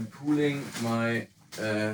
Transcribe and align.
I'm 0.00 0.06
pulling 0.06 0.64
my 0.82 1.26
uh, 1.60 1.92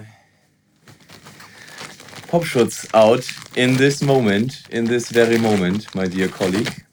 Popschutz 2.29 2.87
out 2.95 3.27
in 3.57 3.77
this 3.79 4.01
moment, 4.01 4.63
in 4.71 4.85
this 4.85 5.11
very 5.11 5.39
moment, 5.39 5.93
my 5.93 6.07
dear 6.07 6.29
colleague. 6.29 6.85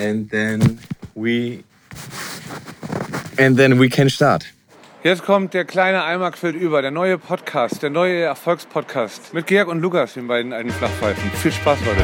And 0.00 0.28
then 0.30 0.80
we 1.14 1.62
and 3.38 3.56
then 3.56 3.78
we 3.78 3.88
can 3.88 4.10
start. 4.10 4.44
Jetzt 5.04 5.22
kommt 5.22 5.54
der 5.54 5.64
kleine 5.64 6.02
Eimer 6.02 6.32
quillt 6.32 6.56
über, 6.56 6.82
der 6.82 6.90
neue 6.90 7.16
Podcast, 7.16 7.80
der 7.84 7.90
neue 7.90 8.22
Erfolgspodcast 8.22 9.34
mit 9.34 9.46
Georg 9.46 9.68
und 9.68 9.80
Lukas, 9.80 10.14
den 10.14 10.26
beiden 10.26 10.52
alten 10.52 10.70
Flachpfeifen. 10.70 11.30
Viel 11.30 11.52
Spaß, 11.52 11.78
Leute. 11.86 12.02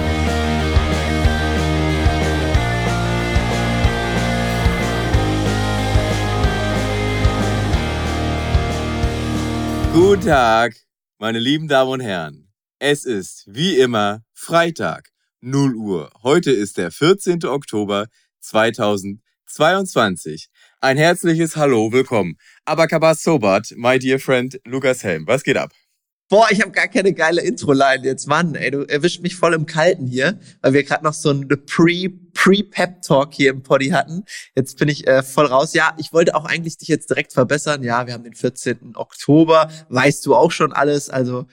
Guten 9.93 10.23
Tag, 10.23 10.75
meine 11.19 11.39
lieben 11.39 11.69
Damen 11.69 11.91
und 11.91 12.01
Herren. 12.01 12.49
Es 12.79 13.05
ist 13.05 13.45
wie 13.47 13.77
immer 13.77 14.23
Freitag, 14.33 15.11
0 15.43 15.75
Uhr. 15.75 16.11
Heute 16.23 16.51
ist 16.51 16.79
der 16.79 16.91
14. 16.91 17.45
Oktober 17.45 18.07
2022. 18.41 20.49
Ein 20.81 20.97
herzliches 20.97 21.57
Hallo, 21.57 21.93
willkommen. 21.93 22.39
Abakabas 22.65 23.23
Sobat, 23.23 23.75
my 23.77 23.99
dear 23.99 24.19
friend 24.19 24.59
Lukas 24.65 25.05
Helm. 25.05 25.27
Was 25.27 25.43
geht 25.43 25.59
ab? 25.59 25.73
Boah, 26.33 26.47
ich 26.51 26.63
habe 26.63 26.71
gar 26.71 26.89
keine 26.89 27.13
geile 27.13 27.43
Intro-Line 27.43 28.07
jetzt. 28.07 28.27
Mann, 28.27 28.55
ey, 28.55 28.71
du 28.71 28.89
erwischt 28.89 29.21
mich 29.21 29.37
voll 29.37 29.53
im 29.53 29.67
Kalten 29.67 30.07
hier, 30.07 30.41
weil 30.63 30.73
wir 30.73 30.83
gerade 30.83 31.05
noch 31.05 31.13
so 31.13 31.31
ein 31.31 31.47
Pre 31.47 32.09
Pre-Pep-Talk 32.33 33.35
hier 33.35 33.51
im 33.51 33.63
Poddy 33.63 33.91
hatten. 33.91 34.25
Jetzt 34.57 34.79
bin 34.79 34.89
ich 34.89 35.07
äh, 35.07 35.23
voll 35.23 35.45
raus. 35.45 35.75
Ja, 35.75 35.95
ich 35.99 36.15
wollte 36.15 36.35
auch 36.35 36.47
eigentlich 36.47 36.79
dich 36.79 36.89
jetzt 36.89 37.11
direkt 37.11 37.35
verbessern. 37.35 37.83
Ja, 37.83 38.07
wir 38.07 38.15
haben 38.15 38.25
den 38.25 38.33
14. 38.33 38.95
Oktober. 38.95 39.71
Weißt 39.91 40.25
du 40.25 40.35
auch 40.35 40.53
schon 40.53 40.73
alles. 40.73 41.11
Also 41.11 41.45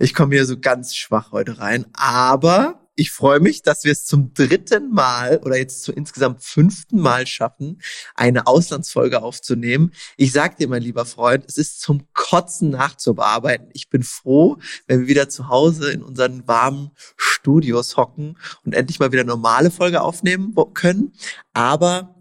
ich 0.00 0.14
komme 0.14 0.34
hier 0.34 0.46
so 0.46 0.58
ganz 0.58 0.96
schwach 0.96 1.30
heute 1.30 1.60
rein. 1.60 1.86
Aber 1.92 2.83
ich 2.96 3.10
freue 3.10 3.40
mich, 3.40 3.62
dass 3.62 3.84
wir 3.84 3.92
es 3.92 4.04
zum 4.04 4.34
dritten 4.34 4.92
Mal 4.92 5.40
oder 5.44 5.56
jetzt 5.56 5.82
zu 5.82 5.92
insgesamt 5.92 6.42
fünften 6.42 7.00
Mal 7.00 7.26
schaffen, 7.26 7.80
eine 8.14 8.46
Auslandsfolge 8.46 9.22
aufzunehmen. 9.22 9.92
Ich 10.16 10.32
sag 10.32 10.56
dir, 10.56 10.68
mein 10.68 10.82
lieber 10.82 11.04
Freund, 11.04 11.44
es 11.46 11.58
ist 11.58 11.80
zum 11.80 12.06
Kotzen 12.12 12.70
nachzubearbeiten. 12.70 13.68
Ich 13.72 13.90
bin 13.90 14.02
froh, 14.02 14.58
wenn 14.86 15.00
wir 15.00 15.08
wieder 15.08 15.28
zu 15.28 15.48
Hause 15.48 15.90
in 15.90 16.02
unseren 16.02 16.46
warmen 16.46 16.90
Studios 17.16 17.96
hocken 17.96 18.38
und 18.64 18.74
endlich 18.74 19.00
mal 19.00 19.12
wieder 19.12 19.24
normale 19.24 19.70
Folge 19.70 20.02
aufnehmen 20.02 20.54
können. 20.72 21.12
Aber 21.52 22.14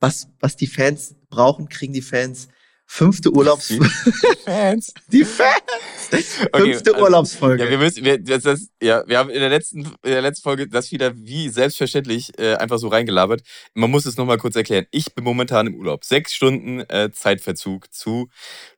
was, 0.00 0.28
was 0.40 0.56
die 0.56 0.66
Fans 0.66 1.14
brauchen, 1.28 1.68
kriegen 1.68 1.92
die 1.92 2.02
Fans 2.02 2.48
Fünfte 2.86 3.32
Urlaubsfolge. 3.32 3.84
Die 4.04 4.42
Fans. 4.44 4.94
Die 5.12 5.24
Fans. 5.24 5.62
Okay, 6.52 6.72
Fünfte 6.72 6.92
also, 6.92 7.04
Urlaubsfolge. 7.04 7.64
Ja, 7.64 7.70
wir 7.70 7.78
müssen, 7.78 8.04
wir, 8.04 8.18
das, 8.18 8.42
das, 8.42 8.68
ja, 8.80 9.02
wir 9.06 9.18
haben 9.18 9.30
in 9.30 9.40
der 9.40 9.48
letzten, 9.48 9.80
in 9.80 10.10
der 10.10 10.22
letzten 10.22 10.42
Folge 10.42 10.68
das 10.68 10.92
wieder 10.92 11.16
wie 11.16 11.48
selbstverständlich 11.48 12.38
äh, 12.38 12.54
einfach 12.54 12.78
so 12.78 12.88
reingelabert. 12.88 13.42
Man 13.74 13.90
muss 13.90 14.06
es 14.06 14.16
nochmal 14.16 14.38
kurz 14.38 14.54
erklären. 14.54 14.86
Ich 14.90 15.14
bin 15.14 15.24
momentan 15.24 15.66
im 15.66 15.74
Urlaub. 15.74 16.04
Sechs 16.04 16.34
Stunden 16.34 16.80
äh, 16.88 17.10
Zeitverzug 17.12 17.92
zu 17.92 18.28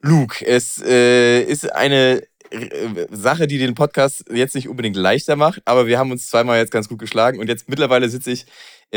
Luke. 0.00 0.46
Es 0.46 0.82
äh, 0.82 1.42
ist 1.42 1.70
eine 1.72 2.22
äh, 2.50 3.06
Sache, 3.10 3.46
die 3.46 3.58
den 3.58 3.74
Podcast 3.74 4.24
jetzt 4.32 4.54
nicht 4.54 4.68
unbedingt 4.68 4.96
leichter 4.96 5.36
macht, 5.36 5.62
aber 5.64 5.86
wir 5.86 5.98
haben 5.98 6.10
uns 6.10 6.28
zweimal 6.28 6.58
jetzt 6.58 6.70
ganz 6.70 6.88
gut 6.88 6.98
geschlagen 6.98 7.38
und 7.38 7.48
jetzt 7.48 7.68
mittlerweile 7.68 8.08
sitze 8.08 8.30
ich 8.30 8.46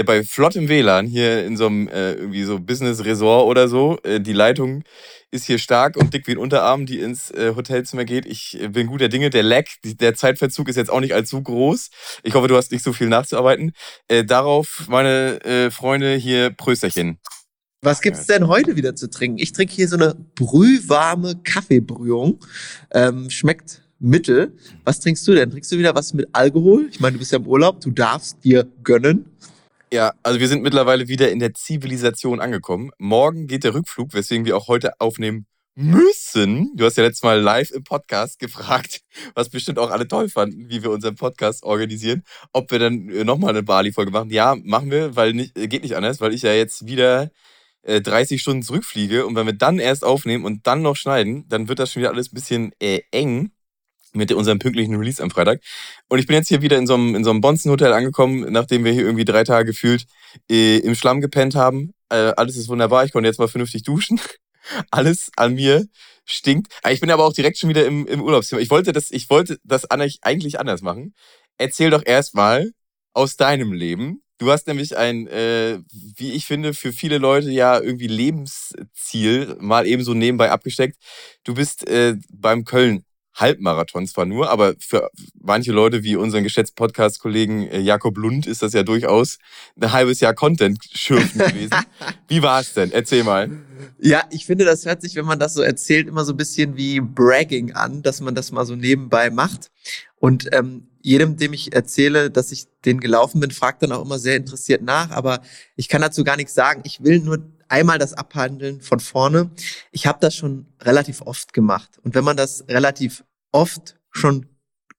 bei 0.06 0.24
flottem 0.24 0.70
WLAN 0.70 1.08
hier 1.08 1.46
in 1.46 1.58
so 1.58 1.66
einem 1.66 1.88
äh, 1.88 2.14
irgendwie 2.14 2.44
so 2.44 2.60
Business 2.60 3.04
Resort 3.04 3.48
oder 3.48 3.68
so. 3.68 3.98
Äh, 4.04 4.20
die 4.22 4.34
Leitung 4.34 4.84
ist 5.32 5.46
hier 5.46 5.58
stark 5.60 5.98
und 5.98 6.14
dick 6.14 6.28
wie 6.28 6.32
ein 6.32 6.38
Unterarm, 6.38 6.86
die 6.86 7.00
ins 7.00 7.32
äh, 7.32 7.54
Hotelzimmer 7.56 8.06
geht. 8.06 8.26
Ich 8.26 8.60
äh, 8.62 8.70
bin 8.70 8.88
guter 8.88 9.10
Dinge. 9.10 9.30
Der 9.30 9.44
Lag, 9.44 9.66
der 9.84 10.16
Zeitverzug 10.16 10.70
ist 10.70 10.76
jetzt 10.76 10.90
auch 10.90 11.00
nicht 11.00 11.14
allzu 11.14 11.42
groß. 11.42 11.90
Ich 12.24 12.34
hoffe, 12.34 12.48
du 12.48 12.56
hast 12.56 12.72
nicht 12.72 12.84
so 12.84 12.94
viel 12.94 13.08
nachzuarbeiten. 13.08 13.74
darauf, 14.26 14.86
meine 14.88 15.70
Freunde, 15.72 16.16
hier 16.16 16.50
Prösterchen. 16.52 17.20
Was 17.82 18.02
gibt's 18.02 18.26
denn 18.26 18.48
heute 18.48 18.76
wieder 18.76 18.96
zu 18.96 19.10
trinken? 19.10 19.38
Ich 19.40 19.54
trinke 19.54 19.74
hier 19.74 19.88
so 19.88 19.96
eine 19.96 20.16
brühwarme 20.36 21.36
Kaffeebrühung. 21.44 22.40
Ähm, 22.92 23.30
schmeckt 23.30 23.82
mittel. 24.00 24.58
Was 24.84 25.00
trinkst 25.00 25.28
du 25.28 25.34
denn? 25.34 25.52
Trinkst 25.52 25.72
du 25.72 25.78
wieder 25.78 25.96
was 25.96 26.14
mit 26.14 26.28
Alkohol? 26.34 26.88
Ich 26.92 27.00
meine, 27.00 27.14
du 27.14 27.20
bist 27.20 27.32
ja 27.32 27.38
im 27.38 27.48
Urlaub, 27.48 27.80
du 27.82 27.92
darfst 27.92 28.44
dir 28.44 28.68
gönnen. 28.84 29.26
Ja, 29.92 30.14
also 30.22 30.40
wir 30.40 30.48
sind 30.48 30.62
mittlerweile 30.62 31.08
wieder 31.08 31.32
in 31.32 31.40
der 31.40 31.56
Zivilisation 31.56 32.40
angekommen. 32.40 32.92
Morgen 33.00 33.48
geht 33.48 33.64
der 33.64 33.74
Rückflug, 33.74 34.14
weswegen 34.14 34.46
wir 34.46 34.56
auch 34.56 34.68
heute 34.68 35.00
aufnehmen 35.00 35.48
müssen. 35.74 36.72
Du 36.76 36.86
hast 36.86 36.98
ja 36.98 37.04
letztes 37.04 37.24
Mal 37.24 37.40
live 37.40 37.72
im 37.72 37.84
Podcast 37.84 38.38
gefragt, 38.38 39.02
was 39.34 39.50
bestimmt 39.50 39.80
auch 39.80 39.90
alle 39.90 40.08
toll 40.08 40.30
fanden, 40.30 40.70
wie 40.70 40.84
wir 40.84 40.92
unseren 40.92 41.16
Podcast 41.16 41.64
organisieren, 41.64 42.24
ob 42.54 42.70
wir 42.70 42.78
dann 42.78 43.10
äh, 43.10 43.24
nochmal 43.24 43.50
eine 43.50 43.64
Bali-Folge 43.64 44.12
machen. 44.12 44.30
Ja, 44.30 44.56
machen 44.64 44.92
wir, 44.92 45.16
weil 45.16 45.34
nicht, 45.34 45.58
äh, 45.58 45.68
geht 45.68 45.82
nicht 45.82 45.96
anders, 45.96 46.22
weil 46.22 46.36
ich 46.36 46.44
ja 46.44 46.54
jetzt 46.54 46.86
wieder 46.86 47.32
30 47.84 48.36
äh, 48.36 48.40
Stunden 48.40 48.62
zurückfliege 48.62 49.26
und 49.26 49.36
wenn 49.36 49.48
wir 49.48 49.54
dann 49.54 49.80
erst 49.80 50.04
aufnehmen 50.04 50.46
und 50.46 50.68
dann 50.68 50.84
noch 50.84 50.98
schneiden, 50.98 51.48
dann 51.50 51.68
wird 51.68 51.80
das 51.80 51.94
schon 51.94 52.02
wieder 52.02 52.12
alles 52.12 52.32
ein 52.32 52.36
bisschen 52.36 52.74
äh, 52.80 53.00
eng 53.12 53.52
mit 54.14 54.32
unserem 54.32 54.60
pünktlichen 54.60 54.96
Release 54.96 55.22
am 55.22 55.32
Freitag. 55.32 55.62
Und 56.08 56.20
ich 56.20 56.28
bin 56.28 56.36
jetzt 56.36 56.48
hier 56.48 56.62
wieder 56.62 56.78
in 56.78 56.88
so 56.88 56.96
einem, 56.96 57.16
in 57.16 57.24
so 57.24 57.30
einem 57.30 57.42
Bonzen-Hotel 57.42 57.94
angekommen, 57.94 58.52
nachdem 58.52 58.84
wir 58.84 58.92
hier 58.92 59.04
irgendwie 59.04 59.26
drei 59.26 59.44
Tage 59.44 59.68
gefühlt 59.68 60.06
äh, 60.50 60.78
im 60.78 60.96
Schlamm 60.96 61.22
gepennt 61.22 61.56
haben. 61.56 61.94
Äh, 62.10 62.34
alles 62.38 62.58
ist 62.58 62.70
wunderbar, 62.70 63.06
ich 63.06 63.12
konnte 63.12 63.28
jetzt 63.28 63.40
mal 63.40 63.48
vernünftig 63.48 63.84
duschen. 63.84 64.20
alles 64.92 65.32
an 65.36 65.56
mir 65.56 65.86
stinkt. 66.26 66.72
Ah, 66.84 66.92
ich 66.92 67.00
bin 67.00 67.12
aber 67.12 67.26
auch 67.26 67.34
direkt 67.34 67.58
schon 67.58 67.70
wieder 67.70 67.86
im, 67.86 68.06
im 68.08 68.22
Urlaubszimmer. 68.22 68.62
Ich 68.62 68.70
wollte 68.70 68.92
das, 68.92 69.12
ich 69.12 69.30
wollte 69.30 69.60
das 69.64 69.86
eigentlich 69.90 70.60
anders 70.60 70.82
machen. 70.82 71.14
Erzähl 71.58 71.90
doch 71.90 72.06
erstmal 72.06 72.72
aus 73.14 73.36
deinem 73.36 73.74
Leben, 73.74 74.22
Du 74.40 74.50
hast 74.50 74.68
nämlich 74.68 74.96
ein, 74.96 75.28
äh, 75.28 75.80
wie 75.92 76.32
ich 76.32 76.46
finde, 76.46 76.74
für 76.74 76.94
viele 76.94 77.18
Leute 77.18 77.52
ja 77.52 77.78
irgendwie 77.78 78.08
Lebensziel 78.08 79.58
mal 79.60 79.86
eben 79.86 80.02
so 80.02 80.14
nebenbei 80.14 80.50
abgesteckt. 80.50 80.96
Du 81.44 81.56
bist 81.56 81.86
äh, 81.90 82.16
beim 82.32 82.64
Köln 82.64 83.04
Halbmarathon 83.40 84.08
zwar 84.08 84.26
nur, 84.26 84.50
aber 84.50 84.76
für 84.80 85.10
manche 85.42 85.72
Leute 85.72 86.04
wie 86.04 86.16
unseren 86.16 86.44
geschätzten 86.44 86.76
Podcast-Kollegen 86.76 87.68
äh, 87.68 87.80
Jakob 87.80 88.18
Lund 88.18 88.48
ist 88.48 88.62
das 88.62 88.74
ja 88.74 88.84
durchaus 88.84 89.38
ein 89.80 89.92
halbes 89.92 90.20
Jahr 90.20 90.34
Content 90.34 90.80
schürfen 90.92 91.40
gewesen. 91.48 91.76
wie 92.28 92.42
war 92.42 92.62
es 92.62 92.74
denn? 92.74 92.92
Erzähl 92.92 93.24
mal. 93.24 93.50
Ja, 94.00 94.24
ich 94.30 94.46
finde, 94.46 94.66
das 94.66 94.86
hört 94.86 95.02
sich, 95.02 95.16
wenn 95.16 95.26
man 95.26 95.40
das 95.40 95.54
so 95.54 95.62
erzählt, 95.62 96.08
immer 96.08 96.26
so 96.26 96.34
ein 96.34 96.38
bisschen 96.38 96.76
wie 96.78 97.00
Bragging 97.00 97.74
an, 97.74 98.02
dass 98.02 98.22
man 98.22 98.36
das 98.36 98.52
mal 98.52 98.66
so 98.66 98.76
nebenbei 98.76 99.30
macht. 99.30 99.72
Und 100.20 100.50
ähm, 100.52 100.88
jedem, 101.02 101.38
dem 101.38 101.54
ich 101.54 101.74
erzähle, 101.74 102.30
dass 102.30 102.52
ich 102.52 102.66
den 102.86 103.00
gelaufen 103.00 103.40
bin, 103.40 103.52
fragt 103.52 103.84
dann 103.84 103.92
auch 103.92 104.04
immer 104.04 104.20
sehr 104.20 104.36
interessiert 104.36 104.82
nach. 104.82 105.12
Aber 105.12 105.42
ich 105.76 105.88
kann 105.88 106.02
dazu 106.02 106.24
gar 106.24 106.36
nichts 106.36 106.54
sagen. 106.54 106.82
Ich 106.84 107.04
will 107.04 107.20
nur 107.20 107.42
einmal 107.70 107.98
das 107.98 108.14
abhandeln 108.14 108.82
von 108.82 109.00
vorne. 109.00 109.52
Ich 109.92 110.08
habe 110.08 110.20
das 110.20 110.36
schon 110.36 110.68
relativ 110.82 111.22
oft 111.22 111.54
gemacht. 111.54 112.00
Und 112.04 112.16
wenn 112.16 112.24
man 112.24 112.38
das 112.38 112.66
relativ 112.68 113.24
oft 113.52 113.98
schon 114.12 114.48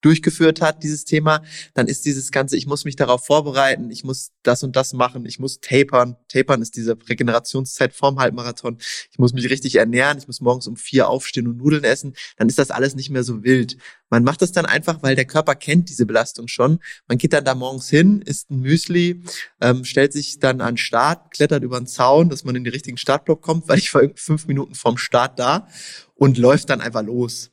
durchgeführt 0.01 0.61
hat, 0.61 0.83
dieses 0.83 1.05
Thema, 1.05 1.43
dann 1.75 1.87
ist 1.87 2.05
dieses 2.05 2.31
Ganze, 2.31 2.57
ich 2.57 2.67
muss 2.67 2.85
mich 2.85 2.97
darauf 2.97 3.25
vorbereiten, 3.25 3.91
ich 3.91 4.05
muss 4.05 4.31
das 4.43 4.63
und 4.63 4.77
das 4.77 4.93
machen, 4.93 5.27
ich 5.27 5.39
muss 5.39 5.61
tapern. 5.61 6.17
Tapern 6.29 6.63
ist 6.63 6.77
diese 6.77 6.97
Regenerationszeit 7.09 7.93
vorm 7.93 8.19
Halbmarathon. 8.19 8.79
Ich 9.11 9.19
muss 9.19 9.33
mich 9.33 9.51
richtig 9.51 9.77
ernähren, 9.77 10.19
ich 10.19 10.27
muss 10.27 10.41
morgens 10.41 10.67
um 10.67 10.77
vier 10.77 11.09
aufstehen 11.09 11.47
und 11.47 11.59
Nudeln 11.59 11.85
essen. 11.85 12.15
Dann 12.37 12.49
ist 12.49 12.59
das 12.59 12.71
alles 12.71 12.95
nicht 12.95 13.11
mehr 13.11 13.25
so 13.25 13.43
wild. 13.43 13.77
Man 14.09 14.25
macht 14.25 14.43
das 14.43 14.53
dann 14.53 14.67
einfach, 14.67 15.03
weil 15.03 15.15
der 15.15 15.25
Körper 15.25 15.55
kennt 15.55 15.89
diese 15.89 16.05
Belastung 16.05 16.49
schon. 16.49 16.81
Man 17.07 17.19
geht 17.19 17.33
dann 17.33 17.45
da 17.45 17.55
morgens 17.55 17.89
hin, 17.89 18.23
isst 18.23 18.51
ein 18.51 18.61
Müsli, 18.61 19.23
ähm, 19.61 19.85
stellt 19.85 20.13
sich 20.13 20.41
dann 20.41 20.61
an 20.61 20.73
den 20.73 20.79
Start, 20.79 21.31
klettert 21.33 21.63
über 21.63 21.79
den 21.79 21.87
Zaun, 21.87 22.29
dass 22.29 22.45
man 22.45 22.57
in 22.57 22.65
den 22.65 22.73
richtigen 22.73 22.97
Startblock 22.97 23.41
kommt, 23.41 23.69
weil 23.69 23.79
ich 23.79 23.95
war 23.95 24.03
fünf 24.17 24.47
Minuten 24.47 24.75
vom 24.75 24.99
Start 24.99 25.39
da 25.39 25.69
und 26.15 26.39
läuft 26.39 26.71
dann 26.71 26.81
einfach 26.81 27.03
los. 27.03 27.51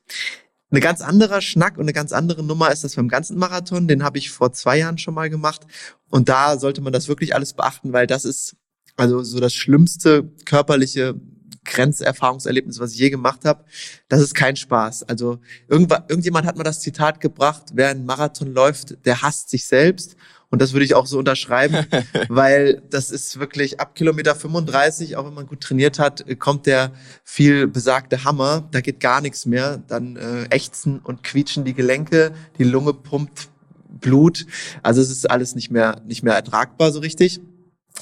Eine 0.69 0.81
ganz 0.81 1.01
anderer 1.01 1.41
Schnack 1.41 1.77
und 1.77 1.83
eine 1.83 1.93
ganz 1.93 2.11
andere 2.11 2.43
Nummer 2.43 2.71
ist 2.71 2.83
das 2.83 2.95
beim 2.95 3.07
ganzen 3.07 3.37
Marathon. 3.37 3.87
Den 3.87 4.03
habe 4.03 4.17
ich 4.17 4.31
vor 4.31 4.51
zwei 4.51 4.79
Jahren 4.79 4.97
schon 4.97 5.13
mal 5.13 5.29
gemacht. 5.29 5.65
Und 6.09 6.27
da 6.27 6.59
sollte 6.59 6.81
man 6.81 6.91
das 6.91 7.07
wirklich 7.07 7.33
alles 7.35 7.53
beachten, 7.53 7.93
weil 7.93 8.07
das 8.07 8.25
ist 8.25 8.57
also 8.97 9.23
so 9.23 9.39
das 9.39 9.53
schlimmste 9.53 10.23
körperliche 10.45 11.15
Grenzerfahrungserlebnis, 11.63 12.79
was 12.79 12.93
ich 12.93 12.99
je 12.99 13.09
gemacht 13.09 13.45
habe. 13.45 13.63
Das 14.09 14.21
ist 14.21 14.33
kein 14.33 14.55
Spaß. 14.55 15.03
Also 15.03 15.39
irgendjemand 15.67 16.45
hat 16.45 16.57
mal 16.57 16.63
das 16.63 16.81
Zitat 16.81 17.21
gebracht, 17.21 17.63
wer 17.73 17.89
einen 17.89 18.05
Marathon 18.05 18.51
läuft, 18.51 19.05
der 19.05 19.21
hasst 19.21 19.49
sich 19.49 19.65
selbst. 19.65 20.15
Und 20.57 20.61
das 20.63 20.73
würde 20.73 20.85
ich 20.85 20.95
auch 20.95 21.05
so 21.05 21.19
unterschreiben, 21.19 21.85
weil 22.29 22.81
das 22.89 23.11
ist 23.11 23.39
wirklich 23.39 23.79
ab 23.79 23.93
Kilometer 23.93 24.33
35, 24.33 25.15
auch 25.15 25.27
wenn 25.27 25.35
man 25.35 25.45
gut 25.45 25.61
trainiert 25.61 25.99
hat, 25.99 26.25
kommt 26.39 26.65
der 26.65 26.93
viel 27.23 27.67
besagte 27.67 28.23
Hammer. 28.23 28.67
Da 28.71 28.81
geht 28.81 28.99
gar 28.99 29.21
nichts 29.21 29.45
mehr. 29.45 29.83
Dann 29.87 30.15
äh, 30.15 30.45
ächzen 30.49 30.97
und 30.97 31.21
quietschen 31.21 31.63
die 31.63 31.75
Gelenke, 31.75 32.33
die 32.57 32.63
Lunge 32.63 32.95
pumpt 32.95 33.49
Blut. 33.87 34.47
Also 34.81 34.99
es 34.99 35.11
ist 35.11 35.29
alles 35.29 35.53
nicht 35.53 35.69
mehr, 35.69 36.01
nicht 36.07 36.23
mehr 36.23 36.33
ertragbar 36.33 36.91
so 36.91 37.01
richtig. 37.01 37.39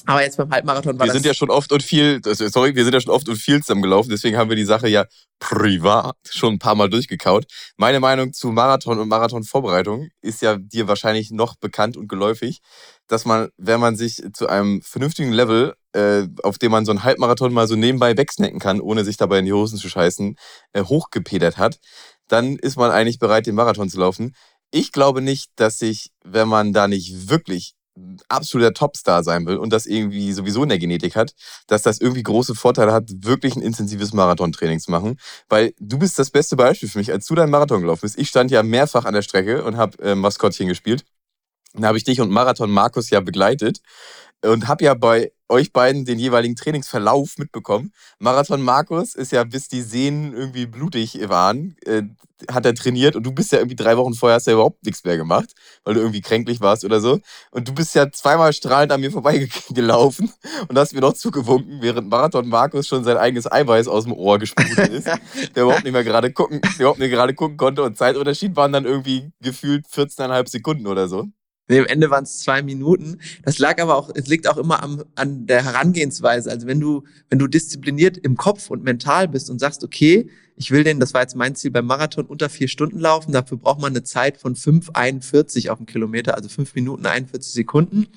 Aber 0.06 0.22
jetzt 0.22 0.38
beim 0.38 0.52
Halbmarathon 0.52 1.00
war 1.00 1.06
Wir 1.06 1.14
sind 1.14 1.26
ja 1.26 1.34
schon 1.34 1.50
oft 1.50 1.72
und 1.72 1.82
viel, 1.82 2.22
sorry, 2.24 2.76
wir 2.76 2.84
sind 2.84 2.94
ja 2.94 3.02
schon 3.02 3.14
oft 3.14 3.28
und 3.28 3.38
viel 3.38 3.62
zusammengelaufen, 3.62 4.10
deswegen 4.10 4.38
haben 4.38 4.50
wir 4.50 4.56
die 4.56 4.66
Sache 4.66 4.88
ja 4.88 5.06
privat 5.40 6.16
schon 6.30 6.54
ein 6.54 6.60
paar 6.60 6.76
Mal 6.76 6.90
durchgekaut. 6.90 7.46
Meine 7.78 8.00
Meinung 8.00 8.34
zu 8.34 8.52
Marathon 8.52 9.00
und 9.00 9.08
Marathonvorbereitung 9.08 10.10
ist 10.22 10.42
ja 10.42 10.58
dir 10.58 10.88
wahrscheinlich 10.88 11.32
noch 11.32 11.56
bekannt 11.56 11.98
und 11.98 12.08
geläufig, 12.08 12.60
dass 13.08 13.26
man, 13.26 13.50
wenn 13.58 13.80
man 13.80 13.96
sich 13.96 14.22
zu 14.34 14.48
einem 14.48 14.82
vernünftigen 14.82 15.32
Level, 15.32 15.76
äh, 15.94 16.28
auf 16.44 16.58
dem 16.58 16.72
man 16.72 16.86
so 16.86 16.92
einen 16.92 17.04
Halbmarathon 17.04 17.54
mal 17.54 17.68
so 17.68 17.76
nebenbei 17.76 18.18
wegsnacken 18.18 18.60
kann, 18.60 18.82
ohne 18.82 19.04
sich 19.04 19.18
dabei 19.18 19.40
in 19.40 19.46
die 19.46 19.54
Hosen 19.54 19.78
zu 19.78 19.90
scheißen, 19.90 20.36
äh, 20.74 20.84
hochgepedert 20.84 21.58
hat, 21.58 21.80
dann 22.28 22.58
ist 22.58 22.78
man 22.78 22.92
eigentlich 22.92 23.20
bereit, 23.20 23.46
den 23.46 23.56
Marathon 23.56 23.90
zu 23.90 24.00
laufen. 24.00 24.36
Ich 24.72 24.92
glaube 24.92 25.22
nicht, 25.22 25.52
dass 25.56 25.80
sich, 25.80 26.12
wenn 26.24 26.48
man 26.48 26.74
da 26.74 26.88
nicht 26.88 27.30
wirklich 27.30 27.76
absoluter 28.28 28.74
Topstar 28.74 29.24
sein 29.24 29.46
will 29.46 29.58
und 29.58 29.72
das 29.72 29.86
irgendwie 29.86 30.34
sowieso 30.34 30.64
in 30.64 30.70
der 30.70 30.80
Genetik 30.80 31.16
hat, 31.16 31.34
dass 31.68 31.82
das 31.82 32.00
irgendwie 32.00 32.24
große 32.24 32.56
Vorteile 32.56 32.92
hat, 32.92 33.10
wirklich 33.20 33.56
ein 33.56 33.62
intensives 33.62 34.14
Marathontraining 34.14 34.80
zu 34.80 34.92
machen. 34.92 35.18
Weil 35.50 35.74
du 35.80 35.98
bist 35.98 36.20
das 36.20 36.30
beste 36.30 36.56
Beispiel 36.56 36.90
für 36.90 36.98
mich, 36.98 37.12
als 37.12 37.26
du 37.26 37.36
deinen 37.36 37.52
Marathon 37.52 37.82
gelaufen 37.82 38.02
bist. 38.02 38.18
Ich 38.18 38.30
stand 38.30 38.52
ja 38.52 38.64
mehrfach 38.64 39.06
an 39.06 39.14
der 39.14 39.22
Strecke 39.22 39.64
und 39.64 39.78
habe 39.78 39.98
äh, 40.04 40.16
Maskottchen 40.16 40.68
gespielt. 40.68 41.06
Dann 41.74 41.86
habe 41.86 41.98
ich 41.98 42.04
dich 42.04 42.22
und 42.22 42.32
Marathon 42.32 42.72
Markus 42.72 43.10
ja 43.10 43.20
begleitet 43.20 43.82
und 44.44 44.68
habe 44.68 44.84
ja 44.84 44.94
bei 44.94 45.32
euch 45.50 45.72
beiden 45.72 46.06
den 46.06 46.20
jeweiligen 46.20 46.56
Trainingsverlauf 46.56 47.38
mitbekommen. 47.38 47.92
Marathon 48.20 48.62
Markus 48.62 49.16
ist 49.16 49.32
ja, 49.32 49.44
bis 49.44 49.68
die 49.68 49.82
Sehnen 49.82 50.34
irgendwie 50.34 50.66
blutig 50.66 51.20
waren, 51.30 51.76
äh, 51.86 52.04
hat 52.52 52.66
er 52.66 52.74
trainiert 52.74 53.16
und 53.16 53.24
du 53.24 53.32
bist 53.32 53.52
ja 53.52 53.60
irgendwie 53.60 53.76
drei 53.76 53.96
Wochen 53.96 54.14
vorher 54.14 54.36
hast 54.36 54.48
ja 54.48 54.54
überhaupt 54.54 54.84
nichts 54.86 55.04
mehr 55.04 55.18
gemacht, 55.18 55.54
weil 55.84 55.94
du 55.94 56.02
irgendwie 56.02 56.22
kränklich 56.22 56.62
warst 56.62 56.84
oder 56.84 57.00
so. 57.00 57.20
Und 57.52 57.68
du 57.68 57.74
bist 57.74 57.96
ja 57.96 58.12
zweimal 58.12 58.54
strahlend 58.54 58.92
an 58.92 59.02
mir 59.02 59.12
vorbeigelaufen 59.12 60.32
und 60.68 60.78
hast 60.78 60.94
mir 60.94 61.02
noch 61.02 61.14
zugewunken, 61.14 61.82
während 61.82 62.10
Marathon 62.10 62.50
Markus 62.50 62.88
schon 62.88 63.04
sein 63.04 63.18
eigenes 63.18 63.50
Eiweiß 63.50 63.88
aus 63.88 64.04
dem 64.04 64.14
Ohr 64.14 64.40
gesprudelt 64.40 64.92
ist, 64.92 65.08
der 65.56 65.64
überhaupt 65.64 65.84
nicht 65.84 65.94
mehr 65.94 66.04
gerade 66.04 66.34
gucken, 66.34 66.60
überhaupt 66.78 67.00
nicht 67.00 67.12
gerade 67.12 67.34
gucken 67.34 67.58
konnte 67.58 67.84
und 67.84 67.98
Zeitunterschied 67.98 68.56
waren 68.56 68.74
dann 68.74 68.86
irgendwie 68.86 69.32
gefühlt 69.42 69.86
14,5 69.88 70.50
Sekunden 70.50 70.88
oder 70.88 71.08
so. 71.08 71.28
Nee, 71.68 71.80
am 71.80 71.86
Ende 71.88 72.12
waren 72.12 72.26
es 72.26 72.40
zwei 72.40 72.62
Minuten. 72.62 73.18
Das 73.44 73.58
lag 73.58 73.82
aber 73.82 73.96
auch, 73.96 74.12
es 74.14 74.28
liegt 74.28 74.48
auch 74.48 74.58
immer 74.58 74.84
am, 74.84 75.04
an 75.16 75.48
der 75.48 75.64
Herangehensweise. 75.64 76.52
Also 76.52 76.68
wenn 76.68 76.80
du, 76.80 77.04
wenn 77.30 77.40
du 77.40 77.48
diszipliniert 77.48 78.18
im 78.18 78.38
Kopf 78.38 78.70
und 78.70 78.84
mental 78.84 79.28
bist 79.28 79.50
und 79.50 79.60
sagst, 79.60 79.84
okay, 79.84 80.30
ich 80.58 80.72
will 80.72 80.84
den, 80.84 81.00
das 81.00 81.14
war 81.14 81.22
jetzt 81.22 81.36
mein 81.36 81.56
Ziel 81.56 81.72
beim 81.72 81.86
Marathon, 81.86 82.26
unter 82.26 82.50
vier 82.50 82.68
Stunden 82.68 83.00
laufen, 83.00 83.32
dafür 83.32 83.58
braucht 83.58 83.82
man 83.82 83.92
eine 83.92 84.04
Zeit 84.04 84.38
von 84.38 84.56
5,41 84.56 85.70
auf 85.70 85.80
dem 85.80 85.88
Kilometer, 85.88 86.36
also 86.36 86.50
fünf 86.50 86.76
Minuten 86.76 87.06
41 87.06 87.52
Sekunden. 87.52 88.08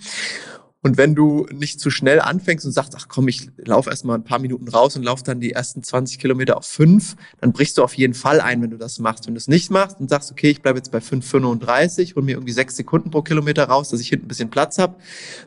Und 0.80 0.96
wenn 0.96 1.16
du 1.16 1.44
nicht 1.52 1.80
zu 1.80 1.90
schnell 1.90 2.20
anfängst 2.20 2.64
und 2.64 2.70
sagst, 2.70 2.94
ach 2.96 3.08
komm, 3.08 3.26
ich 3.26 3.50
laufe 3.56 3.90
erstmal 3.90 4.16
ein 4.16 4.22
paar 4.22 4.38
Minuten 4.38 4.68
raus 4.68 4.94
und 4.94 5.02
laufe 5.02 5.24
dann 5.24 5.40
die 5.40 5.50
ersten 5.50 5.82
20 5.82 6.20
Kilometer 6.20 6.56
auf 6.56 6.66
fünf, 6.66 7.16
dann 7.40 7.52
brichst 7.52 7.78
du 7.78 7.82
auf 7.82 7.94
jeden 7.94 8.14
Fall 8.14 8.40
ein, 8.40 8.62
wenn 8.62 8.70
du 8.70 8.78
das 8.78 9.00
machst. 9.00 9.26
Wenn 9.26 9.34
du 9.34 9.38
es 9.38 9.48
nicht 9.48 9.72
machst 9.72 9.98
und 9.98 10.08
sagst, 10.08 10.30
okay, 10.30 10.50
ich 10.50 10.62
bleibe 10.62 10.78
jetzt 10.78 10.92
bei 10.92 10.98
5,35, 10.98 12.14
hol 12.14 12.22
mir 12.22 12.36
irgendwie 12.36 12.52
sechs 12.52 12.76
Sekunden 12.76 13.10
pro 13.10 13.22
Kilometer 13.22 13.64
raus, 13.64 13.88
dass 13.88 14.00
ich 14.00 14.08
hinten 14.08 14.26
ein 14.26 14.28
bisschen 14.28 14.50
Platz 14.50 14.78
habe, 14.78 14.94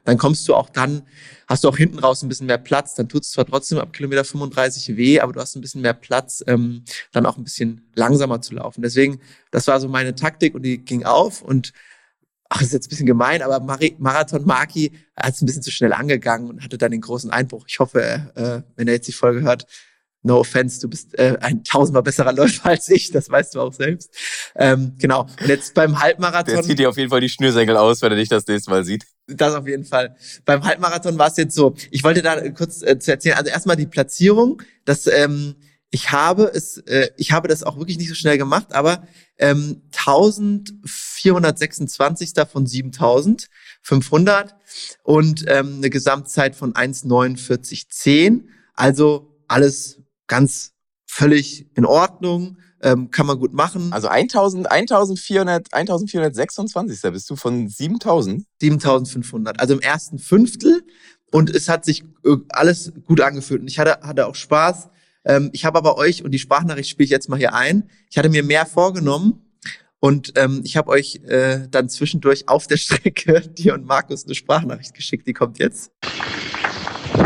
dann 0.03 0.17
kommst 0.17 0.45
du 0.49 0.53
auch 0.53 0.69
dann, 0.69 1.03
hast 1.47 1.63
du 1.63 1.69
auch 1.69 1.77
hinten 1.77 1.99
raus 1.99 2.21
ein 2.23 2.29
bisschen 2.29 2.47
mehr 2.47 2.57
Platz. 2.57 2.95
Dann 2.95 3.07
tut 3.07 3.23
es 3.23 3.31
zwar 3.31 3.45
trotzdem 3.45 3.77
ab 3.77 3.93
Kilometer 3.93 4.25
35 4.25 4.97
weh, 4.97 5.21
aber 5.21 5.31
du 5.31 5.39
hast 5.39 5.55
ein 5.55 5.61
bisschen 5.61 5.81
mehr 5.81 5.93
Platz, 5.93 6.43
ähm, 6.45 6.83
dann 7.13 7.25
auch 7.25 7.37
ein 7.37 7.45
bisschen 7.45 7.89
langsamer 7.95 8.41
zu 8.41 8.55
laufen. 8.55 8.81
Deswegen, 8.81 9.21
das 9.51 9.67
war 9.67 9.79
so 9.79 9.87
meine 9.87 10.13
Taktik 10.13 10.55
und 10.55 10.63
die 10.63 10.79
ging 10.79 11.05
auf 11.05 11.41
und 11.41 11.71
ach, 12.51 12.61
ist 12.61 12.73
jetzt 12.73 12.87
ein 12.87 12.89
bisschen 12.89 13.05
gemein, 13.05 13.41
aber 13.41 13.61
Marathon 13.61 14.45
Maki 14.45 14.91
hat 15.15 15.33
es 15.33 15.41
ein 15.41 15.45
bisschen 15.45 15.61
zu 15.61 15.71
schnell 15.71 15.93
angegangen 15.93 16.49
und 16.49 16.63
hatte 16.63 16.77
dann 16.77 16.91
den 16.91 16.99
großen 16.99 17.29
Einbruch. 17.31 17.65
Ich 17.67 17.79
hoffe, 17.79 18.01
äh, 18.35 18.61
wenn 18.75 18.87
er 18.89 18.95
jetzt 18.95 19.07
die 19.07 19.13
Folge 19.13 19.41
hört, 19.41 19.65
no 20.21 20.39
offense, 20.39 20.81
du 20.81 20.89
bist 20.89 21.17
äh, 21.17 21.37
ein 21.39 21.63
tausendmal 21.63 22.03
besserer 22.03 22.33
Läufer 22.35 22.69
als 22.71 22.89
ich, 22.89 23.09
das 23.11 23.29
weißt 23.29 23.55
du 23.55 23.61
auch 23.61 23.71
selbst. 23.71 24.13
Ähm, 24.55 24.95
genau. 24.99 25.21
Und 25.39 25.47
jetzt 25.47 25.73
beim 25.75 26.01
Halbmarathon. 26.01 26.55
Der 26.55 26.63
zieht 26.63 26.79
dir 26.79 26.89
auf 26.89 26.97
jeden 26.97 27.09
Fall 27.09 27.21
die 27.21 27.29
Schnürsenkel 27.29 27.77
aus, 27.77 28.01
wenn 28.01 28.11
er 28.11 28.17
dich 28.17 28.29
das 28.29 28.45
nächste 28.45 28.69
Mal 28.69 28.83
sieht. 28.83 29.05
Das 29.27 29.55
auf 29.55 29.65
jeden 29.65 29.85
Fall. 29.85 30.17
Beim 30.43 30.65
Halbmarathon 30.65 31.17
war 31.17 31.27
es 31.27 31.37
jetzt 31.37 31.55
so, 31.55 31.73
ich 31.89 32.03
wollte 32.03 32.21
da 32.21 32.49
kurz 32.49 32.81
äh, 32.81 32.99
zu 32.99 33.11
erzählen, 33.11 33.37
also 33.37 33.49
erstmal 33.49 33.77
die 33.77 33.87
Platzierung, 33.87 34.61
dass 34.83 35.07
ähm, 35.07 35.55
ich 35.89 36.11
habe 36.11 36.51
es, 36.53 36.77
äh, 36.79 37.09
ich 37.15 37.31
habe 37.31 37.47
das 37.47 37.63
auch 37.63 37.77
wirklich 37.77 37.97
nicht 37.97 38.09
so 38.09 38.15
schnell 38.15 38.37
gemacht, 38.37 38.73
aber 38.73 39.07
ähm, 39.41 39.81
1426. 39.91 42.31
von 42.49 42.65
7500 42.65 44.55
und 45.03 45.43
ähm, 45.47 45.75
eine 45.77 45.89
Gesamtzeit 45.89 46.55
von 46.55 46.73
1,4910. 46.73 48.45
Also 48.75 49.35
alles 49.47 49.99
ganz 50.27 50.73
völlig 51.05 51.69
in 51.75 51.85
Ordnung, 51.85 52.57
ähm, 52.81 53.11
kann 53.11 53.25
man 53.25 53.37
gut 53.37 53.53
machen. 53.53 53.91
Also 53.91 54.07
1000, 54.07 54.71
1400, 54.71 55.73
1426. 55.73 57.01
bist 57.11 57.29
du 57.29 57.35
von 57.35 57.67
7000? 57.67 58.45
7500. 58.59 59.59
Also 59.59 59.73
im 59.73 59.81
ersten 59.81 60.19
Fünftel 60.19 60.83
und 61.31 61.49
es 61.49 61.67
hat 61.69 61.85
sich 61.85 62.03
äh, 62.25 62.35
alles 62.49 62.91
gut 63.05 63.21
angefühlt 63.21 63.61
und 63.61 63.67
ich 63.67 63.79
hatte, 63.79 63.99
hatte 64.01 64.27
auch 64.27 64.35
Spaß. 64.35 64.89
Ähm, 65.25 65.49
ich 65.53 65.65
habe 65.65 65.77
aber 65.77 65.97
euch, 65.97 66.23
und 66.23 66.31
die 66.31 66.39
Sprachnachricht 66.39 66.89
spiele 66.89 67.05
ich 67.05 67.11
jetzt 67.11 67.29
mal 67.29 67.37
hier 67.37 67.53
ein, 67.53 67.89
ich 68.09 68.17
hatte 68.17 68.29
mir 68.29 68.43
mehr 68.43 68.65
vorgenommen 68.65 69.41
und 69.99 70.33
ähm, 70.35 70.61
ich 70.63 70.77
habe 70.77 70.89
euch 70.89 71.21
äh, 71.27 71.67
dann 71.69 71.89
zwischendurch 71.89 72.47
auf 72.49 72.67
der 72.67 72.77
Strecke, 72.77 73.41
dir 73.41 73.73
und 73.73 73.85
Markus, 73.85 74.25
eine 74.25 74.35
Sprachnachricht 74.35 74.93
geschickt, 74.93 75.27
die 75.27 75.33
kommt 75.33 75.59
jetzt. 75.59 75.91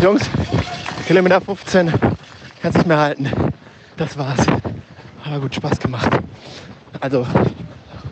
Jungs, 0.02 0.30
Kilometer 1.08 1.40
15, 1.40 1.94
kannst 2.62 2.78
nicht 2.78 2.88
mehr 2.88 3.00
halten. 3.00 3.30
Das 3.98 4.18
war's. 4.18 4.46
Aber 5.24 5.40
gut, 5.40 5.56
Spaß 5.56 5.80
gemacht. 5.80 6.20
Also 7.00 7.26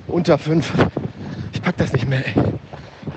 unter 0.08 0.38
fünf. 0.38 0.72
Ich 1.52 1.62
pack 1.62 1.78
das 1.78 1.92
nicht 1.94 2.08
mehr, 2.08 2.26
ey. 2.26 2.34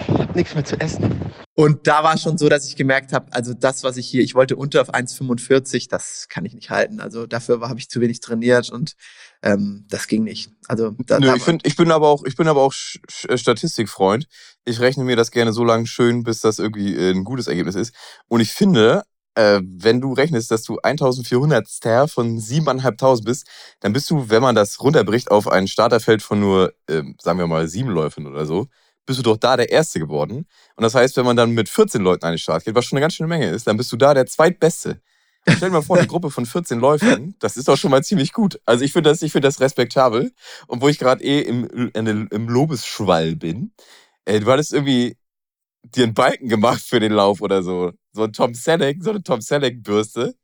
Ich 0.09 0.15
hab 0.19 0.35
nichts 0.35 0.55
mehr 0.55 0.65
zu 0.65 0.81
essen. 0.81 1.26
Und 1.59 1.87
da 1.87 2.05
war 2.05 2.19
schon 2.19 2.37
so, 2.37 2.51
dass 2.51 2.69
ich 2.69 2.77
gemerkt 2.77 3.15
habe, 3.15 3.33
also 3.33 3.55
das, 3.55 3.83
was 3.83 3.97
ich 3.97 4.07
hier, 4.07 4.23
ich 4.23 4.35
wollte 4.35 4.57
unter 4.57 4.83
auf 4.83 4.93
1,45, 4.93 5.89
das 5.89 6.29
kann 6.29 6.45
ich 6.45 6.53
nicht 6.53 6.69
halten. 6.69 7.01
Also 7.01 7.27
dafür 7.27 7.67
habe 7.67 7.81
ich 7.81 7.89
zu 7.89 8.03
wenig 8.03 8.21
trainiert 8.21 8.69
und 8.69 8.95
ähm, 9.43 9.87
das 9.89 10.07
ging 10.07 10.23
nicht. 10.23 10.51
Also 10.69 10.95
da, 11.07 11.19
Nö, 11.19 11.35
ich, 11.35 11.43
find, 11.43 11.67
ich 11.67 11.75
bin 11.75 11.91
aber 11.91 12.09
auch, 12.09 12.25
ich 12.27 12.37
bin 12.37 12.47
aber 12.47 12.61
auch 12.61 12.75
äh, 13.27 13.39
Statistikfreund. 13.39 14.27
Ich 14.67 14.81
rechne 14.81 15.05
mir 15.05 15.17
das 15.17 15.31
gerne 15.31 15.55
so 15.55 15.65
lange 15.65 15.87
schön, 15.87 16.25
bis 16.25 16.43
das 16.43 16.59
irgendwie 16.59 16.95
äh, 16.95 17.13
ein 17.13 17.25
gutes 17.25 17.47
Ergebnis 17.47 17.75
ist. 17.75 17.95
Und 18.29 18.41
ich 18.41 18.53
finde, 18.53 19.05
äh, 19.35 19.63
wenn 19.65 20.03
du 20.03 20.13
rechnest, 20.13 20.51
dass 20.51 20.63
du 20.63 20.79
1400 20.83 21.67
Star 21.67 22.07
von 22.07 22.39
7.500 22.39 23.25
bist, 23.25 23.47
dann 23.81 23.95
bist 23.95 24.11
du, 24.11 24.29
wenn 24.29 24.43
man 24.43 24.55
das 24.55 24.83
runterbricht 24.83 25.31
auf 25.31 25.49
ein 25.49 25.69
Starterfeld 25.69 26.21
von 26.21 26.39
nur, 26.39 26.75
äh, 26.87 27.03
sagen 27.19 27.39
wir 27.39 27.47
mal, 27.47 27.67
sieben 27.67 27.89
Läufen 27.89 28.27
oder 28.27 28.45
so, 28.45 28.67
bist 29.07 29.19
du 29.21 29.23
doch 29.23 29.37
da 29.37 29.57
der 29.57 29.71
Erste 29.71 30.01
geworden. 30.01 30.47
Und 30.75 30.83
das 30.83 30.95
heißt, 30.95 31.17
wenn 31.17 31.25
man 31.25 31.37
dann 31.37 31.53
mit 31.53 31.69
14 31.69 32.03
Leuten 32.03 32.25
an 32.27 32.33
den 32.33 32.39
Start 32.39 32.65
geht, 32.65 32.75
was 32.75 32.85
schon 32.85 32.97
eine 32.97 33.05
ganz 33.05 33.15
schöne 33.15 33.29
Menge 33.29 33.49
ist, 33.49 33.67
dann 33.67 33.77
bist 33.77 33.91
du 33.93 33.97
da 33.97 34.13
der 34.13 34.27
Zweitbeste. 34.27 35.01
stell 35.49 35.69
dir 35.69 35.75
mal 35.75 35.83
vor, 35.83 35.97
eine 35.97 36.09
Gruppe 36.09 36.31
von 36.31 36.45
14 36.45 36.81
Läufern, 36.81 37.35
das 37.39 37.57
ist 37.57 37.69
doch 37.69 37.77
schon 37.77 37.93
mal 37.93 38.03
ziemlich 38.03 38.33
gut. 38.33 38.61
Also 38.67 38.85
ich 38.85 38.93
finde 38.93 39.11
das, 39.11 39.23
ich 39.23 39.33
das 39.33 39.61
respektabel. 39.61 40.33
Und 40.67 40.83
wo 40.83 40.89
ich 40.89 40.99
gerade 40.99 41.23
eh 41.23 41.41
im, 41.41 41.91
im 41.95 42.49
Lobesschwall 42.49 43.37
bin, 43.37 43.73
ey, 44.25 44.41
du 44.41 44.51
hattest 44.51 44.73
irgendwie 44.73 45.17
dir 45.83 46.05
einen 46.05 46.15
Balken 46.15 46.49
gemacht 46.49 46.83
für 46.83 47.01
den 47.01 47.13
Lauf 47.13 47.41
oder 47.41 47.63
so. 47.63 47.93
So 48.13 48.25
ein 48.25 48.33
Tom 48.33 48.55
Selleck, 48.55 49.03
so 49.03 49.11
eine 49.11 49.23
Tom 49.23 49.41
Selleck-Bürste. 49.41 50.35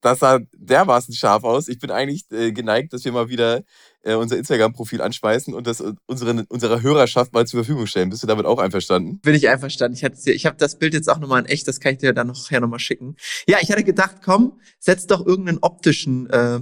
Das 0.00 0.20
sah 0.20 0.40
dermaßen 0.54 1.14
scharf 1.14 1.44
aus. 1.44 1.68
Ich 1.68 1.78
bin 1.78 1.90
eigentlich 1.90 2.24
äh, 2.30 2.52
geneigt, 2.52 2.92
dass 2.92 3.04
wir 3.04 3.12
mal 3.12 3.28
wieder 3.28 3.62
äh, 4.02 4.14
unser 4.14 4.36
Instagram-Profil 4.36 5.00
anschmeißen 5.02 5.54
und 5.54 5.66
das 5.66 5.80
äh, 5.80 5.92
unsere, 6.06 6.44
unserer 6.48 6.82
Hörerschaft 6.82 7.32
mal 7.32 7.46
zur 7.46 7.64
Verfügung 7.64 7.86
stellen. 7.86 8.10
Bist 8.10 8.22
du 8.22 8.26
damit 8.26 8.46
auch 8.46 8.58
einverstanden? 8.58 9.20
Bin 9.20 9.34
ich 9.34 9.48
einverstanden. 9.48 9.96
Ich, 9.96 10.26
ich 10.26 10.46
habe 10.46 10.56
das 10.56 10.78
Bild 10.78 10.94
jetzt 10.94 11.08
auch 11.08 11.18
nochmal 11.18 11.40
in 11.42 11.46
echt, 11.46 11.68
das 11.68 11.80
kann 11.80 11.92
ich 11.92 11.98
dir 11.98 12.12
dann 12.12 12.28
nachher 12.28 12.60
nochmal 12.60 12.78
schicken. 12.78 13.16
Ja, 13.46 13.58
ich 13.60 13.70
hatte 13.70 13.84
gedacht, 13.84 14.16
komm, 14.24 14.60
setz 14.78 15.06
doch 15.06 15.24
irgendeinen 15.26 15.58
optischen, 15.58 16.28
äh, 16.30 16.60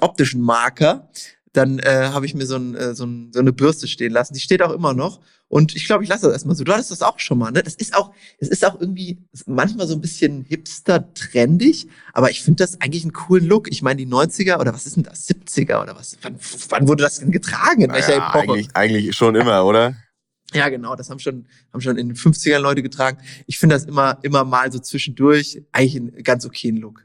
optischen 0.00 0.40
Marker 0.40 1.10
dann 1.56 1.78
äh, 1.78 2.10
habe 2.12 2.26
ich 2.26 2.34
mir 2.34 2.46
so, 2.46 2.56
ein, 2.56 2.74
äh, 2.74 2.94
so, 2.94 3.04
ein, 3.04 3.30
so 3.32 3.40
eine 3.40 3.52
Bürste 3.52 3.88
stehen 3.88 4.12
lassen. 4.12 4.34
Die 4.34 4.40
steht 4.40 4.62
auch 4.62 4.72
immer 4.72 4.94
noch. 4.94 5.20
Und 5.48 5.76
ich 5.76 5.86
glaube, 5.86 6.02
ich 6.02 6.10
lasse 6.10 6.26
das 6.26 6.32
erstmal 6.32 6.56
so. 6.56 6.64
Du 6.64 6.72
hattest 6.72 6.90
das 6.90 7.02
auch 7.02 7.18
schon 7.20 7.38
mal, 7.38 7.52
ne? 7.52 7.62
Das 7.62 7.74
ist 7.74 7.94
auch, 7.94 8.12
es 8.38 8.48
ist 8.48 8.66
auch 8.66 8.80
irgendwie 8.80 9.18
manchmal 9.46 9.86
so 9.86 9.94
ein 9.94 10.00
bisschen 10.00 10.44
hipster-trendig, 10.44 11.86
aber 12.12 12.30
ich 12.30 12.42
finde 12.42 12.64
das 12.64 12.80
eigentlich 12.80 13.04
einen 13.04 13.12
coolen 13.12 13.46
Look. 13.46 13.70
Ich 13.70 13.80
meine, 13.80 13.96
die 13.96 14.08
90er 14.08 14.58
oder 14.58 14.74
was 14.74 14.86
ist 14.86 14.96
denn 14.96 15.04
das? 15.04 15.28
70er 15.28 15.82
oder 15.82 15.96
was? 15.96 16.18
Wann, 16.22 16.36
wann 16.68 16.88
wurde 16.88 17.04
das 17.04 17.20
denn 17.20 17.30
getragen? 17.30 17.82
In 17.82 17.92
welcher 17.92 18.18
naja, 18.18 18.28
Epoche? 18.28 18.52
Eigentlich, 18.52 18.68
eigentlich 18.74 19.16
schon 19.16 19.36
immer, 19.36 19.64
oder? 19.64 19.94
Ja, 20.54 20.68
genau, 20.68 20.94
das 20.94 21.10
haben 21.10 21.18
schon, 21.18 21.46
haben 21.72 21.80
schon 21.80 21.98
in 21.98 22.08
den 22.08 22.16
50ern 22.16 22.58
Leute 22.58 22.82
getragen. 22.82 23.18
Ich 23.46 23.58
finde 23.58 23.74
das 23.74 23.84
immer, 23.84 24.18
immer 24.22 24.44
mal 24.44 24.70
so 24.70 24.78
zwischendurch 24.78 25.62
eigentlich 25.72 25.96
einen 25.96 26.22
ganz 26.22 26.46
okayen 26.46 26.76
Look. 26.76 27.04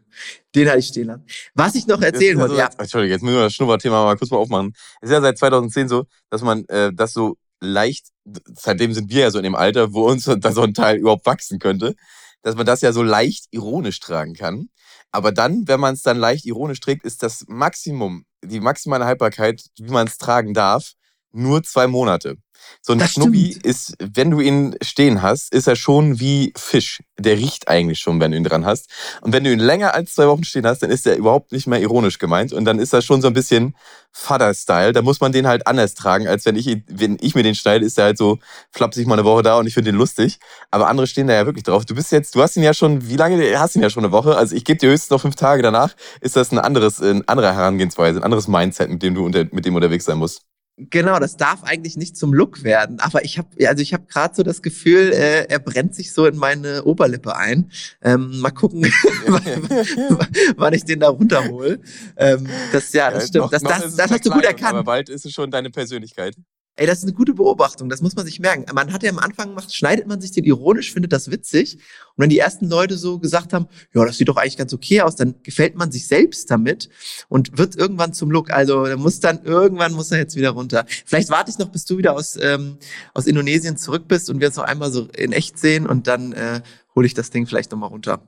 Den 0.54 0.68
hatte 0.68 0.80
ich 0.80 0.88
stehen 0.88 1.08
lassen. 1.08 1.26
Was 1.56 1.76
ich 1.76 1.88
noch 1.88 2.02
erzählen 2.02 2.38
wollte, 2.38 2.56
ja. 2.56 2.70
Entschuldigung, 2.78 3.14
jetzt 3.14 3.24
müssen 3.24 3.38
wir 3.38 3.44
das 3.44 3.54
Schnupperthema 3.54 4.04
mal 4.04 4.18
kurz 4.18 4.30
mal 4.30 4.38
aufmachen. 4.38 4.74
Es 5.02 5.10
ist 5.10 5.14
ja 5.14 5.22
seit 5.22 5.38
2010 5.38 5.88
so, 5.88 6.06
dass 6.30 6.42
man 6.44 6.66
äh, 6.66 6.92
das 6.94 7.14
so 7.14 7.38
leicht, 7.60 8.08
seitdem 8.54 8.94
sind 8.94 9.10
wir 9.10 9.22
ja 9.22 9.32
so 9.32 9.40
in 9.40 9.44
dem 9.44 9.56
Alter, 9.56 9.94
wo 9.94 10.08
uns 10.08 10.26
da 10.26 10.52
so 10.52 10.62
ein 10.62 10.74
Teil 10.74 10.98
überhaupt 10.98 11.26
wachsen 11.26 11.60
könnte. 11.60 11.96
dass 12.44 12.56
man 12.56 12.66
das 12.66 12.82
ja 12.82 12.92
so 12.92 13.04
leicht 13.04 13.46
ironisch 13.52 14.00
tragen 14.00 14.34
kann. 14.34 14.70
Aber 15.12 15.32
dann, 15.32 15.68
wenn 15.68 15.80
man 15.80 15.94
es 15.94 16.02
dann 16.02 16.18
leicht 16.18 16.46
ironisch 16.46 16.80
trägt, 16.80 17.06
ist 17.06 17.22
das 17.24 17.46
Maximum, 17.48 18.26
die 18.44 18.60
maximale 18.60 19.06
Haltbarkeit, 19.06 19.64
wie 19.78 19.92
man 19.92 20.08
es 20.08 20.18
tragen 20.18 20.54
darf, 20.54 20.94
nur 21.32 21.64
zwei 21.64 21.88
Monate. 21.88 22.38
So 22.82 22.94
ein 22.94 23.00
Das 23.00 23.12
Schnubbi 23.12 23.52
stimmt. 23.52 23.66
ist, 23.66 23.94
wenn 24.00 24.32
du 24.32 24.40
ihn 24.40 24.76
stehen 24.82 25.22
hast, 25.22 25.54
ist 25.54 25.68
er 25.68 25.76
schon 25.76 26.20
wie 26.20 26.52
Fisch. 26.58 27.02
Der 27.20 27.38
riecht 27.38 27.68
eigentlich 27.68 28.00
schon, 28.00 28.20
wenn 28.20 28.32
du 28.32 28.38
ihn 28.38 28.44
dran 28.44 28.66
hast. 28.66 28.90
Und 29.22 29.34
wenn 29.34 29.44
du 29.44 29.52
ihn 29.52 29.60
länger 29.60 29.94
als 29.94 30.16
zwei 30.16 30.28
Wochen 30.28 30.44
stehen 30.44 30.66
hast, 30.66 30.82
dann 30.82 30.90
ist 30.90 31.06
er 31.06 31.16
überhaupt 31.16 31.52
nicht 31.52 31.68
mehr 31.68 31.80
ironisch 31.80 32.18
gemeint. 32.18 32.54
Und 32.54 32.66
dann 32.66 32.80
ist 32.80 32.94
das 32.94 33.06
schon 33.06 33.22
so 33.22 33.28
ein 33.28 33.34
bisschen 33.34 33.76
Vater-Style. 34.12 34.92
Da 34.94 35.02
muss 35.02 35.22
man 35.22 35.32
den 35.32 35.48
halt 35.48 35.68
anders 35.68 35.94
tragen, 35.94 36.28
als 36.28 36.46
wenn 36.46 36.56
ich, 36.56 36.68
ihn- 36.68 36.84
wenn 36.90 37.18
ich 37.22 37.36
mir 37.36 37.44
den 37.44 37.56
schneide, 37.56 37.86
ist 37.86 37.98
er 37.98 38.06
halt 38.06 38.18
so 38.18 38.40
flapsig 38.72 39.08
mal 39.08 39.14
eine 39.16 39.26
Woche 39.26 39.44
da 39.44 39.58
und 39.58 39.68
ich 39.68 39.74
finde 39.74 39.92
den 39.92 39.98
lustig. 39.98 40.40
Aber 40.70 40.88
andere 40.88 41.08
stehen 41.08 41.28
da 41.28 41.34
ja 41.34 41.46
wirklich 41.46 41.64
drauf. 41.64 41.86
Du 41.86 41.96
bist 41.96 42.12
jetzt, 42.12 42.36
du 42.36 42.42
hast 42.42 42.56
ihn 42.58 42.64
ja 42.64 42.74
schon, 42.74 43.08
wie 43.08 43.16
lange 43.16 43.38
Du 43.42 43.60
hast 43.60 43.76
ihn 43.76 43.82
ja 43.82 43.90
schon 43.90 44.04
eine 44.04 44.12
Woche? 44.12 44.36
Also 44.36 44.56
ich 44.56 44.66
gebe 44.66 44.78
dir 44.80 44.90
höchstens 44.90 45.10
noch 45.12 45.22
fünf 45.22 45.36
Tage 45.36 45.62
danach. 45.62 45.94
Ist 46.20 46.36
das 46.36 46.52
ein 46.52 46.60
anderes, 46.60 47.02
eine 47.02 47.24
andere 47.28 47.54
Herangehensweise, 47.54 48.20
ein 48.20 48.24
anderes 48.24 48.48
Mindset, 48.48 48.90
mit 48.90 49.02
dem 49.04 49.16
du 49.16 49.26
unter, 49.26 49.46
mit 49.52 49.66
dem 49.66 49.76
unterwegs 49.76 50.06
sein 50.06 50.18
musst? 50.18 50.42
Genau, 50.90 51.20
das 51.20 51.38
darf 51.38 51.64
eigentlich 51.64 51.96
nicht 51.98 52.18
zum 52.18 52.34
Look 52.34 52.64
werden. 52.64 53.00
Aber 53.00 53.24
ich 53.24 53.38
habe, 53.38 53.50
also 53.68 53.82
ich 53.82 53.94
habe 53.94 54.06
gerade 54.08 54.34
so 54.36 54.44
das 54.44 54.62
Gefühl, 54.62 55.12
äh, 55.14 55.46
er 55.48 55.60
brennt 55.60 55.94
sich 55.94 56.12
so 56.14 56.26
in 56.26 56.38
meine 56.38 56.84
Oberlippe 56.84 57.36
ein. 57.36 57.72
Ähm, 58.02 58.40
mal 58.40 58.52
gucken, 58.52 58.84
wann 60.58 60.74
ich 60.74 60.86
den 60.86 61.00
da 61.00 61.10
runterhole. 61.10 61.80
Ähm, 62.18 62.48
das 62.72 62.92
ja, 62.94 63.12
das 63.12 63.26
Äh, 63.26 63.28
stimmt. 63.28 63.44
noch- 63.46 63.52
das 63.52 63.62
noch 63.62 63.72
das, 63.72 63.96
das 63.96 64.12
hast 64.12 64.26
du 64.26 64.30
gut 64.32 64.44
Verkleidung, 64.44 64.60
Aber 64.60 64.68
erkannt. 64.78 64.86
bald 64.86 65.10
ist 65.10 65.26
es 65.26 65.32
schon 65.34 65.52
deine 65.52 65.70
Persönlichkeit. 65.70 66.36
Ey, 66.82 66.88
das 66.88 66.98
ist 66.98 67.04
eine 67.04 67.14
gute 67.14 67.36
Beobachtung. 67.36 67.90
Das 67.90 68.02
muss 68.02 68.16
man 68.16 68.26
sich 68.26 68.40
merken. 68.40 68.66
Man 68.74 68.92
hat 68.92 69.04
ja 69.04 69.12
am 69.12 69.20
Anfang 69.20 69.54
macht, 69.54 69.72
schneidet 69.72 70.08
man 70.08 70.20
sich 70.20 70.32
den 70.32 70.46
ironisch, 70.46 70.92
findet 70.92 71.14
das 71.14 71.30
witzig. 71.30 71.76
Und 71.76 72.24
wenn 72.24 72.30
die 72.32 72.40
ersten 72.40 72.68
Leute 72.68 72.98
so 72.98 73.20
gesagt 73.20 73.54
haben, 73.54 73.68
ja, 73.94 74.04
das 74.04 74.18
sieht 74.18 74.30
doch 74.30 74.38
eigentlich 74.38 74.58
ganz 74.58 74.74
okay 74.74 75.02
aus, 75.02 75.16
dann 75.16 75.36
gefällt 75.44 75.76
man 75.76 75.92
sich 75.92 76.08
selbst 76.08 76.50
damit 76.50 76.90
und 77.30 77.56
wird 77.60 77.76
irgendwann 77.76 78.14
zum 78.14 78.32
Look. 78.32 78.50
Also 78.50 78.88
da 78.88 78.98
muss 78.98 79.20
dann 79.20 79.44
irgendwann 79.44 79.94
muss 79.94 80.12
er 80.12 80.18
jetzt 80.18 80.36
wieder 80.36 80.50
runter. 80.50 80.88
Vielleicht 81.06 81.30
warte 81.30 81.52
ich 81.52 81.60
noch, 81.60 81.70
bis 81.70 81.86
du 81.86 82.00
wieder 82.00 82.14
aus 82.14 82.36
ähm, 82.42 82.78
aus 83.14 83.28
Indonesien 83.28 83.78
zurück 83.78 84.08
bist 84.08 84.32
und 84.32 84.40
wir 84.40 84.48
uns 84.48 84.56
noch 84.56 84.64
einmal 84.64 84.92
so 84.92 85.08
in 85.16 85.34
echt 85.34 85.60
sehen 85.60 85.86
und 85.86 86.08
dann 86.08 86.34
äh, 86.34 86.62
hole 86.96 87.06
ich 87.06 87.14
das 87.14 87.30
Ding 87.30 87.46
vielleicht 87.46 87.72
noch 87.72 87.78
mal 87.78 87.86
runter. 87.86 88.24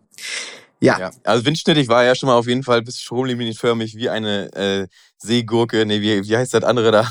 Ja, 0.80 1.00
Ja, 1.00 1.12
also 1.24 1.44
windschnittig 1.44 1.88
war 1.88 2.04
ja 2.04 2.14
schon 2.14 2.28
mal 2.28 2.36
auf 2.36 2.46
jeden 2.46 2.62
Fall 2.62 2.84
bis 2.84 3.00
stromlinienförmig 3.02 3.96
wie 3.96 4.10
eine 4.10 4.54
äh, 4.54 4.88
Seegurke. 5.18 5.88
Nee, 5.88 6.02
wie, 6.02 6.28
wie 6.28 6.38
heißt 6.38 6.54
das 6.54 6.64
andere 6.64 6.92
da? 6.92 7.10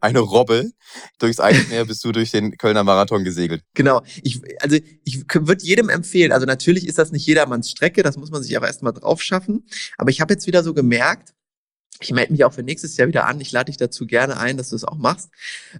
Eine 0.00 0.20
Robbe. 0.20 0.72
Durchs 1.18 1.40
Eismeer 1.40 1.84
bist 1.84 2.04
du 2.04 2.12
durch 2.12 2.30
den 2.30 2.56
Kölner 2.56 2.84
Marathon 2.84 3.24
gesegelt. 3.24 3.62
Genau. 3.74 4.02
Ich, 4.22 4.40
also 4.60 4.76
ich 5.04 5.24
würde 5.32 5.64
jedem 5.64 5.88
empfehlen, 5.88 6.32
also 6.32 6.46
natürlich 6.46 6.86
ist 6.86 6.98
das 6.98 7.12
nicht 7.12 7.26
jedermanns 7.26 7.70
Strecke, 7.70 8.02
das 8.02 8.16
muss 8.16 8.30
man 8.30 8.42
sich 8.42 8.56
aber 8.56 8.66
erstmal 8.66 8.92
drauf 8.92 9.22
schaffen. 9.22 9.66
Aber 9.96 10.10
ich 10.10 10.20
habe 10.20 10.34
jetzt 10.34 10.46
wieder 10.46 10.62
so 10.62 10.74
gemerkt, 10.74 11.34
ich 12.00 12.10
melde 12.10 12.32
mich 12.32 12.44
auch 12.44 12.52
für 12.52 12.62
nächstes 12.62 12.96
Jahr 12.96 13.08
wieder 13.08 13.26
an, 13.26 13.40
ich 13.40 13.52
lade 13.52 13.66
dich 13.66 13.76
dazu 13.76 14.06
gerne 14.06 14.36
ein, 14.36 14.56
dass 14.56 14.70
du 14.70 14.76
es 14.76 14.84
auch 14.84 14.96
machst. 14.96 15.30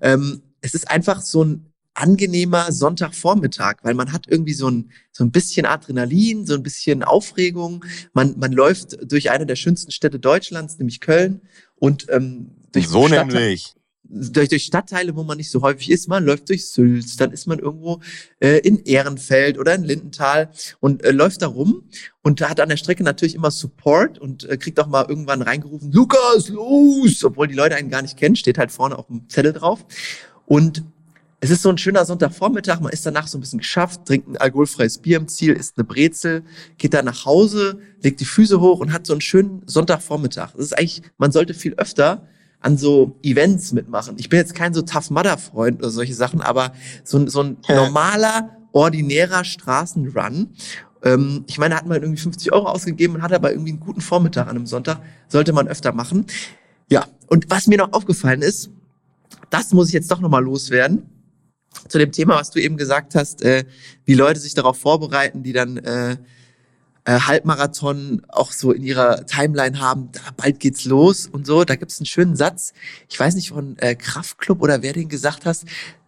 Ähm, 0.01 0.43
es 0.61 0.75
ist 0.75 0.91
einfach 0.91 1.21
so 1.21 1.45
ein 1.45 1.73
angenehmer 1.95 2.73
Sonntagvormittag, 2.73 3.77
weil 3.83 3.95
man 3.95 4.13
hat 4.13 4.27
irgendwie 4.29 4.55
so 4.55 4.71
ein, 4.71 4.93
so 5.11 5.25
ein 5.25 5.31
bisschen 5.31 5.67
Adrenalin, 5.67 6.47
so 6.47 6.55
ein 6.55 6.63
bisschen 6.63 7.03
Aufregung. 7.03 7.85
Man, 8.15 8.39
man 8.39 8.53
läuft 8.53 8.99
durch 9.11 9.31
eine 9.31 9.47
der 9.47 9.57
schönsten 9.57 9.91
Städte 9.91 10.19
Deutschlands, 10.19 10.79
nämlich 10.79 11.01
Köln. 11.01 11.43
Und 11.77 12.07
ähm, 12.09 12.53
durch 12.73 12.89
so 12.89 13.09
nämlich. 13.09 13.75
Durch, 14.12 14.49
durch 14.49 14.64
Stadtteile, 14.64 15.16
wo 15.16 15.23
man 15.23 15.38
nicht 15.38 15.50
so 15.50 15.62
häufig 15.62 15.90
ist. 15.90 16.09
Man 16.09 16.25
läuft 16.25 16.49
durch 16.49 16.66
Sülz, 16.69 17.16
dann 17.16 17.33
ist 17.33 17.47
man 17.47 17.59
irgendwo 17.59 18.00
äh, 18.40 18.59
in 18.59 18.85
Ehrenfeld 18.85 19.59
oder 19.59 19.75
in 19.75 19.85
Lindenthal 19.85 20.50
und 20.81 21.02
äh, 21.02 21.11
läuft 21.11 21.42
da 21.42 21.47
rum 21.47 21.85
und 22.23 22.40
hat 22.40 22.61
an 22.61 22.69
der 22.69 22.76
Strecke 22.76 23.02
natürlich 23.02 23.35
immer 23.35 23.50
Support 23.50 24.19
und 24.19 24.45
äh, 24.49 24.57
kriegt 24.57 24.78
auch 24.78 24.87
mal 24.87 25.07
irgendwann 25.09 25.42
reingerufen, 25.42 25.90
Lukas, 25.92 26.49
los! 26.49 27.25
Obwohl 27.25 27.49
die 27.49 27.54
Leute 27.54 27.75
einen 27.76 27.90
gar 27.90 28.02
nicht 28.02 28.16
kennen, 28.16 28.37
steht 28.37 28.59
halt 28.59 28.71
vorne 28.71 28.99
auf 28.99 29.07
dem 29.07 29.28
Zettel 29.28 29.52
drauf. 29.52 29.85
Und 30.47 30.85
es 31.40 31.50
ist 31.50 31.62
so 31.62 31.71
ein 31.71 31.78
schöner 31.78 32.04
Sonntagvormittag, 32.04 32.78
man 32.78 32.92
ist 32.92 33.04
danach 33.04 33.26
so 33.26 33.37
ein 33.37 33.40
bisschen 33.40 33.59
geschafft, 33.59 34.07
trinkt 34.07 34.28
ein 34.28 34.37
alkoholfreies 34.37 34.99
Bier 34.99 35.16
im 35.16 35.26
Ziel, 35.26 35.54
isst 35.54 35.76
eine 35.76 35.85
Brezel, 35.85 36.45
geht 36.78 36.95
dann 36.95 37.04
nach 37.04 37.25
Hause, 37.25 37.81
legt 38.00 38.21
die 38.21 38.25
Füße 38.25 38.61
hoch 38.61 38.78
und 38.78 38.92
hat 38.92 39.09
so 39.09 39.12
einen 39.12 39.21
schönen 39.23 39.62
Sonntagvormittag. 39.66 40.52
Das 40.52 40.66
ist 40.66 40.78
eigentlich, 40.78 41.02
man 41.19 41.33
sollte 41.33 41.52
viel 41.54 41.75
öfter 41.75 42.28
an 42.62 42.78
so 42.78 43.16
Events 43.23 43.73
mitmachen. 43.73 44.14
Ich 44.19 44.28
bin 44.28 44.38
jetzt 44.38 44.54
kein 44.54 44.73
so 44.73 44.83
Tough 44.83 45.11
Mudder 45.11 45.37
Freund 45.38 45.78
oder 45.81 45.90
solche 45.90 46.14
Sachen, 46.14 46.40
aber 46.40 46.73
so, 47.04 47.19
ein- 47.19 47.28
so 47.28 47.42
ein 47.42 47.57
normaler, 47.69 48.57
ordinärer 48.73 49.45
Straßenrun. 49.45 50.50
Ähm, 51.04 51.45
ich 51.49 51.59
meine, 51.59 51.75
da 51.75 51.78
hat 51.81 51.87
man 51.87 52.00
irgendwie 52.00 52.21
50 52.21 52.52
Euro 52.52 52.69
ausgegeben 52.69 53.16
und 53.16 53.23
hat 53.23 53.33
aber 53.33 53.50
irgendwie 53.50 53.71
einen 53.73 53.81
guten 53.81 54.00
Vormittag 54.00 54.45
an 54.49 54.57
einem 54.57 54.66
Sonntag. 54.66 55.00
Sollte 55.28 55.52
man 55.52 55.66
öfter 55.69 55.92
machen. 55.92 56.26
Ja, 56.90 57.07
und 57.26 57.50
was 57.50 57.66
mir 57.66 57.78
noch 57.78 57.92
aufgefallen 57.92 58.42
ist, 58.42 58.71
das 59.50 59.73
muss 59.73 59.88
ich 59.88 59.95
jetzt 59.95 60.11
doch 60.11 60.21
nochmal 60.21 60.42
loswerden. 60.45 61.02
Zu 61.88 61.99
dem 61.99 62.12
Thema, 62.12 62.37
was 62.37 62.50
du 62.50 62.61
eben 62.61 62.76
gesagt 62.76 63.14
hast, 63.14 63.42
äh, 63.42 63.64
wie 64.04 64.14
Leute 64.14 64.38
sich 64.38 64.54
darauf 64.54 64.78
vorbereiten, 64.78 65.42
die 65.42 65.52
dann 65.52 65.78
äh, 65.78 66.16
äh, 67.04 67.18
Halbmarathon 67.21 68.23
auch 68.28 68.52
so 68.52 68.73
in 68.73 68.82
ihrer 68.82 69.26
Timeline 69.26 69.80
haben, 69.80 70.11
da, 70.12 70.21
bald 70.37 70.61
geht's 70.61 70.85
los 70.85 71.26
und 71.26 71.47
so. 71.47 71.64
Da 71.64 71.76
gibt's 71.76 71.99
einen 71.99 72.06
schönen 72.06 72.37
Satz, 72.37 72.73
ich 73.09 73.18
weiß 73.18 73.35
nicht 73.35 73.50
von 73.50 73.76
äh, 73.78 73.94
Kraftclub 73.94 74.62
oder 74.62 74.82
wer 74.82 74.92
den 74.92 75.09
gesagt 75.09 75.47
hast, 75.47 75.64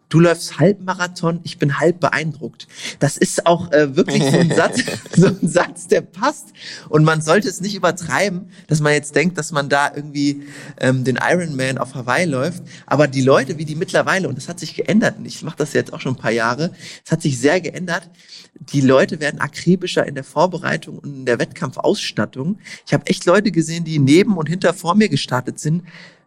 du 0.09 0.21
läufst 0.21 0.59
Halbmarathon, 0.59 1.41
ich 1.43 1.59
bin 1.59 1.79
halb 1.79 2.01
beeindruckt. 2.01 2.69
Das 2.99 3.17
ist 3.17 3.47
auch 3.47 3.73
äh, 3.73 3.97
wirklich 3.97 4.23
so 4.23 4.39
ein 4.39 4.51
Satz, 4.57 4.83
so 5.17 5.27
ein 5.27 5.39
Satz, 5.43 5.89
der 5.89 6.03
passt. 6.03 6.53
Und 6.89 7.05
man 7.05 7.21
sollte 7.21 7.49
es 7.49 7.61
nicht 7.61 7.75
übertreiben, 7.75 8.51
dass 8.67 8.81
man 8.81 8.93
jetzt 8.93 9.15
denkt, 9.15 9.39
dass 9.39 9.53
man 9.53 9.69
da 9.69 9.93
irgendwie 9.95 10.45
ähm, 10.81 11.05
den 11.05 11.19
Ironman 11.21 11.79
auf 11.79 11.95
Hawaii 11.95 12.27
läuft. 12.27 12.63
Aber 12.87 13.09
die 13.09 13.23
Leute, 13.23 13.59
wie 13.59 13.65
die 13.65 13.75
mittlerweile, 13.75 14.29
und 14.29 14.37
das 14.37 14.49
hat 14.49 14.61
sich 14.61 14.75
geändert, 14.75 15.19
und 15.19 15.27
ich 15.27 15.43
mache 15.43 15.57
das 15.57 15.73
jetzt 15.73 15.93
auch 15.93 16.01
schon 16.01 16.15
ein 16.15 16.21
paar 16.21 16.31
Jahre, 16.31 16.73
es 17.05 17.11
hat 17.11 17.23
sich 17.23 17.39
sehr 17.39 17.61
geändert. 17.61 18.11
Die 18.73 18.81
Leute 18.81 19.21
werden 19.21 19.41
akribischer 19.41 20.07
in 20.07 20.15
der 20.15 20.25
Vorbereitung 20.25 20.99
und 20.99 21.15
in 21.15 21.27
der 21.27 21.39
Wettkampfausstattung. 21.39 22.59
Ich 22.87 22.95
habe 22.95 23.07
echt 23.07 23.25
Leute 23.27 23.51
gesehen, 23.51 23.85
die 23.85 23.99
neben 23.99 24.37
und 24.37 24.49
hinter 24.49 24.75
vor 24.75 24.95
mir 24.95 25.09
gestartet 25.09 25.59
sind 25.59 25.83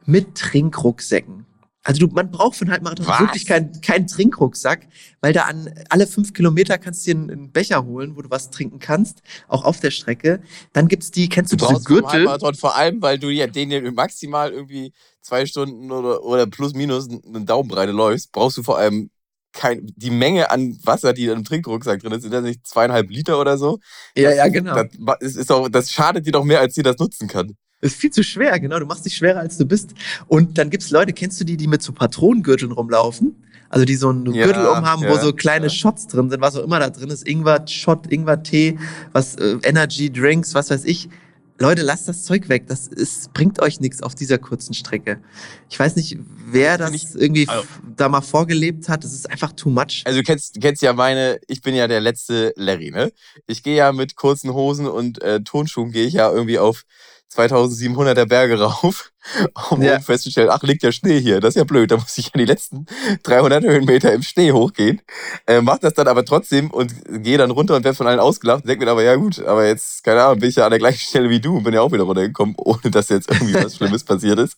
mit 0.06 0.36
Trinkrucksäcken. 0.36 1.46
Also 1.88 2.06
du, 2.06 2.14
man 2.14 2.30
braucht 2.30 2.58
für 2.58 2.64
einen 2.66 2.72
Halbmarathon 2.72 3.08
Was? 3.08 3.20
wirklich 3.22 3.46
keinen 3.46 3.80
keinen 3.80 4.08
Trinkrucksack, 4.08 4.88
weil 5.22 5.32
da 5.32 5.44
an 5.44 5.74
alle 5.88 6.06
fünf 6.06 6.34
Kilometer 6.34 6.78
kannst 6.78 7.08
du 7.08 7.14
dir 7.14 7.22
einen, 7.32 7.52
Becher 7.54 7.86
holen, 7.86 8.18
wo 8.18 8.22
du 8.22 8.30
was 8.30 8.50
trinken 8.50 8.80
kannst, 8.80 9.22
auch 9.48 9.64
auf 9.64 9.80
der 9.80 9.92
Strecke. 9.92 10.42
Dann 10.74 10.90
gibt's 10.90 11.12
die, 11.12 11.30
kennst 11.30 11.54
du, 11.54 11.56
Du 11.56 11.66
diese 11.66 11.84
Gürtel. 11.84 12.10
Halbmarathon 12.10 12.56
vor 12.56 12.76
allem, 12.76 13.02
weil 13.02 13.18
du 13.18 13.30
ja 13.30 13.48
den 13.48 13.72
ja 13.72 13.80
maximal 13.92 14.52
irgendwie 14.52 14.92
zwei 15.22 15.46
Stunden 15.46 15.90
oder, 15.90 16.24
oder 16.24 16.46
plus 16.46 16.74
minus 16.74 17.08
eine 17.10 17.46
Daumenbreite 17.46 17.94
läufst, 17.94 18.34
brauchst 18.34 18.58
du 18.58 18.64
vor 18.64 18.78
allem 18.78 19.10
kein, 19.54 19.90
die 19.96 20.12
Menge 20.12 20.52
an 20.52 20.78
Wasser, 20.84 21.14
die 21.14 21.28
im 21.28 21.46
Trinkrucksack 21.46 22.02
drin 22.02 22.12
ist, 22.12 22.24
sind 22.24 22.34
das 22.34 22.44
nicht 22.44 22.68
zweieinhalb 22.68 23.10
Liter 23.10 23.40
oder 23.40 23.58
so? 23.58 23.80
Ja, 24.18 24.34
ja, 24.34 24.50
genau. 24.50 24.76
Das, 24.76 25.18
das, 25.22 25.36
ist 25.38 25.52
auch, 25.54 25.70
das 25.70 25.90
schadet 25.90 26.26
dir 26.26 26.34
doch 26.34 26.44
mehr, 26.44 26.60
als 26.60 26.74
dir 26.74 26.84
das 26.84 26.98
nutzen 26.98 27.30
kann. 27.30 27.56
Ist 27.82 27.96
viel 27.96 28.10
zu 28.12 28.24
schwer, 28.24 28.60
genau. 28.60 28.80
Du 28.80 28.86
machst 28.86 29.06
dich 29.06 29.16
schwerer, 29.16 29.40
als 29.40 29.58
du 29.58 29.66
bist. 29.66 29.92
Und 30.28 30.58
dann 30.58 30.70
gibt's 30.70 30.90
Leute, 30.90 31.14
kennst 31.14 31.40
du 31.40 31.46
die, 31.46 31.58
die 31.58 31.68
mit 31.68 31.84
so 31.84 31.92
Patronengürteln 31.94 32.72
rumlaufen? 32.72 33.36
Also 33.70 33.86
die 33.86 33.96
so 33.96 34.10
einen 34.10 34.34
Ja, 34.34 34.46
Gürtel 34.46 34.66
umhaben, 34.66 35.04
wo 35.04 35.14
ja, 35.16 35.20
so 35.22 35.34
kleine 35.34 35.66
ja. 35.66 35.70
Shots 35.70 36.08
drin 36.08 36.30
sind, 36.30 36.42
was 36.42 36.56
auch 36.56 36.64
immer 36.64 36.80
da 36.80 36.90
drin 36.90 37.10
ist. 37.10 37.28
Ingwer-Shot, 37.28 38.08
Ingwer-Tee, 38.12 38.80
was 39.12 39.36
äh, 39.36 39.58
Energy-Drinks, 39.62 40.54
was 40.56 40.70
weiß 40.70 40.86
ich. 40.86 41.10
Leute, 41.60 41.82
lasst 41.82 42.08
das 42.08 42.24
Zeug 42.24 42.50
weg. 42.50 42.68
Das 42.68 42.88
ist, 42.88 43.34
bringt 43.34 43.60
euch 43.62 43.80
nichts 43.80 44.02
auf 44.04 44.16
dieser 44.16 44.38
kurzen 44.38 44.74
Strecke. 44.74 45.20
Ich 45.70 45.78
weiß 45.80 45.96
nicht, 45.98 46.18
wer 46.46 46.78
das 46.78 46.92
Find 46.92 47.04
ich- 47.04 47.16
irgendwie 47.22 47.48
also- 47.50 47.64
da 47.96 48.10
mal 48.10 48.22
vorgelebt 48.22 48.88
hat. 48.90 49.04
Das 49.04 49.12
ist 49.14 49.30
einfach 49.30 49.52
too 49.54 49.70
much. 49.70 50.04
Also 50.06 50.20
du 50.20 50.24
kennst, 50.24 50.62
kennst 50.62 50.82
ja 50.82 50.94
meine, 50.94 51.40
ich 51.48 51.62
bin 51.62 51.76
ja 51.76 51.88
der 51.88 52.00
letzte 52.00 52.54
Larry, 52.56 52.92
ne? 52.92 53.12
Ich 53.48 53.64
gehe 53.64 53.76
ja 53.76 53.92
mit 53.92 54.16
kurzen 54.16 54.54
Hosen 54.54 54.88
und 54.88 55.22
äh, 55.22 55.42
Tonschuhen 55.42 55.92
gehe 55.92 56.06
ich 56.06 56.14
ja 56.14 56.32
irgendwie 56.32 56.60
auf 56.60 56.84
2700er 57.36 58.26
Berge 58.26 58.60
rauf, 58.60 59.12
um 59.70 59.82
Ja. 59.82 59.96
oben 59.96 60.04
festzustellen, 60.04 60.50
ach, 60.50 60.64
liegt 60.64 60.84
ja 60.84 60.92
Schnee 60.92 61.20
hier. 61.20 61.40
Das 61.42 61.50
ist 61.50 61.56
ja 61.58 61.64
blöd. 61.66 61.92
Da 61.92 61.98
muss 61.98 62.18
ich 62.18 62.28
ja 62.28 62.32
die 62.36 62.46
letzten 62.46 62.86
300 63.24 63.64
Höhenmeter 63.64 64.14
im 64.14 64.24
Schnee 64.24 64.52
hochgehen. 64.54 65.02
Äh, 65.46 65.62
mach 65.62 65.78
das 65.80 65.94
dann 65.94 66.08
aber 66.08 66.24
trotzdem 66.26 66.72
und 66.72 66.94
gehe 67.24 67.38
dann 67.38 67.52
runter 67.52 67.76
und 67.76 67.84
werde 67.84 67.96
von 67.98 68.08
allen 68.08 68.20
ausgelacht. 68.20 68.68
Denk 68.68 68.80
mir 68.80 68.86
dann 68.86 68.94
aber, 68.94 69.04
ja 69.04 69.16
gut, 69.16 69.40
aber 69.44 69.68
jetzt, 69.68 70.04
keine 70.04 70.24
Ahnung, 70.24 70.40
bin 70.40 70.50
ich 70.50 70.56
ja 70.56 70.66
an 70.66 70.72
der 70.72 70.80
gleichen 70.80 71.00
Stelle 71.08 71.30
wie 71.30 71.40
du 71.42 71.58
und 71.58 71.64
bin 71.64 71.74
ja 71.74 71.82
auch 71.82 71.92
wieder 71.92 72.04
runtergekommen, 72.04 72.56
ohne 72.60 72.90
dass 72.92 73.10
jetzt 73.10 73.30
irgendwie 73.30 73.56
was 73.56 73.76
Schlimmes 73.78 74.04
passiert 74.04 74.40
ist. 74.40 74.58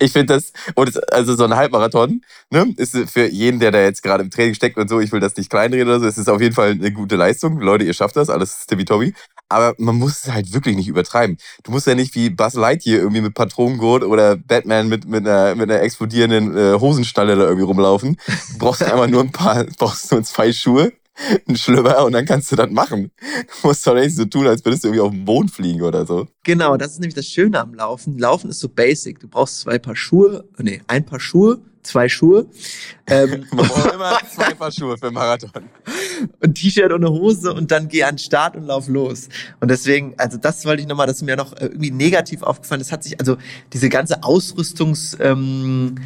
Ich 0.00 0.12
finde 0.12 0.34
das, 0.34 0.52
und 0.74 0.88
es, 0.88 0.96
also 0.96 1.36
so 1.36 1.44
ein 1.44 1.54
Halbmarathon, 1.54 2.22
ne, 2.50 2.74
ist 2.76 2.96
für 3.10 3.26
jeden, 3.28 3.60
der 3.60 3.70
da 3.70 3.80
jetzt 3.80 4.02
gerade 4.02 4.24
im 4.24 4.30
Training 4.30 4.54
steckt 4.54 4.76
und 4.76 4.88
so, 4.88 5.00
ich 5.00 5.12
will 5.12 5.20
das 5.20 5.36
nicht 5.36 5.50
kleinreden 5.50 5.88
oder 5.88 6.00
so, 6.00 6.06
es 6.06 6.18
ist 6.18 6.28
auf 6.28 6.40
jeden 6.40 6.54
Fall 6.54 6.72
eine 6.72 6.92
gute 6.92 7.16
Leistung. 7.16 7.60
Leute, 7.60 7.84
ihr 7.84 7.94
schafft 7.94 8.16
das, 8.16 8.28
alles 8.30 8.66
tippitoppi. 8.66 9.14
Aber 9.48 9.74
man 9.78 9.96
muss 9.96 10.24
es 10.24 10.32
halt 10.32 10.52
wirklich 10.52 10.76
nicht 10.76 10.88
übertreiben. 10.88 11.38
Du 11.62 11.70
musst 11.70 11.86
ja 11.86 11.94
nicht 11.94 12.14
wie 12.14 12.30
Buzz 12.30 12.54
Lightyear 12.54 12.98
irgendwie 12.98 13.22
mit 13.22 13.34
Patronengurt 13.34 14.04
oder 14.04 14.36
Batman 14.36 14.88
mit, 14.88 15.06
mit, 15.06 15.26
einer, 15.26 15.54
mit 15.54 15.70
einer 15.70 15.80
explodierenden 15.80 16.56
äh, 16.56 16.78
Hosenstalle 16.78 17.36
da 17.36 17.44
irgendwie 17.44 17.64
rumlaufen. 17.64 18.16
Du 18.52 18.58
brauchst 18.58 18.82
einfach 18.82 19.06
nur 19.06 19.22
ein 19.22 19.32
paar, 19.32 19.64
brauchst 19.78 20.12
nur 20.12 20.22
zwei 20.22 20.52
Schuhe 20.52 20.92
einen 21.46 21.56
Schlümmer 21.56 22.04
und 22.04 22.12
dann 22.12 22.24
kannst 22.24 22.50
du 22.52 22.56
das 22.56 22.70
machen. 22.70 23.10
Du 23.20 23.68
musst 23.68 23.86
doch 23.86 23.94
nicht 23.94 24.14
so 24.14 24.24
tun, 24.24 24.46
als 24.46 24.64
würdest 24.64 24.84
du 24.84 24.88
irgendwie 24.88 25.00
auf 25.00 25.10
den 25.10 25.24
Boden 25.24 25.48
fliegen 25.48 25.82
oder 25.82 26.06
so. 26.06 26.28
Genau, 26.44 26.76
das 26.76 26.92
ist 26.92 27.00
nämlich 27.00 27.14
das 27.14 27.26
Schöne 27.26 27.60
am 27.60 27.74
Laufen. 27.74 28.18
Laufen 28.18 28.50
ist 28.50 28.60
so 28.60 28.68
basic. 28.68 29.20
Du 29.20 29.28
brauchst 29.28 29.60
zwei 29.60 29.78
Paar 29.78 29.96
Schuhe, 29.96 30.44
nee, 30.58 30.80
ein 30.86 31.04
Paar 31.04 31.20
Schuhe, 31.20 31.60
zwei 31.88 32.08
Schuhe. 32.08 32.46
Ähm, 33.06 33.46
Man 33.52 33.66
braucht 33.66 33.92
immer 33.92 34.18
zwei 34.34 34.54
Paar 34.54 34.70
Schuhe 34.70 34.96
für 34.98 35.10
Marathon. 35.10 35.50
ein 36.40 36.54
T-Shirt 36.54 36.92
und 36.92 37.04
eine 37.04 37.10
Hose 37.10 37.52
und 37.52 37.70
dann 37.70 37.88
geh 37.88 38.04
an 38.04 38.14
den 38.14 38.18
Start 38.18 38.56
und 38.56 38.64
lauf 38.64 38.88
los. 38.88 39.28
Und 39.60 39.70
deswegen, 39.70 40.14
also 40.18 40.36
das 40.36 40.64
wollte 40.64 40.82
ich 40.82 40.88
nochmal, 40.88 41.06
das 41.06 41.16
ist 41.16 41.22
mir 41.22 41.36
noch 41.36 41.52
äh, 41.54 41.66
irgendwie 41.66 41.90
negativ 41.90 42.42
aufgefallen. 42.42 42.80
Das 42.80 42.92
hat 42.92 43.02
sich, 43.02 43.18
also 43.18 43.36
diese 43.72 43.88
ganze 43.88 44.22
Ausrüstungs, 44.22 45.16
ähm, 45.20 45.96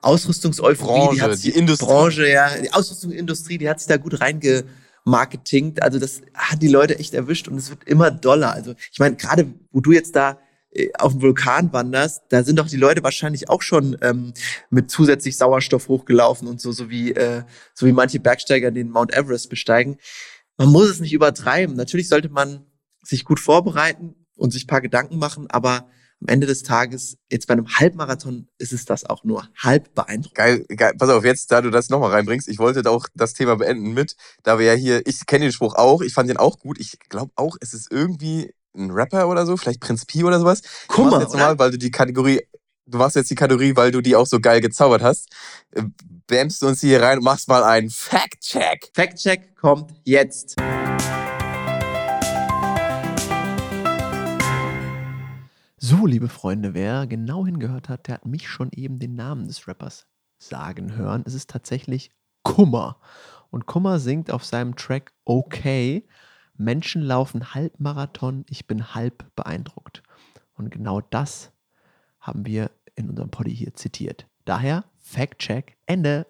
Ausrüstungseuphorie, 0.00 1.16
die 1.16 1.22
hat 1.22 1.36
sich, 1.36 1.52
die 1.52 1.58
Industrie. 1.58 1.86
Branche, 1.86 2.28
ja, 2.28 2.48
die 2.58 2.72
Ausrüstungsindustrie, 2.72 3.58
die 3.58 3.68
hat 3.68 3.80
sich 3.80 3.88
da 3.88 3.96
gut 3.96 4.20
reingemarketingt. 4.20 5.82
Also 5.82 5.98
das 5.98 6.22
hat 6.34 6.62
die 6.62 6.68
Leute 6.68 6.98
echt 6.98 7.14
erwischt 7.14 7.48
und 7.48 7.56
es 7.56 7.70
wird 7.70 7.84
immer 7.84 8.10
doller. 8.10 8.52
Also 8.52 8.74
ich 8.92 8.98
meine, 8.98 9.16
gerade 9.16 9.46
wo 9.72 9.80
du 9.80 9.92
jetzt 9.92 10.14
da 10.14 10.38
auf 10.98 11.12
dem 11.12 11.22
Vulkan 11.22 11.72
wanderst, 11.72 12.22
da 12.28 12.42
sind 12.42 12.58
doch 12.58 12.68
die 12.68 12.76
Leute 12.76 13.02
wahrscheinlich 13.02 13.48
auch 13.48 13.62
schon 13.62 13.96
ähm, 14.02 14.32
mit 14.70 14.90
zusätzlich 14.90 15.36
Sauerstoff 15.36 15.88
hochgelaufen 15.88 16.48
und 16.48 16.60
so, 16.60 16.72
so 16.72 16.90
wie, 16.90 17.12
äh, 17.12 17.42
so 17.74 17.86
wie 17.86 17.92
manche 17.92 18.20
Bergsteiger 18.20 18.70
den 18.70 18.90
Mount 18.90 19.12
Everest 19.14 19.50
besteigen. 19.50 19.98
Man 20.56 20.68
muss 20.68 20.88
es 20.88 21.00
nicht 21.00 21.12
übertreiben. 21.12 21.76
Natürlich 21.76 22.08
sollte 22.08 22.28
man 22.28 22.66
sich 23.02 23.24
gut 23.24 23.40
vorbereiten 23.40 24.14
und 24.36 24.52
sich 24.52 24.66
paar 24.66 24.80
Gedanken 24.80 25.18
machen, 25.18 25.46
aber 25.50 25.88
am 26.20 26.28
Ende 26.28 26.46
des 26.46 26.62
Tages, 26.62 27.18
jetzt 27.30 27.46
bei 27.46 27.52
einem 27.52 27.68
Halbmarathon, 27.68 28.48
ist 28.58 28.72
es 28.72 28.86
das 28.86 29.04
auch 29.04 29.22
nur 29.24 29.48
halb 29.56 29.94
beeindruckend. 29.94 30.34
Geil, 30.34 30.64
geil. 30.74 30.94
Pass 30.98 31.10
auf, 31.10 31.24
jetzt, 31.24 31.52
da 31.52 31.60
du 31.60 31.70
das 31.70 31.90
nochmal 31.90 32.10
reinbringst, 32.10 32.48
ich 32.48 32.58
wollte 32.58 32.88
auch 32.90 33.06
das 33.14 33.34
Thema 33.34 33.56
beenden 33.56 33.92
mit, 33.92 34.16
da 34.42 34.58
wir 34.58 34.66
ja 34.66 34.72
hier, 34.72 35.06
ich 35.06 35.26
kenne 35.26 35.44
den 35.44 35.52
Spruch 35.52 35.74
auch, 35.74 36.00
ich 36.00 36.14
fand 36.14 36.30
den 36.30 36.38
auch 36.38 36.58
gut. 36.58 36.78
Ich 36.80 36.98
glaube 37.10 37.32
auch, 37.36 37.56
es 37.60 37.74
ist 37.74 37.92
irgendwie 37.92 38.54
ein 38.76 38.90
Rapper 38.90 39.28
oder 39.28 39.46
so, 39.46 39.56
vielleicht 39.56 39.80
Prinz 39.80 40.04
Pi 40.04 40.24
oder 40.24 40.38
sowas. 40.38 40.62
Du 40.62 40.68
Kummer, 40.88 41.10
machst 41.12 41.22
jetzt 41.22 41.34
oder? 41.34 41.44
mal, 41.44 41.58
weil 41.58 41.70
du 41.70 41.78
die 41.78 41.90
Kategorie, 41.90 42.40
du 42.86 42.98
machst 42.98 43.16
jetzt 43.16 43.30
die 43.30 43.34
Kategorie, 43.34 43.74
weil 43.76 43.90
du 43.90 44.00
die 44.00 44.16
auch 44.16 44.26
so 44.26 44.40
geil 44.40 44.60
gezaubert 44.60 45.02
hast. 45.02 45.30
Äh, 45.72 45.82
Bämst 46.28 46.60
du 46.60 46.66
uns 46.66 46.80
hier 46.80 47.00
rein 47.00 47.18
und 47.18 47.24
machst 47.24 47.46
mal 47.46 47.62
einen 47.62 47.88
Fact-Check. 47.88 48.90
Fact-Check 48.92 49.54
kommt 49.54 49.94
jetzt. 50.02 50.56
So, 55.78 56.04
liebe 56.04 56.28
Freunde, 56.28 56.74
wer 56.74 57.06
genau 57.06 57.46
hingehört 57.46 57.88
hat, 57.88 58.08
der 58.08 58.16
hat 58.16 58.26
mich 58.26 58.48
schon 58.48 58.70
eben 58.74 58.98
den 58.98 59.14
Namen 59.14 59.46
des 59.46 59.68
Rappers 59.68 60.08
sagen 60.40 60.96
hören. 60.96 61.22
Es 61.26 61.34
ist 61.34 61.48
tatsächlich 61.48 62.10
Kummer. 62.42 62.98
Und 63.50 63.66
Kummer 63.66 64.00
singt 64.00 64.32
auf 64.32 64.44
seinem 64.44 64.74
Track 64.74 65.12
Okay. 65.24 66.08
Menschen 66.58 67.02
laufen 67.02 67.54
Halbmarathon, 67.54 68.44
ich 68.48 68.66
bin 68.66 68.94
halb 68.94 69.24
beeindruckt. 69.36 70.02
Und 70.54 70.70
genau 70.70 71.00
das 71.00 71.52
haben 72.18 72.46
wir 72.46 72.70
in 72.94 73.10
unserem 73.10 73.30
Poddy 73.30 73.54
hier 73.54 73.74
zitiert. 73.74 74.26
Daher 74.44 74.84
Fact-Check, 74.98 75.76
Ende. 75.86 76.26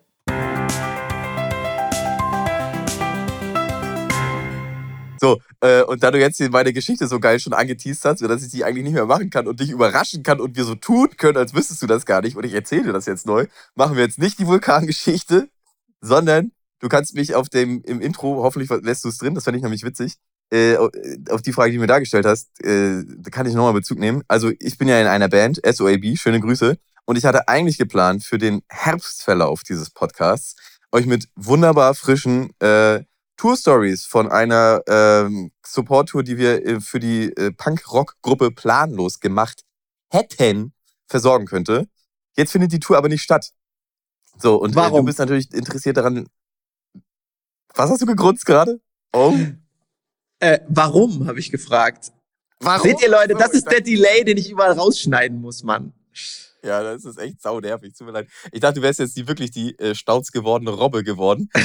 So, 5.18 5.40
äh, 5.60 5.82
und 5.82 6.02
da 6.02 6.10
du 6.10 6.18
jetzt 6.18 6.40
meine 6.50 6.72
Geschichte 6.72 7.06
so 7.06 7.20
geil 7.20 7.40
schon 7.40 7.54
angeteased 7.54 8.04
hast, 8.04 8.18
sodass 8.18 8.42
ich 8.42 8.50
die 8.50 8.64
eigentlich 8.64 8.84
nicht 8.84 8.92
mehr 8.94 9.06
machen 9.06 9.30
kann 9.30 9.46
und 9.46 9.60
dich 9.60 9.70
überraschen 9.70 10.22
kann 10.22 10.40
und 10.40 10.56
wir 10.56 10.64
so 10.64 10.74
tun 10.74 11.10
können, 11.16 11.38
als 11.38 11.54
wüsstest 11.54 11.80
du 11.80 11.86
das 11.86 12.04
gar 12.04 12.20
nicht 12.20 12.36
und 12.36 12.44
ich 12.44 12.52
erzähle 12.52 12.84
dir 12.84 12.92
das 12.92 13.06
jetzt 13.06 13.26
neu, 13.26 13.46
machen 13.74 13.96
wir 13.96 14.02
jetzt 14.02 14.18
nicht 14.18 14.38
die 14.38 14.46
Vulkangeschichte, 14.46 15.48
sondern 16.00 16.52
du 16.80 16.88
kannst 16.88 17.14
mich 17.14 17.34
auf 17.34 17.48
dem, 17.48 17.82
im 17.82 18.00
Intro, 18.00 18.42
hoffentlich 18.42 18.70
lässt 18.82 19.04
du 19.04 19.08
es 19.08 19.18
drin, 19.18 19.34
das 19.34 19.44
fände 19.44 19.58
ich 19.58 19.62
nämlich 19.62 19.84
witzig, 19.84 20.16
äh, 20.50 20.76
auf 21.30 21.42
die 21.42 21.52
Frage, 21.52 21.70
die 21.70 21.76
du 21.76 21.80
mir 21.80 21.86
dargestellt 21.86 22.26
hast, 22.26 22.62
äh, 22.64 23.02
da 23.04 23.30
kann 23.30 23.46
ich 23.46 23.54
nochmal 23.54 23.72
Bezug 23.72 23.98
nehmen. 23.98 24.22
Also 24.28 24.52
ich 24.58 24.78
bin 24.78 24.88
ja 24.88 25.00
in 25.00 25.06
einer 25.06 25.28
Band, 25.28 25.60
SOAB, 25.64 26.16
schöne 26.16 26.40
Grüße, 26.40 26.78
und 27.06 27.16
ich 27.16 27.24
hatte 27.24 27.48
eigentlich 27.48 27.78
geplant, 27.78 28.24
für 28.24 28.38
den 28.38 28.62
Herbstverlauf 28.68 29.62
dieses 29.62 29.90
Podcasts 29.90 30.56
euch 30.92 31.06
mit 31.06 31.28
wunderbar 31.36 31.94
frischen 31.94 32.50
äh, 32.60 33.04
Tour-Stories 33.36 34.06
von 34.06 34.30
einer 34.30 34.82
ähm, 34.88 35.52
Support-Tour, 35.64 36.22
die 36.22 36.38
wir 36.38 36.64
äh, 36.66 36.80
für 36.80 36.98
die 36.98 37.32
äh, 37.36 37.52
Punk-Rock-Gruppe 37.52 38.50
planlos 38.50 39.20
gemacht 39.20 39.62
hätten, 40.10 40.72
versorgen 41.06 41.46
könnte. 41.46 41.86
Jetzt 42.36 42.52
findet 42.52 42.72
die 42.72 42.80
Tour 42.80 42.96
aber 42.96 43.08
nicht 43.08 43.22
statt. 43.22 43.50
So, 44.38 44.56
und 44.56 44.70
äh, 44.70 44.72
du 44.72 44.80
Warum? 44.80 45.04
bist 45.04 45.18
natürlich 45.18 45.52
interessiert 45.52 45.96
daran. 45.96 46.26
Was 47.76 47.90
hast 47.90 48.00
du 48.00 48.06
gegrunzt 48.06 48.46
gerade? 48.46 48.80
Oh. 49.12 49.34
Äh, 50.40 50.60
warum, 50.68 51.26
habe 51.26 51.38
ich 51.38 51.50
gefragt. 51.50 52.10
Warum? 52.60 52.82
Seht 52.82 53.02
ihr, 53.02 53.10
Leute, 53.10 53.34
das 53.34 53.50
ist 53.50 53.70
der 53.70 53.82
Delay, 53.82 54.24
den 54.24 54.38
ich 54.38 54.50
überall 54.50 54.72
rausschneiden 54.72 55.40
muss, 55.40 55.62
Mann. 55.62 55.92
Ja, 56.62 56.82
das 56.82 57.04
ist 57.04 57.18
echt 57.18 57.42
saunervig. 57.42 57.94
Tut 57.94 58.06
mir 58.06 58.14
leid. 58.14 58.28
Ich 58.50 58.60
dachte, 58.60 58.76
du 58.76 58.82
wärst 58.82 58.98
jetzt 58.98 59.16
die, 59.16 59.28
wirklich 59.28 59.50
die 59.50 59.78
äh, 59.78 59.94
stauz 59.94 60.32
gewordene 60.32 60.70
Robbe 60.70 61.04
geworden. 61.04 61.50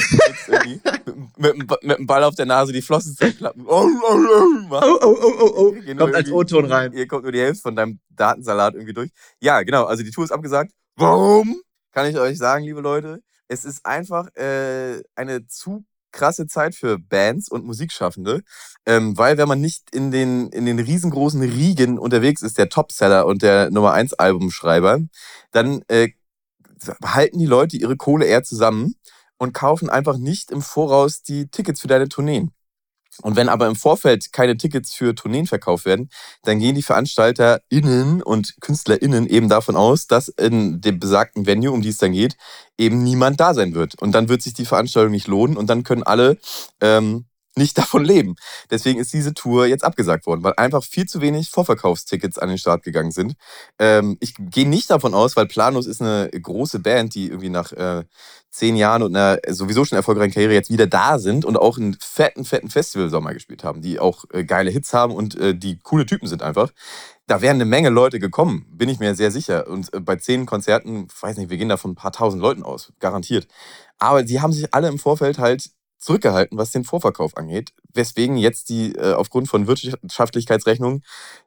Mit, 1.37 1.57
mit, 1.57 1.83
mit, 1.83 1.97
dem 1.97 2.07
Ball 2.07 2.23
auf 2.23 2.35
der 2.35 2.45
Nase 2.45 2.71
die 2.71 2.81
Flossen 2.81 3.15
zerklappen. 3.15 3.65
Oh, 3.65 3.87
oh, 3.87 4.13
oh. 4.13 4.67
Oh, 4.69 4.97
oh, 5.01 5.17
oh, 5.21 5.33
oh, 5.39 5.53
oh. 5.55 5.75
Hier 5.75 5.95
nur 5.95 6.05
Kommt 6.05 6.15
als 6.15 6.31
O-Ton 6.31 6.65
rein. 6.65 6.91
Hier 6.91 7.07
kommt 7.07 7.23
nur 7.23 7.31
die 7.31 7.39
Hälfte 7.39 7.61
von 7.61 7.75
deinem 7.75 7.99
Datensalat 8.09 8.75
irgendwie 8.75 8.93
durch. 8.93 9.09
Ja, 9.39 9.63
genau. 9.63 9.85
Also 9.85 10.03
die 10.03 10.11
Tour 10.11 10.23
ist 10.23 10.31
abgesagt. 10.31 10.71
Warum? 10.95 11.61
Kann 11.91 12.07
ich 12.07 12.17
euch 12.17 12.37
sagen, 12.37 12.65
liebe 12.65 12.81
Leute. 12.81 13.21
Es 13.47 13.65
ist 13.65 13.85
einfach 13.85 14.27
äh, 14.35 15.01
eine 15.15 15.47
zu 15.47 15.83
krasse 16.11 16.47
Zeit 16.47 16.75
für 16.75 16.97
Bands 16.97 17.49
und 17.49 17.65
Musikschaffende, 17.65 18.41
ähm, 18.85 19.17
weil 19.17 19.37
wenn 19.37 19.47
man 19.47 19.61
nicht 19.61 19.93
in 19.93 20.11
den, 20.11 20.49
in 20.49 20.65
den 20.65 20.79
riesengroßen 20.79 21.41
Riegen 21.41 21.97
unterwegs 21.97 22.41
ist, 22.41 22.57
der 22.57 22.69
Topseller 22.69 23.25
und 23.25 23.41
der 23.41 23.69
Nummer 23.71 23.93
1 23.93 24.13
Albumschreiber, 24.13 24.99
dann 25.51 25.83
äh, 25.87 26.09
halten 27.03 27.39
die 27.39 27.45
Leute 27.45 27.77
ihre 27.77 27.97
Kohle 27.97 28.25
eher 28.25 28.43
zusammen 28.43 28.95
und 29.37 29.53
kaufen 29.53 29.89
einfach 29.89 30.17
nicht 30.17 30.51
im 30.51 30.61
Voraus 30.61 31.23
die 31.23 31.47
Tickets 31.47 31.81
für 31.81 31.87
deine 31.87 32.09
Tourneen. 32.09 32.51
Und 33.21 33.35
wenn 33.35 33.49
aber 33.49 33.67
im 33.67 33.75
Vorfeld 33.75 34.31
keine 34.31 34.57
Tickets 34.57 34.93
für 34.93 35.13
Tourneen 35.13 35.45
verkauft 35.45 35.85
werden, 35.85 36.09
dann 36.43 36.59
gehen 36.59 36.75
die 36.75 36.81
VeranstalterInnen 36.81 38.23
und 38.23 38.55
KünstlerInnen 38.61 39.27
eben 39.27 39.49
davon 39.49 39.75
aus, 39.75 40.07
dass 40.07 40.29
in 40.29 40.81
dem 40.81 40.99
besagten 40.99 41.45
Venue, 41.45 41.71
um 41.71 41.81
die 41.81 41.89
es 41.89 41.97
dann 41.97 42.13
geht, 42.13 42.37
eben 42.77 43.03
niemand 43.03 43.39
da 43.39 43.53
sein 43.53 43.73
wird. 43.73 44.01
Und 44.01 44.13
dann 44.13 44.29
wird 44.29 44.41
sich 44.41 44.53
die 44.53 44.65
Veranstaltung 44.65 45.11
nicht 45.11 45.27
lohnen 45.27 45.57
und 45.57 45.69
dann 45.69 45.83
können 45.83 46.03
alle 46.03 46.37
ähm, 46.79 47.25
nicht 47.55 47.77
davon 47.77 48.05
leben. 48.05 48.35
Deswegen 48.69 48.99
ist 48.99 49.13
diese 49.13 49.33
Tour 49.33 49.65
jetzt 49.65 49.83
abgesagt 49.83 50.25
worden, 50.25 50.43
weil 50.43 50.53
einfach 50.57 50.83
viel 50.83 51.05
zu 51.05 51.21
wenig 51.21 51.49
Vorverkaufstickets 51.49 52.37
an 52.37 52.49
den 52.49 52.57
Start 52.57 52.83
gegangen 52.83 53.11
sind. 53.11 53.33
Ähm, 53.79 54.17
ich 54.19 54.35
gehe 54.37 54.67
nicht 54.67 54.89
davon 54.89 55.13
aus, 55.13 55.35
weil 55.35 55.47
Planus 55.47 55.85
ist 55.87 56.01
eine 56.01 56.29
große 56.29 56.79
Band, 56.79 57.15
die 57.15 57.27
irgendwie 57.27 57.49
nach 57.49 57.71
äh, 57.73 58.03
zehn 58.51 58.75
Jahren 58.75 59.01
und 59.03 59.15
einer 59.15 59.39
sowieso 59.49 59.85
schon 59.85 59.95
erfolgreichen 59.95 60.33
Karriere 60.33 60.53
jetzt 60.53 60.69
wieder 60.69 60.87
da 60.87 61.19
sind 61.19 61.45
und 61.45 61.57
auch 61.57 61.77
einen 61.77 61.97
fetten, 61.99 62.45
fetten 62.45 62.69
Festivalsommer 62.69 63.33
gespielt 63.33 63.63
haben, 63.63 63.81
die 63.81 63.99
auch 63.99 64.25
äh, 64.31 64.43
geile 64.43 64.71
Hits 64.71 64.93
haben 64.93 65.13
und 65.13 65.35
äh, 65.35 65.55
die 65.55 65.79
coole 65.79 66.05
Typen 66.05 66.27
sind 66.27 66.43
einfach. 66.43 66.71
Da 67.27 67.41
wären 67.41 67.55
eine 67.55 67.65
Menge 67.65 67.89
Leute 67.89 68.19
gekommen, 68.19 68.65
bin 68.71 68.89
ich 68.89 68.99
mir 68.99 69.15
sehr 69.15 69.31
sicher. 69.31 69.67
Und 69.67 69.93
äh, 69.93 70.01
bei 70.01 70.17
zehn 70.17 70.45
Konzerten, 70.45 71.07
weiß 71.21 71.37
nicht, 71.37 71.49
wir 71.49 71.57
gehen 71.57 71.69
da 71.69 71.77
von 71.77 71.91
ein 71.91 71.95
paar 71.95 72.11
tausend 72.11 72.41
Leuten 72.41 72.63
aus, 72.63 72.91
garantiert. 72.99 73.47
Aber 73.99 74.23
die 74.23 74.41
haben 74.41 74.51
sich 74.51 74.73
alle 74.73 74.89
im 74.89 74.99
Vorfeld 74.99 75.39
halt 75.39 75.69
zurückgehalten, 76.01 76.57
was 76.57 76.71
den 76.71 76.83
Vorverkauf 76.83 77.37
angeht. 77.37 77.73
Weswegen 77.93 78.37
jetzt 78.37 78.69
die 78.69 78.93
äh, 78.95 79.13
aufgrund 79.13 79.47
von 79.47 79.67
Wirtschaftlichkeitsrechnungen 79.67 81.03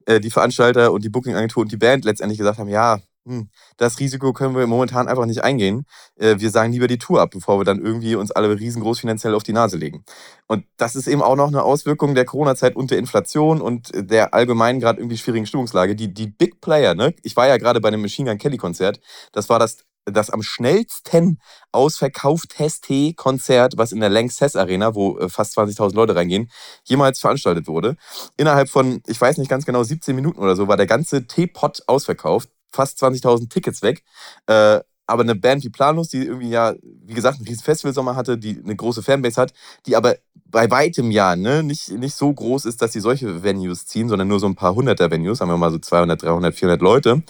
äh, 0.07 0.21
die 0.21 0.31
Veranstalter 0.31 0.93
und 0.93 1.05
die 1.05 1.11
Bookingagentur 1.11 1.62
und 1.62 1.73
die 1.73 1.77
Band 1.77 2.05
letztendlich 2.05 2.38
gesagt 2.38 2.59
haben, 2.59 2.69
ja, 2.69 3.01
hm, 3.27 3.49
das 3.79 3.99
Risiko 4.01 4.35
können 4.35 4.55
wir 4.55 4.67
momentan 4.67 5.09
einfach 5.09 5.25
nicht 5.25 5.43
eingehen. 5.43 5.87
Äh, 6.17 6.37
wir 6.38 6.51
sagen 6.51 6.73
lieber 6.73 6.88
die 6.88 6.99
Tour 6.99 7.23
ab, 7.23 7.31
bevor 7.33 7.59
wir 7.59 7.64
dann 7.64 7.83
irgendwie 7.83 8.17
uns 8.17 8.31
alle 8.31 8.59
riesengroß 8.59 9.01
finanziell 9.01 9.35
auf 9.35 9.43
die 9.43 9.55
Nase 9.55 9.79
legen. 9.79 10.05
Und 10.47 10.67
das 10.77 10.95
ist 10.95 11.09
eben 11.09 11.23
auch 11.23 11.37
noch 11.37 11.49
eine 11.49 11.62
Auswirkung 11.62 12.14
der 12.14 12.27
Corona-Zeit 12.27 12.77
und 12.77 12.90
der 12.90 12.99
Inflation 12.99 13.62
und 13.62 13.90
der 13.95 14.35
allgemeinen 14.35 14.79
gerade 14.79 15.01
irgendwie 15.01 15.17
schwierigen 15.17 15.47
Stimmungslage. 15.47 15.97
Die, 15.97 16.12
die 16.12 16.27
Big 16.27 16.61
Player, 16.61 16.95
ne? 16.95 17.14
Ich 17.23 17.35
war 17.35 17.49
ja 17.49 17.57
gerade 17.57 17.81
bei 17.81 17.88
einem 17.88 18.03
Machine 18.03 18.31
Gun 18.31 18.38
Kelly 18.38 18.59
Konzert. 18.59 19.01
Das 19.33 19.49
war 19.49 19.59
das 19.59 19.79
das 20.05 20.31
am 20.31 20.43
schnellsten 20.43 21.40
ausverkaufteste 21.73 23.14
Konzert, 23.14 23.77
was 23.77 23.93
in 23.93 24.01
der 24.01 24.11
Lanxess 24.11 24.57
Arena, 24.57 24.95
wo 24.95 25.19
äh, 25.19 25.29
fast 25.29 25.57
20.000 25.59 25.95
Leute 25.95 26.14
reingehen, 26.14 26.51
jemals 26.85 27.21
veranstaltet 27.21 27.67
wurde. 27.67 27.97
Innerhalb 28.37 28.69
von, 28.69 29.03
ich 29.07 29.21
weiß 29.21 29.38
nicht 29.38 29.49
ganz 29.49 29.64
genau, 29.64 29.83
17 29.83 30.14
Minuten 30.14 30.40
oder 30.40 30.57
so 30.57 30.69
war 30.69 30.77
der 30.77 30.87
ganze 30.87 31.27
Teepot 31.27 31.83
ausverkauft, 31.87 32.51
fast 32.71 33.03
20.000 33.03 33.49
Tickets 33.49 33.83
weg. 33.83 34.03
Äh, 34.47 34.81
aber 35.07 35.23
eine 35.23 35.35
Band 35.35 35.64
wie 35.64 35.69
Planus, 35.69 36.09
die 36.09 36.25
irgendwie 36.25 36.49
ja, 36.49 36.75
wie 36.83 37.14
gesagt, 37.14 37.37
einen 37.37 37.47
riesen 37.47 37.62
Festivalsommer 37.62 38.17
hatte, 38.17 38.38
die 38.38 38.61
eine 38.62 38.75
große 38.75 39.03
Fanbase 39.03 39.40
hat, 39.40 39.53
die 39.87 39.97
aber 39.97 40.17
bei 40.47 40.71
weitem 40.71 41.11
ja 41.11 41.37
ne, 41.37 41.62
nicht, 41.62 41.90
nicht 41.90 42.14
so 42.14 42.33
groß 42.33 42.64
ist, 42.64 42.81
dass 42.81 42.93
sie 42.93 43.01
solche 43.01 43.43
Venues 43.43 43.87
ziehen, 43.87 44.09
sondern 44.09 44.29
nur 44.29 44.40
so 44.40 44.47
ein 44.47 44.55
paar 44.55 44.75
hunderter 44.75 45.11
Venues, 45.11 45.40
haben 45.40 45.51
wir 45.51 45.59
mal 45.59 45.71
so 45.71 45.79
200, 45.79 46.23
300, 46.23 46.55
400 46.55 46.81
Leute. 46.81 47.23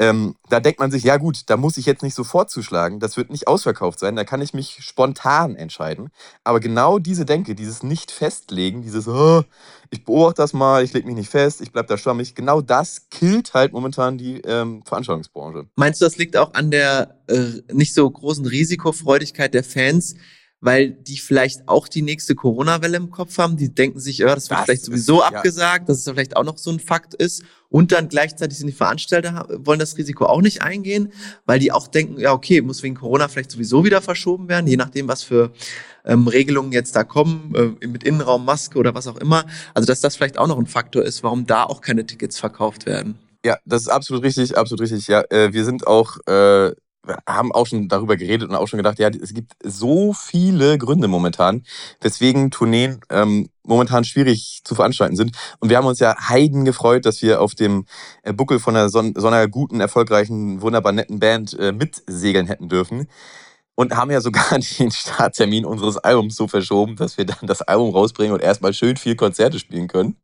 Ähm, 0.00 0.34
da 0.48 0.58
denkt 0.58 0.80
man 0.80 0.90
sich, 0.90 1.04
ja 1.04 1.18
gut, 1.18 1.42
da 1.46 1.56
muss 1.56 1.76
ich 1.76 1.86
jetzt 1.86 2.02
nicht 2.02 2.14
sofort 2.14 2.50
zuschlagen, 2.50 2.98
das 2.98 3.16
wird 3.16 3.30
nicht 3.30 3.46
ausverkauft 3.46 4.00
sein, 4.00 4.16
da 4.16 4.24
kann 4.24 4.42
ich 4.42 4.52
mich 4.52 4.78
spontan 4.80 5.54
entscheiden. 5.54 6.10
Aber 6.42 6.58
genau 6.58 6.98
diese 6.98 7.24
Denke, 7.24 7.54
dieses 7.54 7.84
Nicht-Festlegen, 7.84 8.82
dieses, 8.82 9.06
oh, 9.06 9.44
ich 9.90 10.04
beobachte 10.04 10.42
das 10.42 10.52
mal, 10.52 10.82
ich 10.82 10.92
lege 10.92 11.06
mich 11.06 11.14
nicht 11.14 11.30
fest, 11.30 11.60
ich 11.60 11.70
bleibe 11.70 11.86
da 11.86 11.96
schwammig, 11.96 12.34
genau 12.34 12.60
das 12.60 13.08
killt 13.08 13.54
halt 13.54 13.72
momentan 13.72 14.18
die 14.18 14.40
ähm, 14.40 14.82
Veranstaltungsbranche. 14.84 15.66
Meinst 15.76 16.00
du, 16.00 16.06
das 16.06 16.16
liegt 16.16 16.36
auch 16.36 16.54
an 16.54 16.72
der 16.72 17.20
äh, 17.28 17.62
nicht 17.72 17.94
so 17.94 18.10
großen 18.10 18.46
Risikofreudigkeit 18.46 19.54
der 19.54 19.62
Fans, 19.62 20.16
weil 20.64 20.92
die 20.92 21.18
vielleicht 21.18 21.68
auch 21.68 21.88
die 21.88 22.00
nächste 22.00 22.34
Corona-Welle 22.34 22.96
im 22.96 23.10
Kopf 23.10 23.36
haben. 23.36 23.58
Die 23.58 23.74
denken 23.74 24.00
sich, 24.00 24.16
ja, 24.18 24.34
das 24.34 24.48
wird 24.48 24.60
Das 24.60 24.64
vielleicht 24.64 24.80
ist- 24.80 24.86
sowieso 24.86 25.20
ja. 25.20 25.26
abgesagt, 25.28 25.90
dass 25.90 25.98
es 25.98 26.04
vielleicht 26.04 26.36
auch 26.36 26.44
noch 26.44 26.56
so 26.56 26.70
ein 26.70 26.80
Fakt 26.80 27.12
ist. 27.12 27.42
Und 27.68 27.92
dann 27.92 28.08
gleichzeitig 28.08 28.56
sind 28.56 28.68
die 28.68 28.72
Veranstalter, 28.72 29.46
wollen 29.58 29.78
das 29.78 29.98
Risiko 29.98 30.24
auch 30.24 30.40
nicht 30.40 30.62
eingehen, 30.62 31.12
weil 31.44 31.58
die 31.58 31.70
auch 31.70 31.86
denken, 31.86 32.18
ja, 32.18 32.32
okay, 32.32 32.62
muss 32.62 32.82
wegen 32.82 32.94
Corona 32.94 33.28
vielleicht 33.28 33.50
sowieso 33.50 33.84
wieder 33.84 34.00
verschoben 34.00 34.48
werden, 34.48 34.66
je 34.66 34.76
nachdem, 34.76 35.06
was 35.06 35.22
für 35.22 35.52
ähm, 36.06 36.26
Regelungen 36.28 36.72
jetzt 36.72 36.96
da 36.96 37.04
kommen, 37.04 37.76
äh, 37.82 37.86
mit 37.86 38.02
Innenraum, 38.04 38.44
Maske 38.46 38.78
oder 38.78 38.94
was 38.94 39.06
auch 39.06 39.16
immer. 39.18 39.44
Also, 39.74 39.86
dass 39.86 40.00
das 40.00 40.16
vielleicht 40.16 40.38
auch 40.38 40.46
noch 40.46 40.58
ein 40.58 40.66
Faktor 40.66 41.02
ist, 41.02 41.22
warum 41.22 41.46
da 41.46 41.64
auch 41.64 41.80
keine 41.82 42.06
Tickets 42.06 42.38
verkauft 42.38 42.86
werden. 42.86 43.18
Ja, 43.44 43.58
das 43.66 43.82
ist 43.82 43.88
absolut 43.88 44.22
richtig, 44.22 44.56
absolut 44.56 44.80
richtig. 44.80 45.06
Ja, 45.08 45.22
äh, 45.28 45.52
wir 45.52 45.64
sind 45.66 45.86
auch, 45.86 46.16
äh, 46.26 46.72
haben 47.26 47.52
auch 47.52 47.66
schon 47.66 47.88
darüber 47.88 48.16
geredet 48.16 48.48
und 48.48 48.54
auch 48.54 48.68
schon 48.68 48.78
gedacht, 48.78 48.98
ja, 48.98 49.08
es 49.08 49.34
gibt 49.34 49.52
so 49.62 50.12
viele 50.12 50.78
Gründe 50.78 51.08
momentan, 51.08 51.64
weswegen 52.00 52.50
Tourneen 52.50 53.00
ähm, 53.10 53.48
momentan 53.62 54.04
schwierig 54.04 54.60
zu 54.64 54.74
veranstalten 54.74 55.16
sind. 55.16 55.36
Und 55.60 55.70
wir 55.70 55.76
haben 55.76 55.86
uns 55.86 55.98
ja 55.98 56.16
heiden 56.28 56.64
gefreut, 56.64 57.06
dass 57.06 57.22
wir 57.22 57.40
auf 57.40 57.54
dem 57.54 57.86
äh, 58.22 58.32
Buckel 58.32 58.58
von 58.58 58.76
einer 58.76 58.88
so, 58.88 59.02
so 59.14 59.26
einer 59.26 59.48
guten, 59.48 59.80
erfolgreichen, 59.80 60.60
wunderbar 60.60 60.92
netten 60.92 61.18
Band 61.18 61.58
äh, 61.58 61.72
mitsegeln 61.72 62.46
hätten 62.46 62.68
dürfen. 62.68 63.08
Und 63.76 63.96
haben 63.96 64.10
ja 64.10 64.20
sogar 64.20 64.58
den 64.78 64.90
Starttermin 64.90 65.64
unseres 65.64 65.96
Albums 65.98 66.36
so 66.36 66.46
verschoben, 66.46 66.96
dass 66.96 67.18
wir 67.18 67.24
dann 67.24 67.46
das 67.46 67.62
Album 67.62 67.90
rausbringen 67.90 68.34
und 68.34 68.42
erstmal 68.42 68.72
schön 68.72 68.96
viel 68.96 69.16
Konzerte 69.16 69.58
spielen 69.58 69.88
können. 69.88 70.16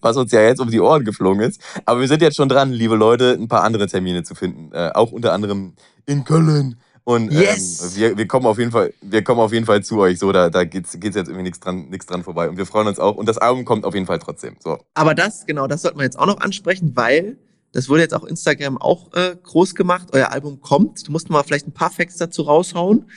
Was 0.00 0.16
uns 0.16 0.32
ja 0.32 0.42
jetzt 0.42 0.60
um 0.60 0.70
die 0.70 0.80
Ohren 0.80 1.04
geflogen 1.04 1.42
ist. 1.42 1.60
Aber 1.84 2.00
wir 2.00 2.08
sind 2.08 2.22
jetzt 2.22 2.36
schon 2.36 2.48
dran, 2.48 2.72
liebe 2.72 2.96
Leute, 2.96 3.36
ein 3.38 3.48
paar 3.48 3.62
andere 3.62 3.86
Termine 3.86 4.22
zu 4.22 4.34
finden. 4.34 4.70
Äh, 4.72 4.90
auch 4.94 5.12
unter 5.12 5.32
anderem 5.32 5.74
in 6.06 6.24
Köln. 6.24 6.76
Und 7.04 7.30
ähm, 7.32 7.38
Yes! 7.38 7.96
wir, 7.96 8.16
wir 8.16 8.26
kommen 8.26 8.46
auf 8.46 8.58
jeden 8.58 8.70
Fall, 8.72 8.94
wir 9.02 9.22
kommen 9.22 9.40
auf 9.40 9.52
jeden 9.52 9.66
Fall 9.66 9.82
zu 9.84 9.98
euch. 9.98 10.18
So, 10.18 10.32
da, 10.32 10.48
da 10.48 10.64
geht's, 10.64 10.98
geht's 10.98 11.16
jetzt 11.16 11.28
irgendwie 11.28 11.42
nichts 11.44 11.60
dran, 11.60 11.88
nichts 11.90 12.06
dran 12.06 12.24
vorbei. 12.24 12.48
Und 12.48 12.56
wir 12.56 12.64
freuen 12.64 12.88
uns 12.88 12.98
auch. 12.98 13.16
Und 13.16 13.28
das 13.28 13.38
Album 13.38 13.64
kommt 13.64 13.84
auf 13.84 13.94
jeden 13.94 14.06
Fall 14.06 14.18
trotzdem. 14.18 14.56
So. 14.58 14.78
Aber 14.94 15.14
das, 15.14 15.44
genau, 15.46 15.66
das 15.66 15.82
sollte 15.82 15.98
man 15.98 16.04
jetzt 16.04 16.18
auch 16.18 16.26
noch 16.26 16.40
ansprechen, 16.40 16.92
weil 16.94 17.36
das 17.72 17.88
wurde 17.88 18.02
jetzt 18.02 18.14
auch 18.14 18.24
Instagram 18.24 18.78
auch 18.78 19.12
äh, 19.12 19.36
groß 19.42 19.74
gemacht. 19.74 20.08
Euer 20.12 20.30
Album 20.30 20.60
kommt. 20.60 21.06
Du 21.06 21.12
musst 21.12 21.28
mal 21.28 21.42
vielleicht 21.42 21.66
ein 21.66 21.72
paar 21.72 21.90
Facts 21.90 22.16
dazu 22.16 22.42
raushauen. 22.42 23.10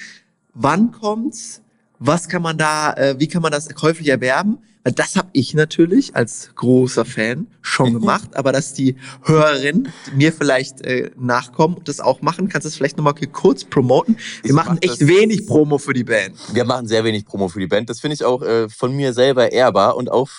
Wann 0.53 0.91
kommt's? 0.91 1.61
Was 1.99 2.29
kann 2.29 2.41
man 2.41 2.57
da, 2.57 2.93
äh, 2.93 3.15
wie 3.19 3.27
kann 3.27 3.41
man 3.41 3.51
das 3.51 3.67
käuflich 3.73 4.07
erwerben? 4.07 4.59
Weil 4.83 4.93
das 4.93 5.17
habe 5.17 5.27
ich 5.33 5.53
natürlich 5.53 6.15
als 6.15 6.51
großer 6.55 7.03
Fan 7.03 7.47
schon 7.61 7.91
gemacht, 7.91 8.37
aber 8.37 8.53
dass 8.53 8.73
die 8.73 8.95
Hörerinnen 9.23 9.91
mir 10.15 10.31
vielleicht 10.31 10.79
äh, 10.81 11.11
nachkommen 11.17 11.75
und 11.75 11.89
das 11.89 11.99
auch 11.99 12.21
machen, 12.21 12.47
kannst 12.47 12.63
du 12.63 12.69
das 12.69 12.77
vielleicht 12.77 12.95
nochmal 12.95 13.15
kurz 13.33 13.65
promoten? 13.65 14.15
Wir 14.43 14.51
Ich 14.51 14.51
machen 14.53 14.79
mach 14.81 14.89
echt 14.89 15.05
wenig 15.05 15.45
Promo 15.45 15.77
für 15.77 15.91
die 15.91 16.05
Band. 16.05 16.35
Wir 16.53 16.63
machen 16.63 16.87
sehr 16.87 17.03
wenig 17.03 17.25
Promo 17.25 17.49
für 17.49 17.59
die 17.59 17.67
Band. 17.67 17.89
Das 17.89 17.99
finde 17.99 18.13
ich 18.13 18.23
auch 18.23 18.41
äh, 18.41 18.69
von 18.69 18.95
mir 18.95 19.11
selber 19.11 19.51
ehrbar 19.51 19.97
und 19.97 20.09
auch 20.09 20.29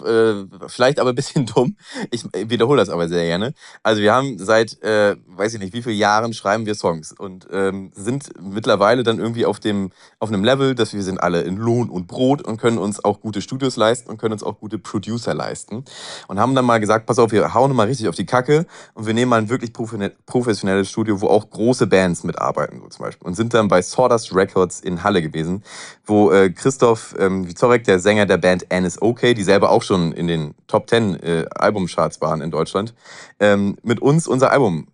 äh, 0.00 0.44
vielleicht 0.68 0.98
aber 1.00 1.10
ein 1.10 1.14
bisschen 1.14 1.46
dumm. 1.54 1.76
Ich 2.10 2.24
wiederhole 2.32 2.78
das 2.78 2.88
aber 2.88 3.08
sehr 3.08 3.24
gerne. 3.24 3.54
Also 3.82 4.02
wir 4.02 4.12
haben 4.12 4.38
seit, 4.38 4.82
äh, 4.82 5.16
weiß 5.26 5.54
ich 5.54 5.60
nicht, 5.60 5.72
wie 5.72 5.82
viele 5.82 5.94
Jahren 5.94 6.32
schreiben 6.32 6.66
wir 6.66 6.74
Songs 6.74 7.12
und 7.12 7.46
ähm, 7.50 7.90
sind 7.94 8.30
mittlerweile 8.40 9.02
dann 9.02 9.18
irgendwie 9.18 9.46
auf 9.46 9.60
dem 9.60 9.90
auf 10.18 10.30
einem 10.30 10.44
Level, 10.44 10.74
dass 10.74 10.92
wir 10.92 11.02
sind 11.02 11.18
alle 11.18 11.42
in 11.42 11.56
Lohn 11.56 11.90
und 11.90 12.06
Brot 12.06 12.42
und 12.42 12.60
können 12.60 12.78
uns 12.78 13.04
auch 13.04 13.20
gute 13.20 13.40
Studios 13.40 13.76
leisten 13.76 14.10
und 14.10 14.18
können 14.18 14.32
uns 14.32 14.42
auch 14.42 14.58
gute 14.58 14.78
Producer 14.78 15.34
leisten 15.34 15.84
und 16.28 16.40
haben 16.40 16.54
dann 16.54 16.64
mal 16.64 16.80
gesagt, 16.80 17.06
pass 17.06 17.18
auf, 17.18 17.32
wir 17.32 17.54
hauen 17.54 17.74
mal 17.74 17.86
richtig 17.86 18.08
auf 18.08 18.14
die 18.14 18.26
Kacke 18.26 18.66
und 18.94 19.06
wir 19.06 19.14
nehmen 19.14 19.30
mal 19.30 19.38
ein 19.38 19.48
wirklich 19.48 19.72
professionelles 19.72 20.88
Studio, 20.88 21.20
wo 21.20 21.28
auch 21.28 21.50
große 21.50 21.86
Bands 21.86 22.24
mitarbeiten, 22.24 22.80
so 22.80 22.88
zum 22.88 23.04
Beispiel. 23.04 23.26
Und 23.26 23.34
sind 23.34 23.54
dann 23.54 23.68
bei 23.68 23.82
Sawdust 23.82 24.34
Records 24.34 24.80
in 24.80 25.02
Halle 25.02 25.22
gewesen, 25.22 25.62
wo 26.04 26.30
äh, 26.30 26.50
Christoph 26.50 27.14
ähm, 27.18 27.48
Witzorek, 27.48 27.84
der 27.84 27.98
Sänger 27.98 28.26
der 28.26 28.38
Band 28.38 28.66
NSOK, 28.72 29.34
die 29.34 29.42
selber 29.42 29.70
auch 29.70 29.82
schon 29.86 30.12
in 30.12 30.26
den 30.26 30.54
Top 30.66 30.88
10 30.90 31.22
äh, 31.22 31.46
Albumcharts 31.54 32.20
waren 32.20 32.40
in 32.40 32.50
Deutschland, 32.50 32.94
ähm, 33.40 33.76
mit 33.82 34.00
uns 34.00 34.26
unser 34.26 34.50
Album 34.52 34.88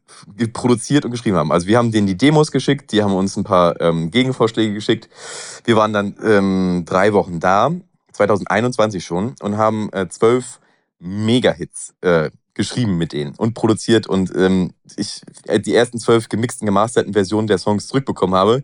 produziert 0.52 1.04
und 1.04 1.10
geschrieben 1.10 1.36
haben. 1.36 1.52
Also 1.52 1.66
wir 1.66 1.78
haben 1.78 1.90
denen 1.90 2.06
die 2.06 2.16
Demos 2.16 2.52
geschickt, 2.52 2.92
die 2.92 3.02
haben 3.02 3.14
uns 3.14 3.36
ein 3.36 3.44
paar 3.44 3.80
ähm, 3.80 4.10
Gegenvorschläge 4.10 4.74
geschickt. 4.74 5.08
Wir 5.64 5.76
waren 5.76 5.92
dann 5.92 6.14
ähm, 6.22 6.84
drei 6.86 7.12
Wochen 7.12 7.40
da, 7.40 7.70
2021 8.12 9.04
schon, 9.04 9.34
und 9.40 9.56
haben 9.56 9.90
äh, 9.92 10.08
zwölf 10.08 10.60
Mega-Hits 10.98 11.94
äh, 12.02 12.30
geschrieben 12.54 12.98
mit 12.98 13.12
denen 13.12 13.34
und 13.36 13.54
produziert 13.54 14.06
und 14.06 14.34
ähm, 14.36 14.72
ich 14.96 15.22
äh, 15.46 15.58
die 15.58 15.74
ersten 15.74 15.98
zwölf 15.98 16.28
gemixten, 16.28 16.66
gemasterten 16.66 17.14
Versionen 17.14 17.46
der 17.46 17.58
Songs 17.58 17.88
zurückbekommen 17.88 18.34
habe, 18.34 18.62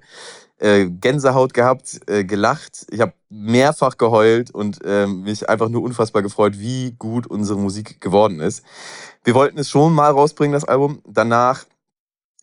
äh, 0.59 0.87
Gänsehaut 0.87 1.55
gehabt, 1.55 2.01
äh, 2.07 2.25
gelacht. 2.25 2.87
Ich 2.91 3.01
habe 3.01 3.13
mehrfach 3.29 3.97
geheult 3.97 4.51
und 4.51 4.79
ähm, 4.85 5.23
mich 5.23 5.49
einfach 5.49 5.69
nur 5.69 5.83
unfassbar 5.83 6.23
gefreut, 6.23 6.59
wie 6.59 6.93
gut 6.99 7.27
unsere 7.27 7.59
Musik 7.59 8.01
geworden 8.01 8.41
ist. 8.41 8.65
Wir 9.25 9.35
wollten 9.35 9.59
es 9.59 9.69
schon 9.69 9.93
mal 9.93 10.11
rausbringen, 10.11 10.53
das 10.53 10.65
Album. 10.65 11.03
Danach 11.07 11.65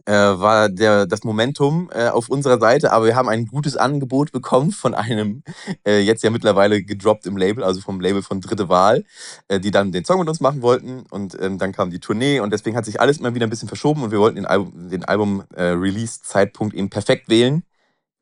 äh, 0.05 0.13
war 0.13 0.69
der, 0.69 1.05
das 1.07 1.23
Momentum 1.23 1.89
äh, 1.91 2.09
auf 2.09 2.29
unserer 2.29 2.59
Seite, 2.59 2.91
aber 2.91 3.05
wir 3.05 3.15
haben 3.15 3.27
ein 3.27 3.47
gutes 3.47 3.75
Angebot 3.75 4.31
bekommen 4.31 4.71
von 4.71 4.93
einem, 4.93 5.43
äh, 5.85 5.99
jetzt 5.99 6.23
ja 6.23 6.29
mittlerweile 6.29 6.83
gedroppt 6.83 7.25
im 7.25 7.37
Label, 7.37 7.63
also 7.63 7.81
vom 7.81 7.99
Label 7.99 8.21
von 8.21 8.41
Dritte 8.41 8.69
Wahl, 8.69 9.03
äh, 9.47 9.59
die 9.59 9.71
dann 9.71 9.91
den 9.91 10.05
Song 10.05 10.19
mit 10.19 10.29
uns 10.29 10.41
machen 10.41 10.61
wollten 10.61 11.05
und 11.09 11.35
ähm, 11.41 11.57
dann 11.57 11.71
kam 11.71 11.89
die 11.89 11.99
Tournee 11.99 12.39
und 12.39 12.53
deswegen 12.53 12.77
hat 12.77 12.85
sich 12.85 13.01
alles 13.01 13.17
immer 13.17 13.33
wieder 13.33 13.47
ein 13.47 13.49
bisschen 13.49 13.67
verschoben 13.67 14.03
und 14.03 14.11
wir 14.11 14.19
wollten 14.19 14.35
den 14.35 14.45
Album, 14.45 14.89
den 14.89 15.05
Album-Release-Zeitpunkt 15.05 16.75
eben 16.75 16.89
perfekt 16.89 17.27
wählen. 17.29 17.63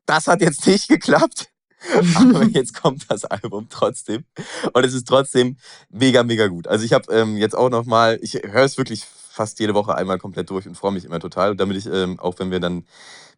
Das 0.06 0.26
hat 0.26 0.40
jetzt 0.40 0.66
nicht 0.66 0.88
geklappt. 0.88 1.50
Aber 2.14 2.44
jetzt 2.44 2.74
kommt 2.80 3.10
das 3.10 3.24
Album 3.24 3.66
trotzdem. 3.68 4.24
Und 4.72 4.84
es 4.84 4.94
ist 4.94 5.06
trotzdem 5.06 5.56
mega, 5.90 6.22
mega 6.22 6.46
gut. 6.46 6.66
Also 6.66 6.84
ich 6.84 6.92
habe 6.92 7.12
ähm, 7.12 7.36
jetzt 7.36 7.56
auch 7.56 7.70
noch 7.70 7.84
mal, 7.84 8.18
ich 8.22 8.34
höre 8.34 8.64
es 8.64 8.78
wirklich 8.78 9.04
fast 9.04 9.58
jede 9.60 9.74
Woche 9.74 9.94
einmal 9.94 10.18
komplett 10.18 10.50
durch 10.50 10.66
und 10.66 10.76
freue 10.76 10.92
mich 10.92 11.04
immer 11.04 11.20
total, 11.20 11.56
damit 11.56 11.76
ich, 11.76 11.86
ähm, 11.86 12.18
auch 12.20 12.38
wenn 12.38 12.50
wir 12.50 12.60
dann 12.60 12.86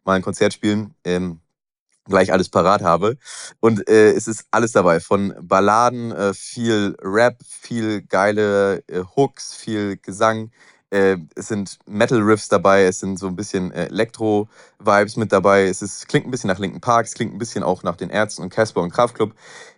mal 0.05 0.13
ein 0.13 0.21
Konzert 0.21 0.53
spielen, 0.53 0.93
ähm, 1.03 1.41
gleich 2.05 2.31
alles 2.31 2.49
parat 2.49 2.81
habe. 2.81 3.17
Und 3.59 3.87
äh, 3.89 4.11
es 4.11 4.27
ist 4.27 4.45
alles 4.51 4.71
dabei. 4.71 4.99
Von 4.99 5.33
Balladen, 5.41 6.11
äh, 6.11 6.33
viel 6.33 6.95
Rap, 7.01 7.37
viel 7.45 8.01
geile 8.01 8.83
äh, 8.87 9.03
Hooks, 9.15 9.53
viel 9.53 9.97
Gesang. 9.97 10.51
Äh, 10.89 11.17
es 11.35 11.47
sind 11.49 11.79
Metal-Riffs 11.85 12.47
dabei, 12.47 12.85
es 12.85 12.99
sind 12.99 13.19
so 13.19 13.27
ein 13.27 13.35
bisschen 13.35 13.71
äh, 13.71 13.87
Elektro-Vibes 13.87 15.17
mit 15.17 15.31
dabei. 15.31 15.67
Es 15.67 15.81
ist, 15.81 16.07
klingt 16.07 16.27
ein 16.27 16.31
bisschen 16.31 16.47
nach 16.49 16.59
Linken 16.59 16.79
Park, 16.79 17.07
es 17.07 17.13
klingt 17.13 17.33
ein 17.33 17.37
bisschen 17.37 17.63
auch 17.63 17.83
nach 17.83 17.97
den 17.97 18.09
Ärzten 18.09 18.43
und 18.43 18.49
Casper 18.49 18.81
und 18.81 18.91
Kraftklub. 18.91 19.33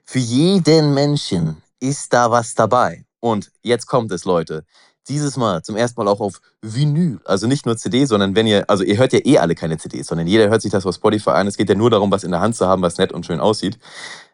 Für 0.06 0.20
jeden 0.20 0.94
Menschen 0.94 1.62
ist 1.80 2.14
da 2.14 2.30
was 2.30 2.54
dabei. 2.54 3.06
Und 3.20 3.52
jetzt 3.64 3.88
kommt 3.88 4.12
es, 4.12 4.26
Leute. 4.26 4.66
Dieses 5.08 5.38
Mal 5.38 5.64
zum 5.64 5.76
ersten 5.76 6.00
Mal 6.00 6.08
auch 6.08 6.20
auf 6.20 6.40
Vinyl. 6.62 7.20
Also 7.26 7.48
nicht 7.48 7.66
nur 7.66 7.78
CD, 7.78 8.06
sondern 8.06 8.36
wenn 8.36 8.46
ihr, 8.46 8.70
also 8.70 8.84
ihr 8.84 8.98
hört 8.98 9.14
ja 9.14 9.20
eh 9.24 9.40
alle 9.40 9.56
keine 9.56 9.78
CDs, 9.78 10.08
sondern 10.08 10.28
jeder 10.28 10.50
hört 10.50 10.62
sich 10.62 10.72
das 10.72 10.86
auf 10.86 10.94
Spotify 10.96 11.32
an. 11.32 11.48
Es 11.48 11.58
geht 11.58 11.70
ja 11.70 11.76
nur 11.76 11.90
darum, 11.90 12.12
was 12.12 12.24
in 12.24 12.32
der 12.32 12.42
Hand 12.42 12.56
zu 12.56 12.68
haben, 12.68 12.84
was 12.84 13.00
nett 13.00 13.12
und 13.12 13.26
schön 13.26 13.40
aussieht. 13.40 13.80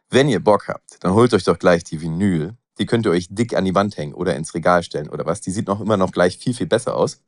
Wenn 0.10 0.28
ihr 0.28 0.44
Bock 0.44 0.68
habt, 0.68 1.04
dann 1.04 1.14
holt 1.14 1.34
euch 1.34 1.46
doch 1.46 1.58
gleich 1.58 1.84
die 1.86 2.02
Vinyl. 2.02 2.56
Die 2.80 2.86
könnt 2.86 3.06
ihr 3.06 3.12
euch 3.12 3.28
dick 3.30 3.56
an 3.56 3.66
die 3.66 3.76
Wand 3.76 3.98
hängen 3.98 4.14
oder 4.14 4.36
ins 4.36 4.54
Regal 4.54 4.84
stellen 4.84 5.10
oder 5.10 5.26
was. 5.26 5.42
Die 5.42 5.52
sieht 5.52 5.68
noch 5.68 5.82
immer 5.82 5.98
noch 5.98 6.12
gleich 6.12 6.38
viel, 6.38 6.54
viel 6.54 6.68
besser 6.68 6.96
aus. 6.96 7.22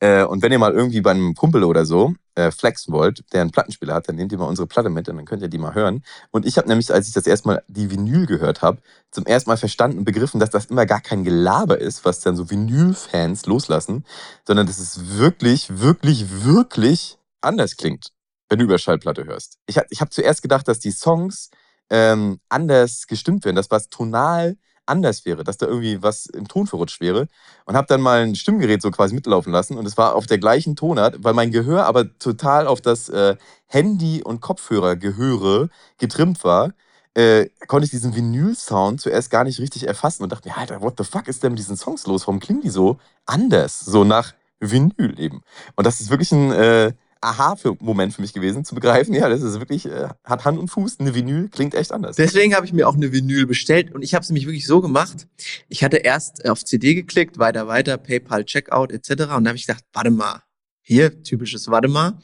Äh, 0.00 0.24
und 0.24 0.42
wenn 0.42 0.50
ihr 0.50 0.58
mal 0.58 0.72
irgendwie 0.72 1.00
bei 1.00 1.12
einem 1.12 1.34
Kumpel 1.34 1.62
oder 1.62 1.86
so 1.86 2.14
äh, 2.34 2.50
flexen 2.50 2.92
wollt, 2.92 3.22
der 3.32 3.42
einen 3.42 3.52
Plattenspieler 3.52 3.94
hat, 3.94 4.08
dann 4.08 4.16
nehmt 4.16 4.32
ihr 4.32 4.38
mal 4.38 4.46
unsere 4.46 4.66
Platte 4.66 4.90
mit 4.90 5.08
und 5.08 5.16
dann 5.16 5.26
könnt 5.26 5.42
ihr 5.42 5.48
die 5.48 5.58
mal 5.58 5.74
hören. 5.74 6.02
Und 6.32 6.44
ich 6.44 6.58
habe 6.58 6.66
nämlich, 6.66 6.92
als 6.92 7.06
ich 7.06 7.14
das 7.14 7.26
erste 7.26 7.46
Mal 7.46 7.62
die 7.68 7.88
Vinyl 7.88 8.26
gehört 8.26 8.62
habe, 8.62 8.82
zum 9.12 9.26
ersten 9.26 9.48
Mal 9.48 9.56
verstanden 9.56 9.98
und 9.98 10.04
begriffen, 10.04 10.40
dass 10.40 10.50
das 10.50 10.64
immer 10.66 10.86
gar 10.86 11.00
kein 11.00 11.22
Gelaber 11.22 11.78
ist, 11.78 12.04
was 12.04 12.18
dann 12.18 12.34
so 12.34 12.50
Vinyl-Fans 12.50 13.46
loslassen, 13.46 14.04
sondern 14.44 14.66
dass 14.66 14.80
es 14.80 15.18
wirklich, 15.18 15.78
wirklich, 15.78 16.44
wirklich 16.44 17.18
anders 17.40 17.76
klingt, 17.76 18.08
wenn 18.48 18.58
du 18.58 18.64
über 18.64 18.78
Schallplatte 18.78 19.24
hörst. 19.24 19.58
Ich, 19.66 19.78
hab- 19.78 19.86
ich 19.90 20.00
habe 20.00 20.10
zuerst 20.10 20.42
gedacht, 20.42 20.66
dass 20.66 20.80
die 20.80 20.90
Songs 20.90 21.50
ähm, 21.90 22.40
anders 22.48 23.06
gestimmt 23.06 23.44
werden, 23.44 23.54
dass 23.56 23.70
was 23.70 23.88
tonal 23.88 24.56
anders 24.86 25.24
wäre, 25.24 25.44
dass 25.44 25.58
da 25.58 25.66
irgendwie 25.66 26.02
was 26.02 26.26
im 26.26 26.48
Ton 26.48 26.66
verrutscht 26.66 27.00
wäre 27.00 27.28
und 27.66 27.76
habe 27.76 27.86
dann 27.86 28.00
mal 28.00 28.22
ein 28.22 28.34
Stimmgerät 28.34 28.82
so 28.82 28.90
quasi 28.90 29.14
mitlaufen 29.14 29.52
lassen 29.52 29.78
und 29.78 29.86
es 29.86 29.96
war 29.96 30.14
auf 30.14 30.26
der 30.26 30.38
gleichen 30.38 30.76
Tonart, 30.76 31.22
weil 31.22 31.34
mein 31.34 31.50
Gehör 31.50 31.86
aber 31.86 32.18
total 32.18 32.66
auf 32.66 32.80
das 32.80 33.08
äh, 33.08 33.36
Handy- 33.66 34.22
und 34.22 34.40
Kopfhörergehöre 34.40 35.68
getrimmt 35.98 36.44
war, 36.44 36.72
äh, 37.14 37.48
konnte 37.68 37.84
ich 37.84 37.90
diesen 37.90 38.14
Vinyl-Sound 38.14 39.00
zuerst 39.00 39.30
gar 39.30 39.44
nicht 39.44 39.60
richtig 39.60 39.86
erfassen 39.86 40.22
und 40.22 40.32
dachte 40.32 40.48
mir, 40.48 40.56
Alter, 40.56 40.80
what 40.80 40.94
the 40.98 41.04
fuck 41.04 41.28
ist 41.28 41.42
denn 41.42 41.52
mit 41.52 41.58
diesen 41.58 41.76
Songs 41.76 42.06
los? 42.06 42.26
Warum 42.26 42.40
klingen 42.40 42.62
die 42.62 42.70
so 42.70 42.98
anders? 43.26 43.80
So 43.80 44.04
nach 44.04 44.32
Vinyl 44.60 45.18
eben. 45.18 45.42
Und 45.76 45.86
das 45.86 46.00
ist 46.00 46.10
wirklich 46.10 46.32
ein 46.32 46.52
äh, 46.52 46.92
Aha-Moment 47.22 48.14
für 48.14 48.20
mich 48.20 48.32
gewesen, 48.32 48.64
zu 48.64 48.74
begreifen, 48.74 49.14
ja, 49.14 49.28
das 49.28 49.42
ist 49.42 49.58
wirklich, 49.60 49.86
äh, 49.86 50.08
hat 50.24 50.44
Hand 50.44 50.58
und 50.58 50.68
Fuß, 50.68 51.00
eine 51.00 51.14
Vinyl 51.14 51.48
klingt 51.48 51.74
echt 51.74 51.92
anders. 51.92 52.16
Deswegen 52.16 52.54
habe 52.54 52.66
ich 52.66 52.72
mir 52.72 52.88
auch 52.88 52.94
eine 52.94 53.12
Vinyl 53.12 53.46
bestellt 53.46 53.94
und 53.94 54.02
ich 54.02 54.14
habe 54.14 54.22
es 54.22 54.28
nämlich 54.28 54.46
wirklich 54.46 54.66
so 54.66 54.80
gemacht. 54.80 55.28
Ich 55.68 55.84
hatte 55.84 55.98
erst 55.98 56.48
auf 56.48 56.64
CD 56.64 56.94
geklickt, 56.94 57.38
weiter, 57.38 57.68
weiter, 57.68 57.96
PayPal, 57.96 58.44
Checkout 58.44 58.92
etc. 58.92 59.10
Und 59.10 59.18
dann 59.18 59.48
habe 59.48 59.56
ich 59.56 59.66
gedacht, 59.66 59.84
warte 59.92 60.10
mal, 60.10 60.42
hier, 60.82 61.22
typisches 61.22 61.68
Warte 61.68 61.88
mal, 61.88 62.18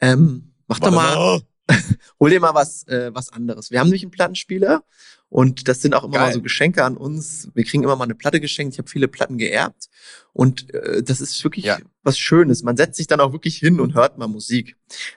ähm, 0.00 0.52
mach 0.68 0.78
doch 0.78 0.92
mal, 0.92 1.40
hol 2.20 2.30
dir 2.30 2.40
mal 2.40 2.54
was, 2.54 2.86
äh, 2.86 3.12
was 3.12 3.32
anderes. 3.32 3.70
Wir 3.70 3.80
haben 3.80 3.88
nämlich 3.88 4.02
einen 4.02 4.12
Plattenspieler 4.12 4.84
und 5.28 5.68
das 5.68 5.82
sind 5.82 5.94
auch 5.94 6.04
immer 6.04 6.14
Geil. 6.18 6.26
mal 6.28 6.32
so 6.32 6.40
Geschenke 6.42 6.84
an 6.84 6.96
uns. 6.96 7.48
Wir 7.54 7.64
kriegen 7.64 7.82
immer 7.82 7.96
mal 7.96 8.04
eine 8.04 8.14
Platte 8.14 8.40
geschenkt. 8.40 8.74
Ich 8.74 8.78
habe 8.78 8.88
viele 8.88 9.08
Platten 9.08 9.38
geerbt. 9.38 9.88
Und 10.32 10.72
äh, 10.72 11.02
das 11.02 11.20
ist 11.20 11.42
wirklich 11.42 11.64
Ja. 11.64 11.78
was 12.04 12.18
Schönes. 12.18 12.62
Man 12.62 12.76
setzt 12.76 12.96
sich 12.96 13.06
dann 13.08 13.20
auch 13.20 13.32
wirklich 13.32 13.56
hin 13.56 13.80
und 13.80 13.94
hört 13.94 14.18
mal 14.18 14.28
Musik. 14.28 14.76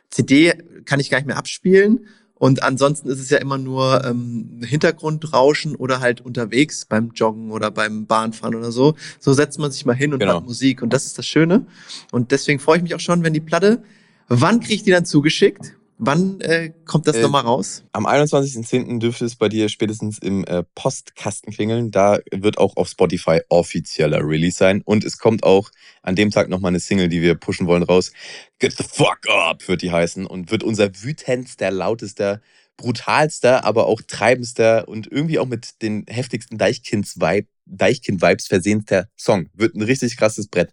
CD 0.10 0.54
kann 0.86 1.00
ich 1.00 1.10
gar 1.10 1.18
nicht 1.20 1.28
mehr 1.28 1.38
abspielen. 1.38 2.08
Und 2.34 2.64
ansonsten 2.64 3.10
ist 3.10 3.20
es 3.20 3.30
ja 3.30 3.38
immer 3.38 3.58
nur 3.58 4.04
ähm, 4.06 4.62
Hintergrundrauschen 4.64 5.76
oder 5.76 6.00
halt 6.00 6.22
unterwegs 6.22 6.86
beim 6.86 7.12
Joggen 7.14 7.52
oder 7.52 7.70
beim 7.70 8.08
Bahnfahren 8.08 8.56
oder 8.56 8.72
so. 8.72 8.96
So 9.20 9.34
setzt 9.34 9.60
man 9.60 9.72
sich 9.72 9.86
mal 9.86 9.94
hin 9.96 10.14
und 10.14 10.20
Genau. 10.20 10.34
hört 10.36 10.46
Musik. 10.46 10.82
Und 10.82 10.94
das 10.94 11.06
ist 11.06 11.18
das 11.18 11.28
Schöne. 11.28 11.68
Und 12.12 12.32
deswegen 12.32 12.60
freue 12.60 12.78
ich 12.78 12.84
mich 12.84 12.96
auch 12.96 13.00
schon, 13.02 13.24
wenn 13.24 13.34
die 13.34 13.42
Platte, 13.42 13.84
wann 14.28 14.60
kriege 14.62 14.74
ich 14.76 14.84
die 14.84 14.92
dann 14.92 15.06
zugeschickt? 15.06 15.76
Wann 16.02 16.40
äh, 16.40 16.72
kommt 16.86 17.08
das 17.08 17.18
Äh, 17.18 17.22
nochmal 17.22 17.44
raus? 17.44 17.84
Am 17.92 18.08
21.10. 18.08 19.00
dürfte 19.00 19.26
es 19.26 19.36
bei 19.36 19.50
dir 19.50 19.68
spätestens 19.68 20.18
im 20.18 20.46
äh, 20.46 20.64
Postkasten 20.74 21.52
klingeln. 21.52 21.92
Da 21.92 22.20
wird 22.32 22.58
auch 22.58 22.78
auf 22.78 22.88
Spotify 22.88 23.42
offizieller 23.50 24.20
Release 24.26 24.58
sein. 24.58 24.82
Und 24.86 25.04
es 25.04 25.18
kommt 25.18 25.44
auch 25.44 25.70
an 26.02 26.16
dem 26.16 26.32
Tag 26.32 26.48
nochmal 26.48 26.70
eine 26.70 26.80
Single, 26.80 27.10
die 27.10 27.22
wir 27.22 27.36
pushen 27.36 27.68
wollen, 27.68 27.84
raus. 27.84 28.14
Get 28.60 28.78
the 28.78 28.86
fuck 28.86 29.20
up 29.30 29.68
wird 29.68 29.82
die 29.82 29.92
heißen 29.92 30.26
und 30.26 30.52
wird 30.52 30.64
unser 30.64 30.90
wütendster, 31.04 31.70
lautester, 31.70 32.42
brutalster, 32.78 33.66
aber 33.66 33.88
auch 33.88 34.02
treibendster 34.02 34.88
und 34.88 35.12
irgendwie 35.12 35.38
auch 35.38 35.48
mit 35.48 35.82
den 35.82 36.06
heftigsten 36.08 36.58
Deichkinds-Vibe, 36.58 37.48
Deichkind-Vibes 37.66 38.48
versehnter 38.48 39.10
Song. 39.18 39.50
Wird 39.54 39.76
ein 39.76 39.82
richtig 39.82 40.16
krasses 40.16 40.48
Brett. 40.48 40.72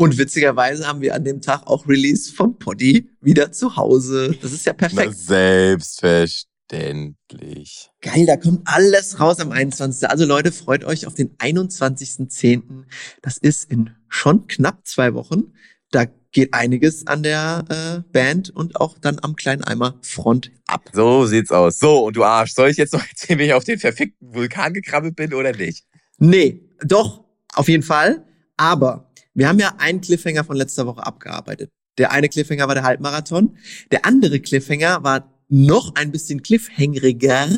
Und 0.00 0.16
witzigerweise 0.16 0.86
haben 0.86 1.02
wir 1.02 1.14
an 1.14 1.24
dem 1.24 1.42
Tag 1.42 1.66
auch 1.66 1.86
Release 1.86 2.32
von 2.32 2.58
Poddy 2.58 3.10
wieder 3.20 3.52
zu 3.52 3.76
Hause. 3.76 4.34
Das 4.40 4.50
ist 4.50 4.64
ja 4.64 4.72
Na, 4.72 4.88
perfekt. 4.88 5.18
selbstverständlich. 5.18 7.90
Geil, 8.00 8.24
da 8.24 8.38
kommt 8.38 8.62
alles 8.64 9.20
raus 9.20 9.40
am 9.40 9.52
21. 9.52 10.08
Also 10.08 10.24
Leute, 10.24 10.52
freut 10.52 10.84
euch 10.84 11.06
auf 11.06 11.12
den 11.12 11.36
21.10. 11.36 12.84
Das 13.20 13.36
ist 13.36 13.70
in 13.70 13.90
schon 14.08 14.46
knapp 14.46 14.86
zwei 14.86 15.12
Wochen. 15.12 15.52
Da 15.90 16.06
geht 16.32 16.54
einiges 16.54 17.06
an 17.06 17.22
der 17.22 17.66
äh, 17.68 18.00
Band 18.10 18.48
und 18.48 18.80
auch 18.80 18.96
dann 18.96 19.18
am 19.20 19.36
kleinen 19.36 19.64
Eimer 19.64 19.98
Front 20.00 20.50
ab. 20.66 20.88
So 20.94 21.26
sieht's 21.26 21.52
aus. 21.52 21.78
So, 21.78 22.06
und 22.06 22.16
du 22.16 22.24
Arsch, 22.24 22.54
soll 22.54 22.70
ich 22.70 22.78
jetzt 22.78 22.94
noch 22.94 23.06
erzählen, 23.06 23.38
wie 23.38 23.44
ich 23.44 23.52
auf 23.52 23.64
den 23.64 23.78
verfickten 23.78 24.34
Vulkan 24.34 24.72
gekrabbelt 24.72 25.14
bin 25.14 25.34
oder 25.34 25.52
nicht? 25.52 25.84
Nee, 26.16 26.62
doch, 26.82 27.22
auf 27.52 27.68
jeden 27.68 27.82
Fall. 27.82 28.24
Aber 28.56 29.09
wir 29.34 29.48
haben 29.48 29.58
ja 29.58 29.74
einen 29.78 30.00
Cliffhanger 30.00 30.44
von 30.44 30.56
letzter 30.56 30.86
Woche 30.86 31.04
abgearbeitet. 31.06 31.70
Der 31.98 32.12
eine 32.12 32.28
Cliffhanger 32.28 32.66
war 32.68 32.74
der 32.74 32.84
Halbmarathon. 32.84 33.56
Der 33.90 34.04
andere 34.06 34.40
Cliffhanger 34.40 35.02
war 35.02 35.32
noch 35.48 35.94
ein 35.96 36.12
bisschen 36.12 36.42
cliffhangeriger, 36.42 37.48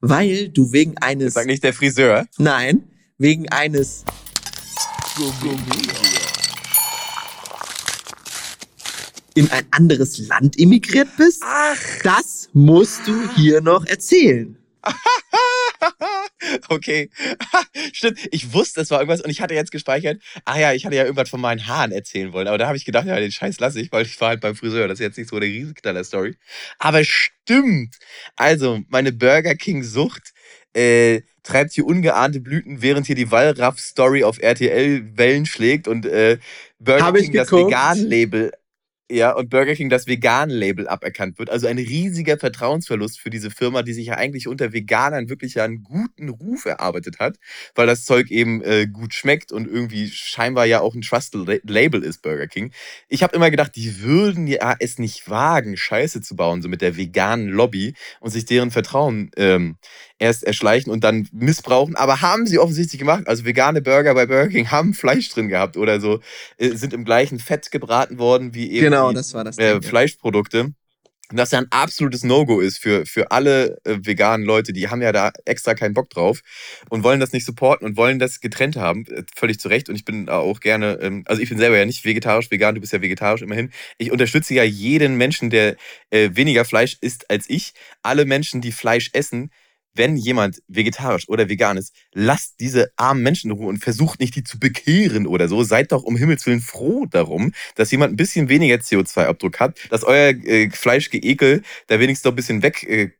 weil 0.00 0.48
du 0.48 0.72
wegen 0.72 0.98
eines, 0.98 1.34
Sag 1.34 1.46
nicht 1.46 1.64
der 1.64 1.72
Friseur. 1.72 2.26
nein, 2.38 2.88
wegen 3.18 3.48
eines 3.50 4.04
in 9.34 9.50
ein 9.50 9.66
anderes 9.70 10.18
Land 10.18 10.58
emigriert 10.58 11.08
bist. 11.16 11.42
Ach, 11.44 11.76
Das 12.02 12.48
musst 12.52 13.06
du 13.06 13.28
hier 13.36 13.60
noch 13.60 13.84
erzählen. 13.86 14.58
okay. 16.68 17.10
Stimmt, 17.92 18.18
ich 18.30 18.52
wusste, 18.52 18.80
es 18.80 18.90
war 18.90 19.00
irgendwas 19.00 19.20
und 19.20 19.30
ich 19.30 19.40
hatte 19.40 19.54
jetzt 19.54 19.70
gespeichert, 19.70 20.20
ah 20.44 20.58
ja, 20.58 20.72
ich 20.72 20.84
hatte 20.84 20.96
ja 20.96 21.04
irgendwas 21.04 21.28
von 21.28 21.40
meinen 21.40 21.66
Haaren 21.66 21.92
erzählen 21.92 22.32
wollen, 22.32 22.48
aber 22.48 22.58
da 22.58 22.66
habe 22.66 22.76
ich 22.76 22.84
gedacht, 22.84 23.06
ja, 23.06 23.18
den 23.18 23.32
Scheiß 23.32 23.60
lasse 23.60 23.80
ich, 23.80 23.92
weil 23.92 24.04
ich 24.04 24.20
war 24.20 24.28
halt 24.28 24.40
beim 24.40 24.54
Friseur. 24.54 24.88
Das 24.88 24.98
ist 24.98 25.04
jetzt 25.04 25.18
nicht 25.18 25.30
so 25.30 25.36
eine 25.36 25.46
Riesenknaller-Story. 25.46 26.36
Aber 26.78 27.04
stimmt. 27.04 27.96
Also, 28.36 28.80
meine 28.88 29.12
Burger 29.12 29.54
King-Sucht 29.54 30.32
äh, 30.74 31.22
treibt 31.42 31.72
hier 31.72 31.86
ungeahnte 31.86 32.40
Blüten, 32.40 32.82
während 32.82 33.06
hier 33.06 33.16
die 33.16 33.30
Wallraff-Story 33.30 34.24
auf 34.24 34.38
RTL 34.38 35.16
Wellen 35.16 35.46
schlägt 35.46 35.88
und 35.88 36.04
äh, 36.06 36.38
Burger 36.78 37.06
Hab 37.06 37.14
King 37.16 37.32
das. 37.32 37.50
Vegan-Label 37.50 38.52
ja, 39.10 39.32
und 39.32 39.50
Burger 39.50 39.74
King 39.74 39.88
das 39.88 40.08
Vegan-Label 40.08 40.88
aberkannt 40.88 41.38
wird. 41.38 41.48
Also 41.48 41.68
ein 41.68 41.78
riesiger 41.78 42.38
Vertrauensverlust 42.38 43.20
für 43.20 43.30
diese 43.30 43.50
Firma, 43.50 43.82
die 43.82 43.92
sich 43.92 44.06
ja 44.06 44.14
eigentlich 44.14 44.48
unter 44.48 44.72
Veganern 44.72 45.28
wirklich 45.28 45.60
einen 45.60 45.84
guten 45.84 46.28
Ruf 46.28 46.64
erarbeitet 46.64 47.20
hat, 47.20 47.36
weil 47.76 47.86
das 47.86 48.04
Zeug 48.04 48.30
eben 48.32 48.62
äh, 48.62 48.88
gut 48.88 49.14
schmeckt 49.14 49.52
und 49.52 49.68
irgendwie 49.68 50.08
scheinbar 50.08 50.66
ja 50.66 50.80
auch 50.80 50.94
ein 50.94 51.02
Trusted 51.02 51.62
Label 51.64 52.02
ist, 52.02 52.22
Burger 52.22 52.48
King. 52.48 52.72
Ich 53.08 53.22
habe 53.22 53.36
immer 53.36 53.50
gedacht, 53.50 53.76
die 53.76 54.00
würden 54.02 54.48
ja 54.48 54.74
es 54.80 54.98
nicht 54.98 55.30
wagen, 55.30 55.76
Scheiße 55.76 56.20
zu 56.20 56.34
bauen, 56.34 56.60
so 56.60 56.68
mit 56.68 56.82
der 56.82 56.96
veganen 56.96 57.48
Lobby 57.48 57.94
und 58.18 58.30
sich 58.30 58.44
deren 58.44 58.72
Vertrauen 58.72 59.30
ähm, 59.36 59.76
erst 60.18 60.44
erschleichen 60.44 60.90
und 60.90 61.04
dann 61.04 61.28
missbrauchen. 61.32 61.96
Aber 61.96 62.22
haben 62.22 62.46
sie 62.46 62.58
offensichtlich 62.58 62.98
gemacht. 62.98 63.24
Also 63.26 63.44
vegane 63.44 63.82
Burger 63.82 64.14
bei 64.14 64.26
Burger 64.26 64.48
King 64.48 64.70
haben 64.70 64.94
Fleisch 64.94 65.28
drin 65.28 65.48
gehabt 65.48 65.76
oder 65.76 66.00
so, 66.00 66.20
äh, 66.58 66.70
sind 66.70 66.92
im 66.92 67.04
gleichen 67.04 67.38
Fett 67.38 67.70
gebraten 67.70 68.18
worden 68.18 68.54
wie 68.54 68.70
eben 68.70 68.84
Genau, 68.84 69.10
die, 69.10 69.16
das 69.16 69.32
das. 69.32 69.58
äh, 69.58 69.72
Ding. 69.80 69.82
Fleischprodukte. 69.82 70.72
Und 71.28 71.38
das 71.38 71.50
ja 71.50 71.58
ein 71.58 71.66
absolutes 71.70 72.22
No-Go 72.22 72.60
ist 72.60 72.78
für, 72.78 73.04
für 73.04 73.32
alle 73.32 73.78
äh, 73.82 73.98
veganen 74.00 74.46
Leute. 74.46 74.72
Die 74.72 74.88
haben 74.88 75.02
ja 75.02 75.10
da 75.10 75.32
extra 75.44 75.74
keinen 75.74 75.92
Bock 75.92 76.08
drauf 76.08 76.40
und 76.88 77.02
wollen 77.02 77.18
das 77.18 77.32
nicht 77.32 77.44
supporten 77.44 77.84
und 77.84 77.96
wollen 77.96 78.20
das 78.20 78.38
getrennt 78.40 78.76
haben. 78.76 79.04
Äh, 79.06 79.24
Völlig 79.34 79.58
zu 79.58 79.66
Recht. 79.66 79.88
Und 79.88 79.96
ich 79.96 80.04
bin 80.04 80.28
auch 80.28 80.60
gerne, 80.60 80.98
ähm, 81.02 81.24
also 81.26 81.42
ich 81.42 81.48
bin 81.48 81.58
selber 81.58 81.76
ja 81.76 81.84
nicht 81.84 82.04
vegetarisch, 82.04 82.52
vegan, 82.52 82.76
du 82.76 82.80
bist 82.80 82.92
ja 82.92 83.02
vegetarisch 83.02 83.42
immerhin. 83.42 83.72
Ich 83.98 84.12
unterstütze 84.12 84.54
ja 84.54 84.62
jeden 84.62 85.16
Menschen, 85.16 85.50
der 85.50 85.74
äh, 86.10 86.30
weniger 86.34 86.64
Fleisch 86.64 86.96
isst 87.00 87.28
als 87.28 87.50
ich. 87.50 87.74
Alle 88.02 88.24
Menschen, 88.24 88.60
die 88.60 88.70
Fleisch 88.72 89.10
essen, 89.12 89.50
wenn 89.96 90.16
jemand 90.16 90.62
vegetarisch 90.68 91.28
oder 91.28 91.48
vegan 91.48 91.76
ist, 91.76 91.94
lasst 92.12 92.60
diese 92.60 92.90
armen 92.96 93.22
Menschen 93.22 93.50
in 93.50 93.56
Ruhe 93.56 93.68
und 93.68 93.78
versucht 93.78 94.20
nicht, 94.20 94.34
die 94.36 94.44
zu 94.44 94.58
bekehren 94.58 95.26
oder 95.26 95.48
so. 95.48 95.62
Seid 95.62 95.92
doch 95.92 96.02
um 96.02 96.16
Himmels 96.16 96.46
Willen 96.46 96.60
froh 96.60 97.06
darum, 97.06 97.52
dass 97.74 97.90
jemand 97.90 98.12
ein 98.12 98.16
bisschen 98.16 98.48
weniger 98.48 98.76
CO2-Abdruck 98.76 99.60
hat, 99.60 99.78
dass 99.90 100.04
euer 100.04 100.30
äh, 100.30 100.70
Fleischgeekel 100.70 101.62
da 101.86 102.00
wenigstens 102.00 102.22
doch 102.22 102.32
ein 102.32 102.36
bisschen 102.36 102.62
weg, 102.62 102.82
äh, 102.84 103.10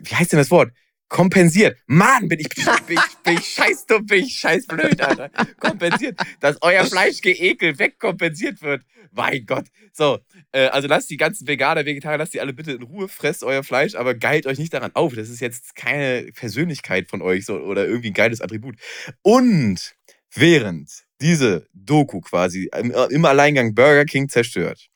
wie 0.00 0.14
heißt 0.14 0.32
denn 0.32 0.38
das 0.38 0.50
Wort? 0.50 0.72
Kompensiert. 1.10 1.76
Mann, 1.86 2.28
bin 2.28 2.38
ich, 2.38 2.48
bin 2.48 2.64
ich, 2.88 3.16
bin 3.24 3.34
ich 3.34 3.46
scheiß 3.46 3.86
dumm, 3.86 4.06
bin 4.06 4.24
ich 4.24 4.38
scheiß 4.38 4.66
blöd, 4.68 5.00
Alter. 5.00 5.28
Kompensiert. 5.58 6.18
Dass 6.38 6.56
euer 6.62 6.86
Fleischgeekel 6.86 7.78
wegkompensiert 7.80 8.62
wird. 8.62 8.84
Mein 9.10 9.44
Gott. 9.44 9.66
So, 9.92 10.20
äh, 10.52 10.68
also 10.68 10.86
lasst 10.86 11.10
die 11.10 11.16
ganzen 11.16 11.48
Veganer, 11.48 11.84
Vegetarier, 11.84 12.16
lasst 12.16 12.32
die 12.32 12.40
alle 12.40 12.52
bitte 12.52 12.72
in 12.72 12.82
Ruhe, 12.82 13.08
fresst 13.08 13.42
euer 13.42 13.64
Fleisch, 13.64 13.96
aber 13.96 14.14
geilt 14.14 14.46
euch 14.46 14.58
nicht 14.58 14.72
daran 14.72 14.92
auf. 14.94 15.14
Das 15.14 15.28
ist 15.28 15.40
jetzt 15.40 15.74
keine 15.74 16.30
Persönlichkeit 16.32 17.08
von 17.08 17.22
euch 17.22 17.44
so, 17.44 17.58
oder 17.58 17.86
irgendwie 17.86 18.10
ein 18.10 18.14
geiles 18.14 18.40
Attribut. 18.40 18.76
Und 19.22 19.96
während 20.32 20.90
diese 21.20 21.66
Doku 21.74 22.20
quasi 22.20 22.70
im, 22.78 22.92
im 23.10 23.24
Alleingang 23.24 23.74
Burger 23.74 24.04
King 24.04 24.28
zerstört, 24.28 24.86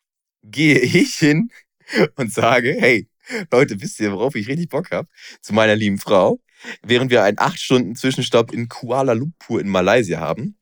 gehe 0.44 0.78
ich 0.78 1.16
hin 1.16 1.50
und 2.14 2.32
sage, 2.32 2.76
hey, 2.78 3.08
Leute, 3.50 3.80
wisst 3.80 4.00
ihr, 4.00 4.12
worauf 4.12 4.34
ich 4.34 4.48
richtig 4.48 4.68
Bock 4.68 4.90
habe? 4.90 5.08
Zu 5.40 5.54
meiner 5.54 5.76
lieben 5.76 5.98
Frau, 5.98 6.40
während 6.82 7.10
wir 7.10 7.22
einen 7.22 7.38
8 7.38 7.58
Stunden 7.58 7.96
Zwischenstopp 7.96 8.52
in 8.52 8.68
Kuala 8.68 9.12
Lumpur 9.12 9.60
in 9.60 9.68
Malaysia 9.68 10.20
haben. 10.20 10.56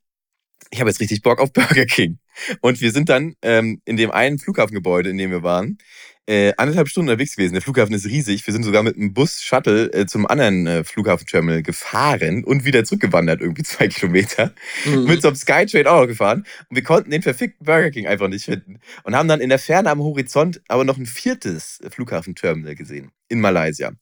Ich 0.70 0.80
habe 0.80 0.90
jetzt 0.90 1.00
richtig 1.00 1.22
Bock 1.22 1.40
auf 1.40 1.52
Burger 1.52 1.86
King. 1.86 2.18
Und 2.60 2.80
wir 2.80 2.92
sind 2.92 3.08
dann 3.08 3.34
ähm, 3.42 3.82
in 3.84 3.96
dem 3.96 4.10
einen 4.10 4.38
Flughafengebäude, 4.38 5.10
in 5.10 5.18
dem 5.18 5.30
wir 5.30 5.42
waren, 5.42 5.78
äh, 6.26 6.52
anderthalb 6.56 6.88
Stunden 6.88 7.10
unterwegs 7.10 7.34
gewesen. 7.36 7.54
Der 7.54 7.62
Flughafen 7.62 7.94
ist 7.94 8.06
riesig. 8.06 8.46
Wir 8.46 8.52
sind 8.52 8.62
sogar 8.62 8.82
mit 8.82 8.96
einem 8.96 9.12
Bus-Shuttle 9.12 9.92
äh, 9.92 10.06
zum 10.06 10.26
anderen 10.26 10.66
äh, 10.66 10.84
Flughafenterminal 10.84 11.62
gefahren 11.62 12.44
und 12.44 12.64
wieder 12.64 12.84
zurückgewandert, 12.84 13.40
irgendwie 13.40 13.62
zwei 13.64 13.88
Kilometer. 13.88 14.54
Mhm. 14.84 15.04
Mit 15.04 15.22
so 15.22 15.28
einem 15.28 15.36
Skytrain 15.36 15.86
auch 15.86 16.02
noch 16.02 16.06
gefahren. 16.06 16.46
Und 16.68 16.76
wir 16.76 16.84
konnten 16.84 17.10
den 17.10 17.22
verfickten 17.22 17.66
Burger 17.66 17.90
King 17.90 18.06
einfach 18.06 18.28
nicht 18.28 18.44
finden. 18.44 18.78
Und 19.02 19.16
haben 19.16 19.28
dann 19.28 19.40
in 19.40 19.48
der 19.48 19.58
Ferne 19.58 19.90
am 19.90 20.00
Horizont 20.00 20.60
aber 20.68 20.84
noch 20.84 20.96
ein 20.96 21.06
viertes 21.06 21.80
Flughafenterminal 21.90 22.76
gesehen. 22.76 23.10
In 23.28 23.40
Malaysia. 23.40 23.92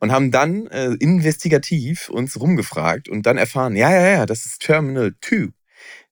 Und 0.00 0.10
haben 0.10 0.30
dann 0.30 0.66
äh, 0.68 0.94
investigativ 0.98 2.08
uns 2.08 2.40
rumgefragt 2.40 3.08
und 3.08 3.26
dann 3.26 3.38
erfahren, 3.38 3.76
ja, 3.76 3.90
ja, 3.90 4.08
ja, 4.08 4.26
das 4.26 4.46
ist 4.46 4.62
Terminal 4.62 5.14
2. 5.20 5.48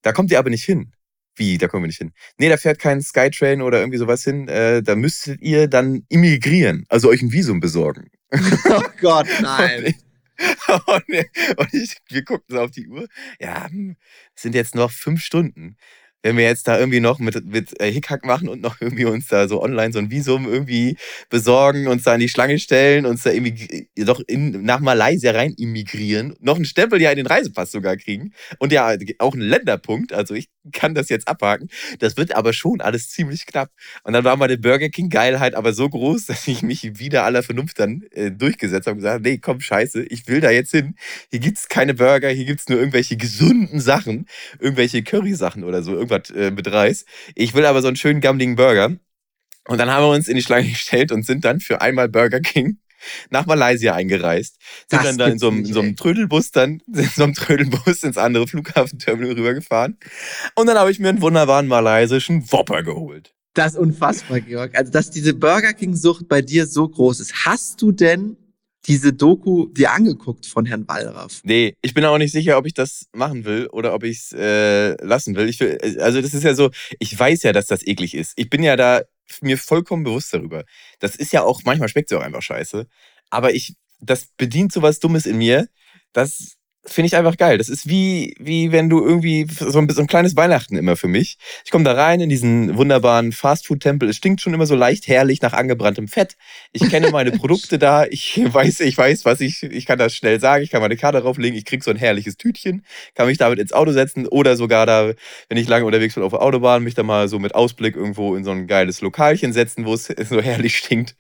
Da 0.03 0.13
kommt 0.13 0.31
ihr 0.31 0.39
aber 0.39 0.51
nicht 0.51 0.65
hin. 0.65 0.93
Wie, 1.37 1.59
da 1.59 1.69
kommen 1.69 1.85
wir 1.85 1.89
nicht 1.89 1.99
hin? 1.99 2.13
Nee, 2.39 2.49
da 2.49 2.57
fährt 2.57 2.79
kein 2.79 3.03
Skytrain 3.03 3.63
oder 3.63 3.79
irgendwie 3.79 3.99
sowas 3.99 4.25
hin. 4.25 4.49
Äh, 4.49 4.83
da 4.83 4.97
müsstet 4.97 5.41
ihr 5.41 5.69
dann 5.69 6.05
immigrieren, 6.09 6.85
also 6.89 7.09
euch 7.09 7.23
ein 7.23 7.33
Visum 7.33 7.61
besorgen. 7.61 8.11
Oh 8.69 8.83
Gott, 9.01 9.29
nein. 9.41 9.95
Und 10.87 11.05
ich, 11.09 11.27
und 11.57 11.73
ich, 11.73 11.97
wir 12.09 12.23
guckten 12.23 12.59
auf 12.59 12.71
die 12.71 12.89
Uhr. 12.89 13.07
Ja, 13.41 13.71
hm, 13.71 13.97
es 14.35 14.43
sind 14.43 14.55
jetzt 14.55 14.75
noch 14.75 14.91
fünf 14.91 15.23
Stunden. 15.23 15.77
Wenn 16.27 16.37
wir 16.37 16.45
jetzt 16.45 16.67
da 16.67 16.77
irgendwie 16.77 16.99
noch 16.99 17.21
mit, 17.21 17.47
mit 17.47 17.81
äh, 17.81 17.93
Hickhack 17.93 18.25
machen 18.25 18.49
und 18.49 18.61
noch 18.61 18.81
irgendwie 18.81 19.05
uns 19.05 19.29
da 19.29 19.47
so 19.47 19.63
online 19.63 19.93
so 19.93 20.01
ein 20.01 20.11
Visum 20.11 20.53
irgendwie 20.53 20.97
besorgen, 21.31 21.87
uns 21.87 22.03
da 22.03 22.15
in 22.15 22.21
die 22.21 22.29
Schlange 22.29 22.59
stellen, 22.59 23.07
uns 23.07 23.23
da 23.23 23.31
irgendwie 23.31 23.89
doch 23.95 24.21
in, 24.27 24.63
nach 24.65 24.81
Malaysia 24.81 25.31
rein 25.31 25.55
immigrieren, 25.57 26.35
noch 26.41 26.57
einen 26.57 26.65
Stempel 26.65 27.01
ja 27.01 27.13
in 27.13 27.19
den 27.19 27.27
Reisepass 27.27 27.71
sogar 27.71 27.97
kriegen 27.97 28.33
und 28.59 28.73
ja 28.73 28.97
auch 29.21 29.35
einen 29.35 29.43
Länderpunkt, 29.43 30.13
also 30.13 30.35
ich 30.35 30.49
kann 30.73 30.95
das 30.95 31.09
jetzt 31.09 31.29
abhaken. 31.29 31.69
Das 32.01 32.17
wird 32.17 32.35
aber 32.35 32.53
schon 32.53 32.81
alles 32.81 33.09
ziemlich 33.11 33.47
knapp. 33.47 33.71
Und 34.03 34.13
dann 34.13 34.25
war 34.25 34.37
meine 34.37 34.59
Burger 34.59 34.89
King 34.89 35.11
Geilheit 35.11 35.55
aber 35.55 35.73
so 35.73 35.89
groß, 35.89 36.27
dass 36.27 36.49
ich 36.49 36.63
mich 36.63 36.99
wieder 36.99 37.25
aller 37.25 37.43
Vernunft 37.43 37.79
dann 37.79 38.03
äh, 38.13 38.31
durchgesetzt 38.31 38.87
habe 38.87 38.97
und 38.97 39.03
gesagt, 39.03 39.25
nee, 39.25 39.39
komm, 39.39 39.61
scheiße, 39.61 40.03
ich 40.05 40.27
will 40.27 40.41
da 40.41 40.51
jetzt 40.51 40.73
hin. 40.73 40.97
Hier 41.31 41.41
gibt's 41.41 41.69
keine 41.69 41.95
Burger, 41.95 42.31
hier 42.31 42.47
gibt's 42.47 42.69
nur 42.69 42.79
irgendwelche 42.79 43.17
gesunden 43.17 43.81
Sachen, 43.81 44.27
irgendwelche 44.59 45.03
Curry-Sachen 45.03 45.65
oder 45.65 45.83
so, 45.83 45.93
irgendwas 45.93 46.16
äh, 46.31 46.51
mit 46.51 46.71
Reis. 46.71 47.05
Ich 47.35 47.55
will 47.55 47.65
aber 47.67 47.83
so 47.83 47.89
einen 47.89 47.97
schönen 47.97 48.21
gammeligen 48.21 48.57
Burger. 48.57 48.97
Und 49.69 49.79
dann 49.79 49.91
haben 49.91 50.05
wir 50.05 50.11
uns 50.11 50.29
in 50.29 50.37
die 50.37 50.43
Schlange 50.43 50.69
gestellt 50.71 51.13
und 51.13 51.25
sind 51.25 51.45
dann 51.45 51.61
für 51.61 51.81
einmal 51.81 52.09
Burger 52.09 52.41
King 52.41 52.79
nach 53.31 53.47
Malaysia 53.47 53.95
eingereist. 53.95 54.57
Sind 54.89 55.01
Das 55.01 55.03
dann 55.03 55.19
da 55.19 55.27
in 55.27 55.39
so, 55.39 55.49
einem, 55.49 55.65
in 55.65 55.73
so 55.73 55.81
einem 55.81 55.97
Trödelbus 55.97 56.51
dann, 56.51 56.83
in 56.93 57.05
so 57.05 57.25
einem 57.25 57.35
Trödelbus 57.35 58.03
ins 58.03 58.19
andere 58.19 58.47
Flughafenterminal 58.47 59.35
rübergefahren. 59.35 59.99
Und 60.55 60.67
dann 60.67 60.79
habe 60.79 60.91
ich 60.91 60.99
mir 60.99 61.09
einen 61.09 61.21
wunderbaren 61.21 61.67
malaysischen 61.67 62.51
Whopper 62.51 62.83
geholt. 62.83 63.33
Das 63.55 63.73
ist 63.73 63.79
unfassbar, 63.79 64.41
Georg. 64.41 64.77
Also, 64.77 64.93
dass 64.93 65.11
diese 65.11 65.33
Burger 65.33 65.73
King-Sucht 65.73 66.29
bei 66.29 66.43
dir 66.43 66.67
so 66.67 66.87
groß 66.87 67.21
ist. 67.21 67.47
Hast 67.47 67.81
du 67.81 67.91
denn 67.91 68.37
diese 68.87 69.13
Doku 69.13 69.67
dir 69.67 69.93
angeguckt 69.93 70.47
von 70.47 70.67
Herrn 70.67 70.87
Wallraff? 70.87 71.41
Nee, 71.45 71.77
ich 71.83 71.95
bin 71.95 72.05
auch 72.05 72.19
nicht 72.19 72.33
sicher, 72.33 72.59
ob 72.59 72.67
ich 72.67 72.75
das 72.75 73.07
machen 73.13 73.45
will 73.45 73.67
oder 73.69 73.95
ob 73.95 74.05
ich 74.05 74.19
es 74.19 74.33
äh, 74.33 74.95
lassen 75.05 75.35
will. 75.37 75.49
Ich 75.49 75.61
will. 75.61 75.79
Also 76.01 76.21
das 76.21 76.35
ist 76.35 76.45
ja 76.45 76.55
so, 76.55 76.71
ich 76.99 77.19
weiß 77.19 77.43
ja, 77.43 77.53
dass 77.53 77.67
das 77.67 77.87
eklig 77.87 78.15
ist. 78.15 78.33
Ich 78.37 78.51
bin 78.51 78.63
ja 78.63 78.77
da 78.77 79.03
mir 79.41 79.59
vollkommen 79.59 80.05
bewusst 80.05 80.33
darüber. 80.33 80.65
Das 81.01 81.17
ist 81.17 81.33
ja 81.33 81.43
auch, 81.43 81.63
manchmal 81.65 81.89
schmeckt 81.89 82.11
es 82.11 82.17
auch 82.17 82.23
einfach 82.23 82.43
scheiße. 82.43 82.87
Aber 83.31 83.55
ich, 83.55 83.75
das 84.01 84.29
bedient 84.37 84.73
so 84.73 84.83
was 84.83 85.01
Dummes 85.01 85.27
in 85.27 85.39
mir, 85.39 85.67
das 86.13 86.57
finde 86.87 87.07
ich 87.07 87.17
einfach 87.17 87.37
geil. 87.37 87.59
Das 87.59 87.69
ist 87.69 87.89
wie, 87.89 88.35
wie 88.39 88.73
wenn 88.73 88.89
du 88.89 89.05
irgendwie 89.05 89.47
so 89.49 89.79
ein, 89.79 89.89
so 89.89 90.01
ein 90.01 90.07
kleines 90.07 90.37
Weihnachten 90.37 90.77
immer 90.77 90.97
für 90.97 91.09
mich. 91.09 91.39
Ich 91.65 91.71
komme 91.71 91.85
da 91.85 91.93
rein 91.93 92.21
in 92.21 92.29
diesen 92.29 92.77
wunderbaren 92.77 93.33
Fastfood-Tempel. 93.33 94.09
Es 94.09 94.17
stinkt 94.17 94.41
schon 94.41 94.55
immer 94.55 94.67
so 94.67 94.75
leicht 94.75 95.09
herrlich 95.09 95.43
nach 95.43 95.53
angebranntem 95.53 96.09
Fett. 96.09 96.37
Ich 96.73 96.89
kenne 96.89 97.11
meine 97.11 97.33
Produkte 97.39 97.79
da. 97.79 98.07
Ich 98.07 98.41
weiß, 98.43 98.81
ich 98.81 98.97
weiß, 98.97 99.25
was 99.25 99.41
ich, 99.41 99.63
ich 99.63 99.87
kann 99.87 99.99
das 99.99 100.15
schnell 100.15 100.41
sagen. 100.41 100.63
Ich 100.63 100.71
kann 100.71 100.81
meine 100.81 100.97
Karte 100.97 101.21
drauflegen. 101.21 101.59
Ich 101.59 101.65
krieg 101.65 101.83
so 101.83 101.91
ein 101.91 101.97
herrliches 101.97 102.37
Tütchen, 102.37 102.85
kann 103.15 103.27
mich 103.27 103.39
damit 103.39 103.59
ins 103.59 103.73
Auto 103.73 103.93
setzen 103.93 104.27
oder 104.27 104.57
sogar 104.57 104.87
da, 104.87 105.13
wenn 105.49 105.59
ich 105.59 105.69
lange 105.69 105.85
unterwegs 105.85 106.15
bin 106.15 106.23
auf 106.23 106.33
der 106.33 106.43
Autobahn, 106.43 106.83
mich 106.83 106.95
da 106.95 107.03
mal 107.03 107.29
so 107.29 107.39
mit 107.39 107.55
Ausblick 107.55 107.97
irgendwo 107.97 108.37
in 108.37 108.45
so 108.45 108.51
ein 108.51 108.67
geiles 108.67 109.01
Lokalchen 109.01 109.53
setzen, 109.53 109.85
wo 109.85 109.95
es 109.95 110.07
so 110.29 110.41
herrlich 110.41 110.79
stinkt. 110.79 111.17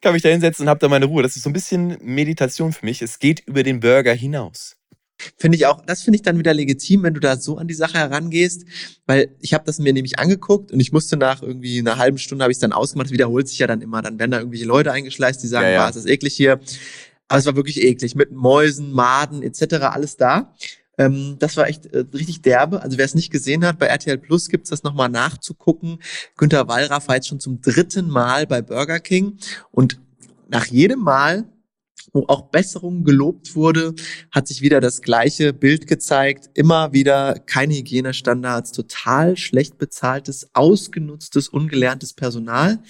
Kann 0.00 0.12
mich 0.12 0.22
da 0.22 0.28
hinsetzen 0.28 0.64
und 0.64 0.70
hab 0.70 0.80
da 0.80 0.88
meine 0.88 1.06
Ruhe. 1.06 1.22
Das 1.22 1.36
ist 1.36 1.42
so 1.42 1.50
ein 1.50 1.54
bisschen 1.54 1.98
Meditation 2.00 2.72
für 2.72 2.86
mich. 2.86 3.02
Es 3.02 3.18
geht 3.18 3.40
über 3.46 3.62
den 3.62 3.80
Burger 3.80 4.14
hinaus. 4.14 4.79
Finde 5.36 5.56
ich 5.56 5.66
auch, 5.66 5.84
das 5.84 6.02
finde 6.02 6.16
ich 6.16 6.22
dann 6.22 6.38
wieder 6.38 6.54
legitim, 6.54 7.02
wenn 7.02 7.14
du 7.14 7.20
da 7.20 7.36
so 7.36 7.58
an 7.58 7.68
die 7.68 7.74
Sache 7.74 7.98
herangehst, 7.98 8.64
weil 9.06 9.34
ich 9.40 9.54
habe 9.54 9.64
das 9.64 9.78
mir 9.78 9.92
nämlich 9.92 10.18
angeguckt 10.18 10.72
und 10.72 10.80
ich 10.80 10.92
musste 10.92 11.16
nach 11.16 11.42
irgendwie 11.42 11.78
einer 11.78 11.98
halben 11.98 12.18
Stunde 12.18 12.44
habe 12.44 12.52
ich 12.52 12.56
es 12.56 12.60
dann 12.60 12.72
ausgemacht, 12.72 13.06
das 13.06 13.12
wiederholt 13.12 13.48
sich 13.48 13.58
ja 13.58 13.66
dann 13.66 13.80
immer, 13.82 14.02
dann 14.02 14.18
werden 14.18 14.30
da 14.30 14.38
irgendwelche 14.38 14.66
Leute 14.66 14.92
eingeschleist, 14.92 15.42
die 15.42 15.46
sagen, 15.46 15.66
Ja, 15.66 15.72
ja. 15.72 15.80
war 15.80 15.90
es 15.90 15.96
ist 15.96 16.08
eklig 16.08 16.34
hier. 16.34 16.60
Aber 17.28 17.38
es 17.38 17.46
war 17.46 17.54
wirklich 17.54 17.80
eklig, 17.82 18.16
mit 18.16 18.32
Mäusen, 18.32 18.90
Maden 18.90 19.42
etc. 19.42 19.74
alles 19.82 20.16
da. 20.16 20.52
Ähm, 20.98 21.36
das 21.38 21.56
war 21.56 21.68
echt 21.68 21.86
äh, 21.86 22.04
richtig 22.12 22.42
derbe. 22.42 22.82
Also 22.82 22.98
wer 22.98 23.04
es 23.04 23.14
nicht 23.14 23.30
gesehen 23.30 23.64
hat, 23.64 23.78
bei 23.78 23.86
RTL 23.86 24.18
Plus 24.18 24.48
gibt's 24.48 24.70
das 24.70 24.82
nochmal 24.82 25.08
nachzugucken. 25.08 26.00
Günter 26.36 26.68
Wallraff 26.68 27.08
war 27.08 27.14
jetzt 27.14 27.28
schon 27.28 27.40
zum 27.40 27.60
dritten 27.60 28.08
Mal 28.08 28.46
bei 28.46 28.60
Burger 28.62 28.98
King 29.00 29.38
und 29.70 30.00
nach 30.48 30.66
jedem 30.66 31.00
Mal 31.00 31.44
wo 32.12 32.24
auch 32.28 32.50
Besserung 32.50 33.04
gelobt 33.04 33.54
wurde, 33.54 33.94
hat 34.30 34.48
sich 34.48 34.62
wieder 34.62 34.80
das 34.80 35.02
gleiche 35.02 35.52
Bild 35.52 35.86
gezeigt. 35.86 36.50
Immer 36.54 36.92
wieder 36.92 37.34
keine 37.46 37.74
Hygienestandards, 37.74 38.72
total 38.72 39.36
schlecht 39.36 39.78
bezahltes, 39.78 40.50
ausgenutztes, 40.52 41.48
ungelerntes 41.48 42.14
Personal, 42.14 42.80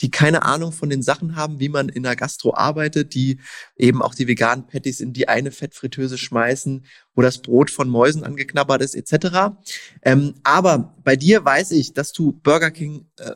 die 0.00 0.10
keine 0.10 0.42
Ahnung 0.42 0.72
von 0.72 0.90
den 0.90 1.02
Sachen 1.02 1.36
haben, 1.36 1.60
wie 1.60 1.68
man 1.68 1.88
in 1.88 2.02
der 2.02 2.16
Gastro 2.16 2.54
arbeitet, 2.54 3.14
die 3.14 3.38
eben 3.76 4.02
auch 4.02 4.14
die 4.14 4.26
veganen 4.26 4.66
Patties 4.66 5.00
in 5.00 5.12
die 5.12 5.28
eine 5.28 5.52
Fettfritteuse 5.52 6.18
schmeißen, 6.18 6.84
wo 7.14 7.22
das 7.22 7.40
Brot 7.40 7.70
von 7.70 7.88
Mäusen 7.88 8.24
angeknabbert 8.24 8.82
ist, 8.82 8.94
etc. 8.94 9.56
Ähm, 10.02 10.34
aber 10.42 10.94
bei 11.04 11.16
dir 11.16 11.44
weiß 11.44 11.70
ich, 11.72 11.92
dass 11.92 12.12
du 12.12 12.32
Burger 12.32 12.70
King 12.70 13.06
äh, 13.18 13.34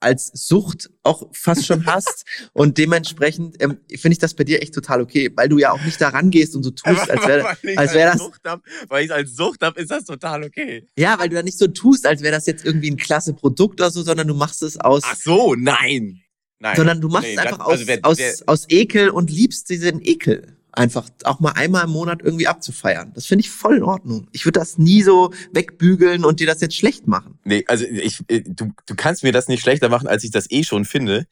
als 0.00 0.30
Sucht 0.34 0.90
auch 1.02 1.28
fast 1.32 1.64
schon 1.66 1.86
hast 1.86 2.24
und 2.52 2.76
dementsprechend 2.78 3.56
ähm, 3.62 3.78
finde 3.96 4.12
ich 4.12 4.18
das 4.18 4.34
bei 4.34 4.44
dir 4.44 4.60
echt 4.62 4.74
total 4.74 5.00
okay, 5.00 5.30
weil 5.34 5.48
du 5.48 5.58
ja 5.58 5.72
auch 5.72 5.82
nicht 5.84 6.00
da 6.00 6.10
rangehst 6.10 6.54
und 6.54 6.62
so 6.62 6.70
tust, 6.70 7.10
als 7.10 7.26
wäre 7.26 7.46
als 7.76 7.94
wär 7.94 8.12
das 8.12 8.18
Sucht 8.18 8.40
hab, 8.44 8.62
weil 8.88 9.04
ich 9.06 9.12
als 9.12 9.34
Sucht 9.34 9.62
habe, 9.62 9.80
ist 9.80 9.90
das 9.90 10.04
total 10.04 10.44
okay. 10.44 10.86
ja, 10.98 11.18
weil 11.18 11.28
du 11.30 11.36
da 11.36 11.42
nicht 11.42 11.58
so 11.58 11.66
tust, 11.66 12.06
als 12.06 12.22
wäre 12.22 12.34
das 12.34 12.46
jetzt 12.46 12.64
irgendwie 12.64 12.90
ein 12.90 12.96
klasse 12.98 13.32
Produkt 13.34 13.80
oder 13.80 13.90
so, 13.90 14.02
sondern 14.02 14.28
du 14.28 14.34
machst 14.34 14.62
es 14.62 14.78
aus 14.78 15.02
Ach 15.04 15.16
so, 15.16 15.54
nein. 15.54 16.20
Nein. 16.58 16.76
sondern 16.76 17.00
du 17.02 17.08
machst 17.08 17.26
Nee, 17.28 17.34
es 17.34 17.38
einfach 17.38 17.58
das- 17.58 17.66
aus, 17.66 17.72
also 17.72 17.86
wer- 17.86 17.98
aus, 18.02 18.18
wer- 18.18 18.34
aus 18.46 18.66
Ekel 18.70 19.10
und 19.10 19.30
liebst 19.30 19.68
diesen 19.70 20.00
Ekel. 20.02 20.55
Einfach 20.76 21.08
auch 21.24 21.40
mal 21.40 21.52
einmal 21.52 21.84
im 21.84 21.90
Monat 21.90 22.20
irgendwie 22.22 22.46
abzufeiern. 22.46 23.10
Das 23.14 23.24
finde 23.24 23.40
ich 23.40 23.50
voll 23.50 23.78
in 23.78 23.82
Ordnung. 23.82 24.28
Ich 24.32 24.44
würde 24.44 24.60
das 24.60 24.76
nie 24.76 25.02
so 25.02 25.32
wegbügeln 25.52 26.22
und 26.22 26.38
dir 26.38 26.46
das 26.46 26.60
jetzt 26.60 26.76
schlecht 26.76 27.06
machen. 27.06 27.38
Nee, 27.44 27.64
also 27.66 27.86
ich, 27.86 28.22
äh, 28.28 28.42
du, 28.42 28.72
du 28.86 28.94
kannst 28.94 29.22
mir 29.22 29.32
das 29.32 29.48
nicht 29.48 29.62
schlechter 29.62 29.88
machen, 29.88 30.06
als 30.06 30.22
ich 30.22 30.30
das 30.30 30.50
eh 30.50 30.64
schon 30.64 30.84
finde. 30.84 31.24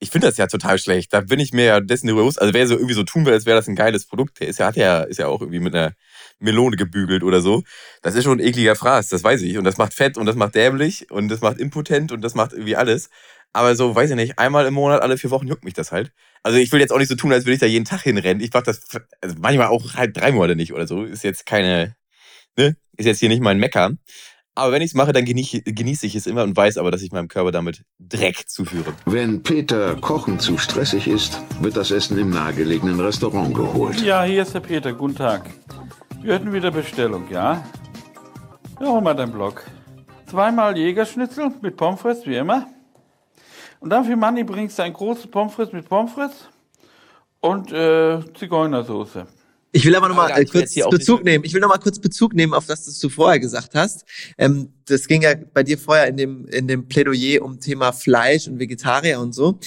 Ich 0.00 0.10
finde 0.10 0.26
das 0.26 0.36
ja 0.36 0.48
total 0.48 0.78
schlecht. 0.80 1.12
Da 1.12 1.20
bin 1.20 1.38
ich 1.38 1.52
mir 1.52 1.64
ja 1.64 1.80
dessen 1.80 2.08
bewusst. 2.08 2.40
Also 2.42 2.52
wer 2.54 2.66
so 2.66 2.74
irgendwie 2.74 2.94
so 2.94 3.04
tun 3.04 3.24
will, 3.24 3.32
als 3.32 3.46
wäre 3.46 3.56
das 3.56 3.68
ein 3.68 3.76
geiles 3.76 4.04
Produkt, 4.04 4.40
der 4.40 4.48
ist 4.48 4.58
ja, 4.58 4.66
hat 4.66 4.76
ja, 4.76 5.02
ist 5.02 5.18
ja 5.18 5.28
auch 5.28 5.40
irgendwie 5.42 5.60
mit 5.60 5.76
einer 5.76 5.92
Melone 6.40 6.76
gebügelt 6.76 7.22
oder 7.22 7.40
so. 7.40 7.62
Das 8.02 8.16
ist 8.16 8.24
schon 8.24 8.38
ein 8.38 8.44
ekliger 8.44 8.74
Fraß, 8.74 9.08
das 9.10 9.22
weiß 9.22 9.42
ich. 9.42 9.58
Und 9.58 9.64
das 9.64 9.78
macht 9.78 9.94
fett 9.94 10.18
und 10.18 10.26
das 10.26 10.34
macht 10.34 10.56
dämlich 10.56 11.08
und 11.12 11.28
das 11.28 11.40
macht 11.40 11.58
impotent 11.58 12.10
und 12.10 12.22
das 12.22 12.34
macht 12.34 12.52
irgendwie 12.52 12.74
alles. 12.74 13.10
Aber 13.52 13.76
so, 13.76 13.94
weiß 13.94 14.10
ich 14.10 14.16
nicht, 14.16 14.38
einmal 14.40 14.66
im 14.66 14.74
Monat, 14.74 15.02
alle 15.02 15.18
vier 15.18 15.30
Wochen 15.30 15.46
juckt 15.46 15.64
mich 15.64 15.74
das 15.74 15.92
halt. 15.92 16.12
Also 16.42 16.58
ich 16.58 16.72
will 16.72 16.80
jetzt 16.80 16.92
auch 16.92 16.98
nicht 16.98 17.08
so 17.08 17.14
tun, 17.14 17.32
als 17.32 17.44
würde 17.44 17.54
ich 17.54 17.60
da 17.60 17.66
jeden 17.66 17.84
Tag 17.84 18.02
hinrennen. 18.02 18.42
Ich 18.42 18.50
mach 18.52 18.62
das 18.62 18.82
also 19.20 19.36
manchmal 19.38 19.68
auch 19.68 19.94
halt 19.94 20.16
drei 20.16 20.32
Monate 20.32 20.56
nicht 20.56 20.72
oder 20.72 20.86
so. 20.86 21.04
Ist 21.04 21.24
jetzt 21.24 21.46
keine, 21.46 21.96
ne? 22.56 22.76
Ist 22.96 23.06
jetzt 23.06 23.20
hier 23.20 23.28
nicht 23.28 23.42
mein 23.42 23.58
Mecker. 23.58 23.92
Aber 24.54 24.72
wenn 24.72 24.82
ich 24.82 24.90
es 24.90 24.94
mache, 24.94 25.12
dann 25.12 25.24
genieße 25.24 25.62
genieße 25.62 26.04
ich 26.06 26.16
es 26.16 26.26
immer 26.26 26.42
und 26.42 26.56
weiß 26.56 26.78
aber, 26.78 26.90
dass 26.90 27.02
ich 27.02 27.12
meinem 27.12 27.28
Körper 27.28 27.52
damit 27.52 27.84
Dreck 28.00 28.48
zuführe. 28.48 28.92
Wenn 29.04 29.44
Peter 29.44 29.94
Kochen 29.94 30.40
zu 30.40 30.58
stressig 30.58 31.06
ist, 31.06 31.40
wird 31.60 31.76
das 31.76 31.92
Essen 31.92 32.18
im 32.18 32.30
nahegelegenen 32.30 32.98
Restaurant 32.98 33.54
geholt. 33.54 34.00
Ja, 34.00 34.24
hier 34.24 34.42
ist 34.42 34.54
der 34.54 34.60
Peter. 34.60 34.92
Guten 34.92 35.14
Tag. 35.14 35.48
Wir 36.22 36.34
hätten 36.34 36.52
wieder 36.52 36.72
Bestellung, 36.72 37.30
ja? 37.30 37.64
Ja, 38.80 38.86
hol 38.86 39.00
mal 39.00 39.14
deinen 39.14 39.30
Block. 39.30 39.62
Zweimal 40.26 40.76
Jägerschnitzel 40.76 41.52
mit 41.62 41.76
Pommes 41.76 42.00
frites, 42.00 42.26
wie 42.26 42.34
immer. 42.34 42.66
Und 43.80 43.90
dann 43.90 44.04
für 44.04 44.16
Manni 44.16 44.44
bringst 44.44 44.78
du 44.78 44.82
ein 44.82 44.92
großes 44.92 45.28
Pommes 45.28 45.54
frites 45.54 45.72
mit 45.72 45.88
Pommes 45.88 46.12
frites 46.12 46.48
und 47.40 47.72
äh, 47.72 48.20
Zigeunersoße. 48.34 49.26
Ich 49.70 49.84
will 49.84 49.94
aber 49.94 50.08
nochmal 50.08 50.30
äh, 50.30 50.44
kurz 50.46 50.74
Bezug 50.74 51.24
nehmen. 51.24 51.44
Ich 51.44 51.52
will 51.52 51.60
nochmal 51.60 51.78
kurz 51.78 51.98
Bezug 51.98 52.34
nehmen 52.34 52.54
auf 52.54 52.66
das, 52.66 52.88
was 52.88 52.98
du 52.98 53.08
vorher 53.08 53.38
gesagt 53.38 53.74
hast. 53.74 54.04
Ähm, 54.38 54.72
das 54.86 55.06
ging 55.06 55.22
ja 55.22 55.34
bei 55.52 55.62
dir 55.62 55.78
vorher 55.78 56.08
in 56.08 56.16
dem, 56.16 56.46
in 56.48 56.66
dem 56.66 56.88
Plädoyer 56.88 57.42
um 57.42 57.60
Thema 57.60 57.92
Fleisch 57.92 58.48
und 58.48 58.58
Vegetarier 58.58 59.20
und 59.20 59.34
so. 59.34 59.58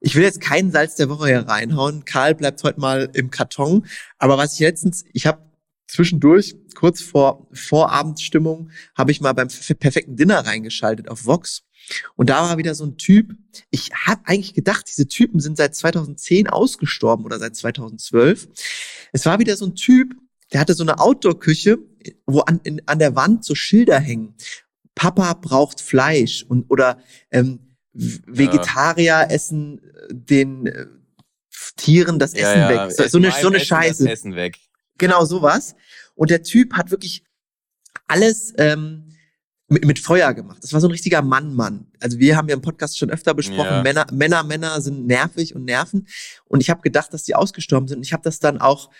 Ich 0.00 0.14
will 0.14 0.24
jetzt 0.24 0.40
keinen 0.40 0.72
Salz 0.72 0.96
der 0.96 1.08
Woche 1.08 1.28
hier 1.28 1.48
reinhauen. 1.48 2.04
Karl 2.04 2.34
bleibt 2.34 2.62
heute 2.64 2.80
mal 2.80 3.08
im 3.14 3.30
Karton. 3.30 3.86
Aber 4.18 4.36
was 4.36 4.54
ich 4.54 4.60
letztens, 4.60 5.04
ich 5.12 5.26
habe 5.26 5.38
zwischendurch, 5.86 6.56
kurz 6.74 7.00
vor 7.00 7.46
Vorabendstimmung, 7.52 8.70
habe 8.96 9.12
ich 9.12 9.20
mal 9.20 9.32
beim 9.32 9.48
perfekten 9.48 10.16
Dinner 10.16 10.44
reingeschaltet 10.44 11.08
auf 11.08 11.24
Vox. 11.24 11.62
Und 12.16 12.30
da 12.30 12.42
war 12.42 12.58
wieder 12.58 12.74
so 12.74 12.84
ein 12.84 12.96
Typ. 12.96 13.34
Ich 13.70 13.90
habe 13.92 14.22
eigentlich 14.24 14.54
gedacht, 14.54 14.86
diese 14.88 15.06
Typen 15.06 15.40
sind 15.40 15.56
seit 15.56 15.74
2010 15.74 16.48
ausgestorben 16.48 17.24
oder 17.24 17.38
seit 17.38 17.56
2012. 17.56 18.48
Es 19.12 19.26
war 19.26 19.38
wieder 19.38 19.56
so 19.56 19.66
ein 19.66 19.74
Typ, 19.74 20.14
der 20.52 20.60
hatte 20.60 20.74
so 20.74 20.82
eine 20.82 20.98
Outdoor-Küche, 20.98 21.78
wo 22.26 22.40
an, 22.40 22.60
in, 22.64 22.82
an 22.86 22.98
der 22.98 23.16
Wand 23.16 23.44
so 23.44 23.54
Schilder 23.54 23.98
hängen. 23.98 24.34
Papa 24.94 25.34
braucht 25.34 25.80
Fleisch 25.80 26.44
und 26.48 26.70
oder 26.70 26.98
ähm, 27.30 27.76
Vegetarier 27.92 29.26
essen 29.30 29.78
äh, 29.78 30.08
den 30.10 30.66
äh, 30.66 30.86
Tieren 31.76 32.18
das 32.18 32.34
Essen 32.34 32.68
weg. 32.68 32.92
So, 32.92 33.08
so 33.08 33.18
eine, 33.18 33.32
so 33.32 33.48
eine 33.48 33.60
Scheiße. 33.60 34.08
Essen 34.10 34.34
weg. 34.34 34.58
Genau 34.98 35.24
sowas. 35.24 35.74
Und 36.14 36.30
der 36.30 36.42
Typ 36.42 36.74
hat 36.74 36.90
wirklich 36.90 37.24
alles 38.06 38.54
ähm, 38.58 39.05
mit, 39.68 39.84
mit 39.84 39.98
Feuer 39.98 40.32
gemacht. 40.34 40.58
Das 40.62 40.72
war 40.72 40.80
so 40.80 40.88
ein 40.88 40.92
richtiger 40.92 41.22
Mann-Mann. 41.22 41.86
Also 42.00 42.18
wir 42.18 42.36
haben 42.36 42.48
ja 42.48 42.54
im 42.54 42.62
Podcast 42.62 42.98
schon 42.98 43.10
öfter 43.10 43.34
besprochen, 43.34 43.66
Ja. 43.66 43.82
Männer, 43.82 44.06
Männer, 44.12 44.44
Männer 44.44 44.80
sind 44.80 45.06
nervig 45.06 45.54
und 45.54 45.64
nerven. 45.64 46.06
Und 46.44 46.60
ich 46.60 46.70
habe 46.70 46.82
gedacht, 46.82 47.12
dass 47.12 47.24
die 47.24 47.34
ausgestorben 47.34 47.88
sind. 47.88 47.98
Und 47.98 48.04
ich 48.04 48.12
habe 48.12 48.22
das 48.22 48.38
dann 48.38 48.58
auch 48.58 48.90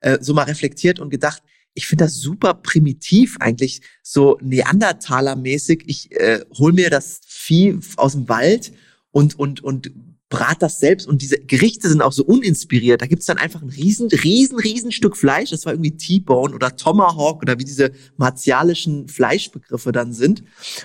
äh, 0.00 0.18
so 0.20 0.34
mal 0.34 0.42
reflektiert 0.44 0.98
und 0.98 1.10
gedacht, 1.10 1.42
ich 1.74 1.86
finde 1.86 2.04
das 2.04 2.16
super 2.16 2.54
primitiv 2.54 3.36
eigentlich, 3.38 3.82
so 4.02 4.38
Neandertaler-mäßig. 4.38 5.84
Ich 5.86 6.10
äh, 6.12 6.40
hol 6.58 6.72
mir 6.72 6.90
das 6.90 7.20
Vieh 7.26 7.78
aus 7.96 8.12
dem 8.12 8.28
Wald 8.28 8.72
und, 9.10 9.38
und, 9.38 9.62
und 9.62 9.92
brat 10.28 10.60
das 10.60 10.80
selbst 10.80 11.06
und 11.06 11.22
diese 11.22 11.38
Gerichte 11.38 11.88
sind 11.88 12.02
auch 12.02 12.12
so 12.12 12.24
uninspiriert. 12.24 13.00
Da 13.00 13.06
gibt's 13.06 13.26
dann 13.26 13.38
einfach 13.38 13.62
ein 13.62 13.68
riesen, 13.68 14.08
riesen, 14.08 14.58
riesen 14.58 14.90
Stück 14.90 15.16
Fleisch. 15.16 15.50
Das 15.50 15.66
war 15.66 15.72
irgendwie 15.72 15.96
T-Bone 15.96 16.54
oder 16.54 16.74
Tomahawk 16.74 17.42
oder 17.42 17.58
wie 17.60 17.64
diese 17.64 17.92
martialischen 18.16 19.08
Fleischbegriffe 19.08 19.92
dann 19.92 20.12
sind. 20.12 20.40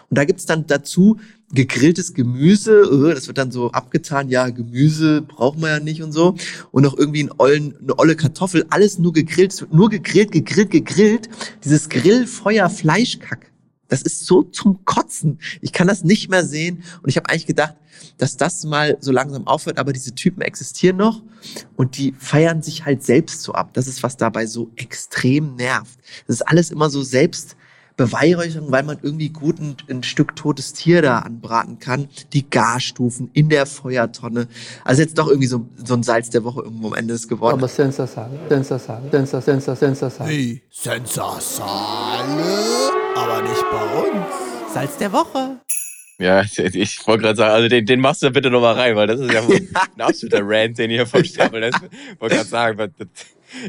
Und 0.09 0.17
da 0.17 0.25
gibt's 0.25 0.45
dann 0.45 0.67
dazu 0.67 1.17
gegrilltes 1.53 2.13
Gemüse, 2.13 2.81
äh, 2.81 3.15
das 3.15 3.27
wird 3.27 3.37
dann 3.37 3.51
so 3.51 3.71
abgetan, 3.71 4.29
ja, 4.29 4.49
Gemüse 4.49 5.21
braucht 5.21 5.59
man 5.59 5.69
ja 5.69 5.79
nicht 5.79 6.03
und 6.03 6.11
so. 6.11 6.35
Und 6.71 6.83
noch 6.83 6.97
irgendwie 6.97 7.21
einen 7.21 7.33
ollen, 7.37 7.75
eine 7.81 7.97
olle 7.97 8.15
Kartoffel, 8.15 8.65
alles 8.69 8.99
nur 8.99 9.11
gegrillt, 9.11 9.67
nur 9.71 9.89
gegrillt, 9.89 10.31
gegrillt, 10.31 10.69
gegrillt. 10.69 11.29
Dieses 11.63 11.89
Grillfeuer-Fleischkack. 11.89 13.50
Das 13.91 14.01
ist 14.01 14.25
so 14.25 14.41
zum 14.41 14.85
Kotzen. 14.85 15.39
Ich 15.59 15.73
kann 15.73 15.85
das 15.85 16.05
nicht 16.05 16.29
mehr 16.29 16.45
sehen. 16.45 16.81
Und 17.03 17.09
ich 17.09 17.17
habe 17.17 17.29
eigentlich 17.29 17.45
gedacht, 17.45 17.75
dass 18.17 18.37
das 18.37 18.63
mal 18.63 18.97
so 19.01 19.11
langsam 19.11 19.47
aufhört, 19.47 19.77
aber 19.77 19.91
diese 19.91 20.15
Typen 20.15 20.41
existieren 20.41 20.95
noch 20.95 21.21
und 21.75 21.97
die 21.97 22.13
feiern 22.17 22.61
sich 22.61 22.85
halt 22.85 23.03
selbst 23.03 23.41
so 23.41 23.51
ab. 23.51 23.71
Das 23.73 23.87
ist, 23.87 24.01
was 24.01 24.15
dabei 24.15 24.45
so 24.45 24.71
extrem 24.77 25.55
nervt. 25.55 25.99
Das 26.25 26.37
ist 26.37 26.43
alles 26.43 26.71
immer 26.71 26.89
so 26.89 27.03
selbst 27.03 27.57
Beweihräucherung, 27.97 28.71
weil 28.71 28.83
man 28.83 28.97
irgendwie 29.01 29.27
gut 29.27 29.59
ein, 29.59 29.75
ein, 29.89 30.03
Stück 30.03 30.37
totes 30.37 30.71
Tier 30.71 31.01
da 31.01 31.19
anbraten 31.19 31.79
kann. 31.79 32.07
Die 32.31 32.49
Garstufen 32.49 33.29
in 33.33 33.49
der 33.49 33.65
Feuertonne. 33.65 34.47
Also 34.85 35.01
jetzt 35.01 35.17
doch 35.17 35.27
irgendwie 35.27 35.47
so, 35.47 35.67
so 35.83 35.95
ein 35.95 36.03
Salz 36.03 36.29
der 36.29 36.45
Woche 36.45 36.61
irgendwo 36.61 36.87
am 36.87 36.93
Ende 36.93 37.13
ist 37.13 37.27
geworden. 37.27 37.55
Aber 37.55 37.67
Sensasale, 37.67 38.39
Sensasale, 38.47 39.11
Sensasale, 39.11 39.75
Sensasale. 39.75 40.29
Wie? 40.29 40.61
Sensasale? 40.71 42.21
Uns. 43.81 44.73
Salz 44.73 44.97
der 44.97 45.11
Woche. 45.11 45.57
Ja, 46.19 46.41
ich 46.57 47.07
wollte 47.07 47.23
gerade 47.23 47.37
sagen, 47.37 47.53
also 47.53 47.67
den, 47.67 47.85
den 47.85 47.99
machst 47.99 48.21
du 48.21 48.29
bitte 48.29 48.51
nochmal 48.51 48.75
rein, 48.75 48.95
weil 48.95 49.07
das 49.07 49.19
ist 49.19 49.31
ja 49.33 49.41
ein 49.95 50.01
absoluter 50.01 50.41
Rant, 50.43 50.77
den 50.77 50.91
ihr 50.91 51.05
vom 51.07 51.23
Stapel. 51.23 51.63
Ich 51.63 52.19
wollte 52.19 52.35
gerade 52.35 52.47
sagen, 52.49 52.77
das 52.77 53.07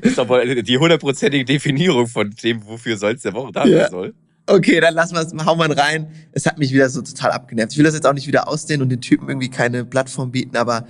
ist 0.03 0.19
doch 0.19 0.29
wohl 0.29 0.63
die 0.63 0.79
hundertprozentige 0.79 1.45
Definierung 1.45 2.07
von 2.07 2.31
dem, 2.43 2.65
wofür 2.67 2.97
Salz 2.97 3.23
der 3.23 3.33
Woche 3.33 3.53
da 3.53 3.63
sein 3.63 3.73
ja. 3.73 3.91
soll. 3.91 4.15
Okay, 4.47 4.81
dann 4.81 4.95
lassen 4.95 5.15
wir 5.15 5.23
es, 5.23 5.33
hauen 5.47 5.59
wir 5.59 5.77
rein. 5.79 6.09
Es 6.33 6.47
hat 6.47 6.59
mich 6.59 6.73
wieder 6.73 6.89
so 6.91 7.01
total 7.01 7.31
abgenervt. 7.31 7.73
Ich 7.73 7.79
will 7.79 7.85
das 7.85 7.95
jetzt 7.95 8.07
auch 8.07 8.13
nicht 8.13 8.27
wieder 8.27 8.49
ausdehnen 8.49 8.83
und 8.83 8.89
den 8.91 9.01
Typen 9.01 9.29
irgendwie 9.29 9.51
keine 9.51 9.85
Plattform 9.85 10.31
bieten, 10.31 10.57
aber 10.57 10.87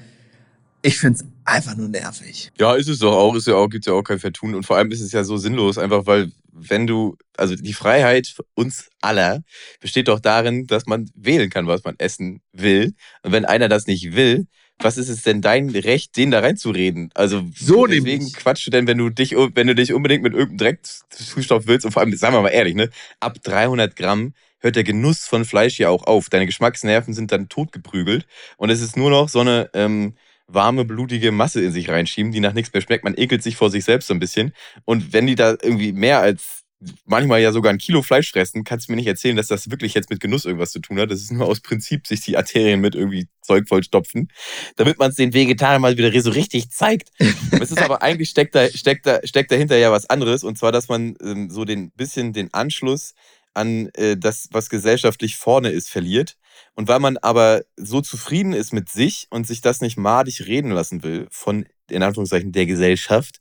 ich 0.83 0.99
find's 0.99 1.25
einfach 1.53 1.77
nur 1.77 1.89
nervig. 1.89 2.51
Ja, 2.59 2.75
ist 2.75 2.89
es 2.89 2.99
doch 2.99 3.13
auch. 3.13 3.35
Ist 3.35 3.47
ja 3.47 3.55
auch, 3.55 3.69
gibt's 3.69 3.87
ja 3.87 3.93
auch 3.93 4.03
kein 4.03 4.19
Vertun. 4.19 4.55
Und 4.55 4.65
vor 4.65 4.77
allem 4.77 4.91
ist 4.91 5.01
es 5.01 5.13
ja 5.13 5.23
so 5.23 5.37
sinnlos, 5.37 5.79
einfach 5.79 6.07
weil, 6.07 6.33
wenn 6.51 6.87
du, 6.87 7.17
also 7.37 7.55
die 7.55 7.73
Freiheit 7.73 8.35
uns 8.55 8.91
aller 9.01 9.43
besteht 9.81 10.09
doch 10.09 10.21
darin, 10.21 10.67
dass 10.67 10.87
man 10.87 11.11
wählen 11.15 11.51
kann, 11.51 11.67
was 11.67 11.85
man 11.85 11.95
essen 11.99 12.41
will. 12.53 12.95
Und 13.23 13.33
wenn 13.33 13.45
einer 13.45 13.69
das 13.69 13.87
nicht 13.87 14.15
will, 14.15 14.47
was 14.79 14.99
ist 14.99 15.09
es 15.09 15.23
denn 15.23 15.41
dein 15.43 15.69
Recht, 15.71 16.17
den 16.17 16.31
da 16.31 16.41
reinzureden? 16.41 17.11
Also 17.15 17.43
so 17.55 17.87
deswegen 17.87 18.25
nämlich. 18.25 18.35
quatschst 18.35 18.67
du 18.67 18.71
denn, 18.71 18.87
wenn 18.87 18.99
du 18.99 19.11
dich, 19.11 19.33
wenn 19.33 19.67
du 19.67 19.75
dich 19.75 19.93
unbedingt 19.93 20.23
mit 20.23 20.33
irgendeinem 20.33 20.59
Dreckzustoff 20.59 21.67
willst 21.67 21.85
und 21.87 21.93
vor 21.93 22.03
allem, 22.03 22.15
sagen 22.17 22.35
wir 22.35 22.43
mal 22.43 22.49
ehrlich, 22.49 22.75
ne, 22.75 22.91
ab 23.21 23.39
300 23.43 23.95
Gramm 23.95 24.35
hört 24.59 24.77
der 24.77 24.85
Genuss 24.85 25.27
von 25.27 25.45
Fleisch 25.45 25.79
ja 25.79 25.89
auch 25.91 26.05
auf. 26.07 26.31
Deine 26.31 26.47
Geschmacksnerven 26.47 27.15
sind 27.15 27.33
dann 27.33 27.49
totgeprügelt 27.49 28.27
und 28.57 28.71
es 28.71 28.81
ist 28.81 28.97
nur 28.97 29.11
noch 29.11 29.29
so 29.29 29.41
eine 29.41 29.71
ähm, 29.75 30.15
warme, 30.47 30.85
blutige 30.85 31.33
Masse 31.33 31.63
in 31.63 31.73
sich 31.73 31.89
reinschieben, 31.89 32.33
die 32.33 32.41
nach 32.41 32.53
nichts 32.53 32.73
mehr 32.73 32.83
schmeckt. 32.83 33.05
Man 33.05 33.17
ekelt 33.17 33.43
sich 33.43 33.57
vor 33.57 33.71
sich 33.71 33.85
selbst 33.85 34.09
so 34.09 34.15
ein 34.15 34.21
bisschen. 34.21 34.53
Und 34.85 35.13
wenn 35.13 35.27
die 35.27 35.35
da 35.35 35.51
irgendwie 35.51 35.93
mehr 35.93 36.21
als 36.21 36.63
manchmal 37.05 37.41
ja 37.41 37.53
sogar 37.53 37.73
ein 37.73 37.79
Kilo 37.79 38.03
Fleisch 38.03 38.31
fressen, 38.33 38.65
kannst 38.65 38.89
du 38.89 38.93
mir 38.93 38.97
nicht 38.97 39.07
erzählen, 39.07 39.37
dass 39.37 39.47
das 39.47 39.71
wirklich 39.71 39.95
jetzt 39.95 40.11
mit 40.11 40.21
Genuss 40.21 40.45
irgendwas 40.45 40.73
zu 40.73 40.81
tun 40.81 40.99
hat. 40.99 41.11
Das 41.11 41.21
ist 41.21 41.33
nur 41.33 41.47
aus 41.47 41.61
Prinzip 41.61 42.07
sich 42.07 42.21
die 42.21 42.37
Arterien 42.37 42.81
mit 42.81 42.95
irgendwie 42.95 43.29
Zeug 43.41 43.69
vollstopfen, 43.69 44.29
damit 44.77 44.99
man 44.99 45.11
es 45.11 45.17
den 45.17 45.35
Vegetariern 45.35 45.81
mal 45.81 45.97
wieder 45.97 46.21
so 46.21 46.31
richtig 46.31 46.71
zeigt. 46.71 47.11
es 47.19 47.71
ist 47.71 47.83
aber 47.83 48.03
eigentlich 48.03 48.31
steckt, 48.31 48.55
da, 48.55 48.69
steckt, 48.69 49.07
da, 49.07 49.21
steckt 49.25 49.51
dahinter 49.53 49.77
ja 49.77 49.93
was 49.93 50.09
anderes 50.11 50.45
und 50.45 50.59
zwar, 50.59 50.73
dass 50.73 50.89
man 50.89 51.15
ähm, 51.23 51.51
so 51.51 51.65
den 51.65 51.91
bisschen 51.93 52.33
den 52.33 52.53
Anschluss 52.53 53.15
an 53.55 53.89
äh, 53.95 54.17
das, 54.17 54.49
was 54.51 54.71
gesellschaftlich 54.71 55.37
vorne 55.37 55.71
ist, 55.71 55.89
verliert. 55.91 56.37
Und 56.75 56.89
weil 56.89 57.01
man 57.01 57.19
aber 57.19 57.63
so 57.77 58.01
zufrieden 58.01 58.53
ist 58.53 58.73
mit 58.73 58.89
sich 58.89 59.27
und 59.31 59.47
sich 59.47 59.61
das 59.61 59.81
nicht 59.81 59.99
madig 59.99 60.47
reden 60.47 60.71
lassen 60.71 61.03
will 61.03 61.27
von 61.31 61.67
in 61.93 62.03
Anführungszeichen 62.03 62.53
der 62.53 62.67
Gesellschaft, 62.67 63.39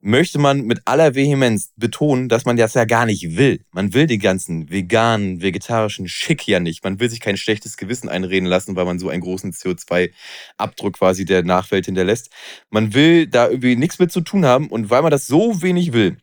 möchte 0.00 0.38
man 0.38 0.62
mit 0.62 0.80
aller 0.84 1.14
Vehemenz 1.14 1.72
betonen, 1.76 2.28
dass 2.28 2.44
man 2.44 2.56
das 2.56 2.74
ja 2.74 2.84
gar 2.84 3.06
nicht 3.06 3.36
will. 3.36 3.64
Man 3.72 3.94
will 3.94 4.06
den 4.06 4.20
ganzen 4.20 4.70
veganen, 4.70 5.40
vegetarischen 5.40 6.08
Schick 6.08 6.46
ja 6.46 6.60
nicht. 6.60 6.84
Man 6.84 7.00
will 7.00 7.08
sich 7.08 7.20
kein 7.20 7.36
schlechtes 7.36 7.76
Gewissen 7.76 8.08
einreden 8.08 8.46
lassen, 8.48 8.76
weil 8.76 8.84
man 8.84 8.98
so 8.98 9.08
einen 9.08 9.22
großen 9.22 9.52
CO2-Abdruck 9.52 10.94
quasi 10.94 11.24
der 11.24 11.42
Nachwelt 11.44 11.86
hinterlässt. 11.86 12.30
Man 12.70 12.94
will 12.94 13.26
da 13.26 13.48
irgendwie 13.48 13.76
nichts 13.76 13.98
mit 13.98 14.12
zu 14.12 14.20
tun 14.20 14.44
haben 14.44 14.68
und 14.68 14.90
weil 14.90 15.02
man 15.02 15.10
das 15.10 15.26
so 15.26 15.62
wenig 15.62 15.92
will, 15.92 16.18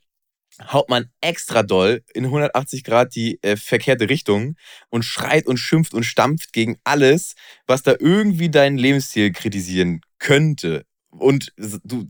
haut 0.68 0.90
man 0.90 1.10
extra 1.22 1.64
doll 1.64 2.04
in 2.14 2.26
180 2.26 2.84
Grad 2.84 3.16
die 3.16 3.40
äh, 3.42 3.56
verkehrte 3.56 4.10
Richtung 4.10 4.56
und 4.90 5.04
schreit 5.04 5.48
und 5.48 5.58
schimpft 5.58 5.94
und 5.94 6.04
stampft 6.04 6.54
gegen 6.54 6.78
alles, 6.84 7.36
was 7.68 7.84
da 7.84 7.96
irgendwie 8.00 8.50
deinen 8.50 8.78
Lebensstil 8.78 9.32
kritisieren 9.32 10.02
könnte. 10.20 10.86
Und 11.12 11.52
du, 11.58 12.08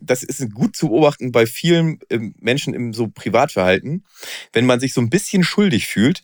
das 0.00 0.22
ist 0.22 0.54
gut 0.54 0.74
zu 0.74 0.88
beobachten 0.88 1.32
bei 1.32 1.44
vielen 1.44 1.98
ähm, 2.08 2.34
Menschen 2.38 2.72
im 2.72 2.94
so 2.94 3.08
Privatverhalten. 3.08 4.06
Wenn 4.54 4.64
man 4.64 4.80
sich 4.80 4.94
so 4.94 5.02
ein 5.02 5.10
bisschen 5.10 5.44
schuldig 5.44 5.86
fühlt, 5.86 6.22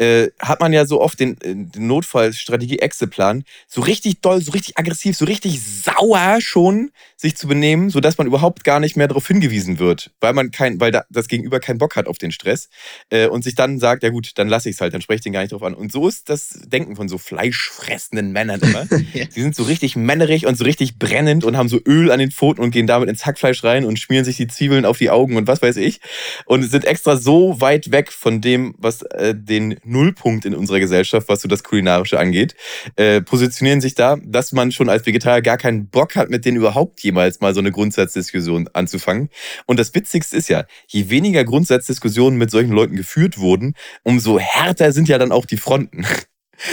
äh, 0.00 0.30
hat 0.38 0.60
man 0.60 0.72
ja 0.72 0.86
so 0.86 1.00
oft 1.00 1.20
den, 1.20 1.32
äh, 1.42 1.54
den 1.54 1.86
Notfallstrategie-Exe-Plan, 1.86 3.44
so 3.68 3.82
richtig 3.82 4.22
doll, 4.22 4.40
so 4.40 4.52
richtig 4.52 4.78
aggressiv, 4.78 5.14
so 5.14 5.26
richtig 5.26 5.60
sauer 5.60 6.38
schon 6.40 6.90
sich 7.18 7.36
zu 7.36 7.46
benehmen, 7.46 7.90
sodass 7.90 8.16
man 8.16 8.26
überhaupt 8.26 8.64
gar 8.64 8.80
nicht 8.80 8.96
mehr 8.96 9.08
darauf 9.08 9.26
hingewiesen 9.26 9.78
wird, 9.78 10.10
weil 10.20 10.32
man 10.32 10.52
kein, 10.52 10.80
weil 10.80 10.90
da, 10.90 11.04
das 11.10 11.28
Gegenüber 11.28 11.60
keinen 11.60 11.76
Bock 11.76 11.96
hat 11.96 12.06
auf 12.06 12.16
den 12.16 12.32
Stress 12.32 12.70
äh, 13.10 13.26
und 13.26 13.44
sich 13.44 13.54
dann 13.54 13.78
sagt, 13.78 14.02
ja 14.02 14.08
gut, 14.08 14.32
dann 14.36 14.48
lasse 14.48 14.70
ich 14.70 14.76
es 14.76 14.80
halt, 14.80 14.94
dann 14.94 15.02
spreche 15.02 15.16
ich 15.16 15.22
den 15.24 15.34
gar 15.34 15.42
nicht 15.42 15.52
drauf 15.52 15.62
an. 15.62 15.74
Und 15.74 15.92
so 15.92 16.08
ist 16.08 16.30
das 16.30 16.58
Denken 16.64 16.96
von 16.96 17.10
so 17.10 17.18
fleischfressenden 17.18 18.32
Männern 18.32 18.60
immer. 18.60 18.86
ja. 19.12 19.26
Die 19.26 19.40
sind 19.42 19.54
so 19.54 19.64
richtig 19.64 19.96
männerig 19.96 20.46
und 20.46 20.56
so 20.56 20.64
richtig 20.64 20.98
brennend 20.98 21.44
und 21.44 21.58
haben 21.58 21.68
so 21.68 21.78
Öl 21.86 22.10
an 22.10 22.20
den 22.20 22.30
Pfoten 22.30 22.62
und 22.62 22.70
gehen 22.70 22.86
damit 22.86 23.10
ins 23.10 23.26
Hackfleisch 23.26 23.62
rein 23.64 23.84
und 23.84 23.98
schmieren 23.98 24.24
sich 24.24 24.38
die 24.38 24.48
Zwiebeln 24.48 24.86
auf 24.86 24.96
die 24.96 25.10
Augen 25.10 25.36
und 25.36 25.46
was 25.46 25.60
weiß 25.60 25.76
ich. 25.76 26.00
Und 26.46 26.62
sind 26.62 26.86
extra 26.86 27.18
so 27.18 27.60
weit 27.60 27.92
weg 27.92 28.12
von 28.12 28.40
dem, 28.40 28.74
was 28.78 29.02
äh, 29.02 29.34
den 29.34 29.76
Nullpunkt 29.90 30.44
in 30.44 30.54
unserer 30.54 30.80
Gesellschaft, 30.80 31.28
was 31.28 31.42
so 31.42 31.48
das 31.48 31.62
Kulinarische 31.62 32.18
angeht, 32.18 32.54
äh, 32.96 33.20
positionieren 33.20 33.80
sich 33.80 33.94
da, 33.94 34.16
dass 34.24 34.52
man 34.52 34.72
schon 34.72 34.88
als 34.88 35.04
Vegetarier 35.04 35.42
gar 35.42 35.58
keinen 35.58 35.88
Bock 35.88 36.16
hat, 36.16 36.30
mit 36.30 36.44
denen 36.44 36.56
überhaupt 36.56 37.02
jemals 37.02 37.40
mal 37.40 37.54
so 37.54 37.60
eine 37.60 37.72
Grundsatzdiskussion 37.72 38.68
anzufangen. 38.72 39.28
Und 39.66 39.78
das 39.78 39.94
Witzigste 39.94 40.36
ist 40.36 40.48
ja, 40.48 40.64
je 40.86 41.10
weniger 41.10 41.44
Grundsatzdiskussionen 41.44 42.38
mit 42.38 42.50
solchen 42.50 42.72
Leuten 42.72 42.96
geführt 42.96 43.38
wurden, 43.38 43.74
umso 44.02 44.38
härter 44.38 44.92
sind 44.92 45.08
ja 45.08 45.18
dann 45.18 45.32
auch 45.32 45.46
die 45.46 45.56
Fronten. 45.56 46.04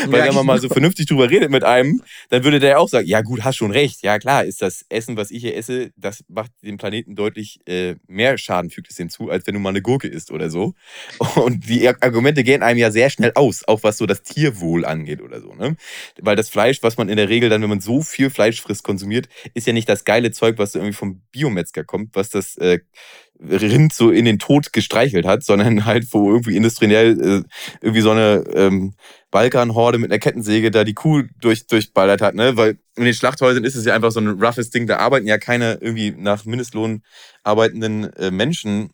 Weil 0.07 0.27
wenn 0.27 0.35
man 0.35 0.45
mal 0.45 0.59
so 0.61 0.69
vernünftig 0.69 1.05
drüber 1.05 1.29
redet 1.29 1.51
mit 1.51 1.63
einem, 1.63 2.01
dann 2.29 2.43
würde 2.43 2.59
der 2.59 2.79
auch 2.79 2.89
sagen, 2.89 3.07
ja 3.07 3.21
gut, 3.21 3.43
hast 3.43 3.57
schon 3.57 3.71
recht. 3.71 4.03
Ja 4.03 4.19
klar, 4.19 4.43
ist 4.43 4.61
das 4.61 4.85
Essen, 4.89 5.17
was 5.17 5.31
ich 5.31 5.41
hier 5.41 5.55
esse, 5.55 5.91
das 5.95 6.23
macht 6.27 6.51
dem 6.63 6.77
Planeten 6.77 7.15
deutlich 7.15 7.59
äh, 7.67 7.95
mehr 8.07 8.37
Schaden, 8.37 8.69
fügt 8.69 8.89
es 8.89 8.97
hinzu, 8.97 9.29
als 9.29 9.47
wenn 9.47 9.53
du 9.53 9.59
mal 9.59 9.69
eine 9.69 9.81
Gurke 9.81 10.07
isst 10.07 10.31
oder 10.31 10.49
so. 10.49 10.73
Und 11.35 11.67
die 11.67 11.87
Argumente 11.87 12.43
gehen 12.43 12.63
einem 12.63 12.79
ja 12.79 12.91
sehr 12.91 13.09
schnell 13.09 13.31
aus, 13.35 13.63
auch 13.67 13.83
was 13.83 13.97
so 13.97 14.05
das 14.05 14.23
Tierwohl 14.23 14.85
angeht 14.85 15.21
oder 15.21 15.41
so. 15.41 15.53
Ne? 15.53 15.75
Weil 16.19 16.35
das 16.35 16.49
Fleisch, 16.49 16.83
was 16.83 16.97
man 16.97 17.09
in 17.09 17.17
der 17.17 17.29
Regel 17.29 17.49
dann, 17.49 17.61
wenn 17.61 17.69
man 17.69 17.81
so 17.81 18.01
viel 18.01 18.29
Fleisch 18.29 18.61
frisst, 18.61 18.83
konsumiert, 18.83 19.27
ist 19.53 19.67
ja 19.67 19.73
nicht 19.73 19.89
das 19.89 20.05
geile 20.05 20.31
Zeug, 20.31 20.57
was 20.57 20.73
so 20.73 20.79
irgendwie 20.79 20.95
vom 20.95 21.21
Biometzger 21.31 21.83
kommt, 21.83 22.15
was 22.15 22.29
das 22.29 22.57
äh, 22.57 22.79
Rind 23.39 23.93
so 23.93 24.11
in 24.11 24.25
den 24.25 24.39
Tod 24.39 24.73
gestreichelt 24.73 25.25
hat, 25.25 25.43
sondern 25.43 25.85
halt, 25.85 26.07
wo 26.11 26.31
irgendwie 26.31 26.55
industriell 26.55 27.19
äh, 27.19 27.43
irgendwie 27.81 28.01
so 28.01 28.11
eine 28.11 28.43
ähm, 28.53 28.93
Balkanhorde 29.31 29.97
mit 29.97 30.11
einer 30.11 30.19
Kettensäge 30.19 30.71
da 30.71 30.83
die 30.83 30.93
Kuh 30.93 31.23
durch, 31.41 31.67
durchballert 31.67 32.21
hat, 32.21 32.35
ne? 32.35 32.55
Weil 32.55 32.79
in 32.95 33.03
den 33.03 33.13
Schlachthäusern 33.13 33.63
ist 33.63 33.75
es 33.75 33.85
ja 33.85 33.93
einfach 33.93 34.11
so 34.11 34.19
ein 34.19 34.41
roughes 34.41 34.69
Ding, 34.69 34.87
da 34.87 34.97
arbeiten 34.97 35.27
ja 35.27 35.37
keine 35.37 35.77
irgendwie 35.81 36.11
nach 36.11 36.45
Mindestlohn 36.45 37.03
arbeitenden 37.43 38.05
äh, 38.13 38.31
Menschen 38.31 38.91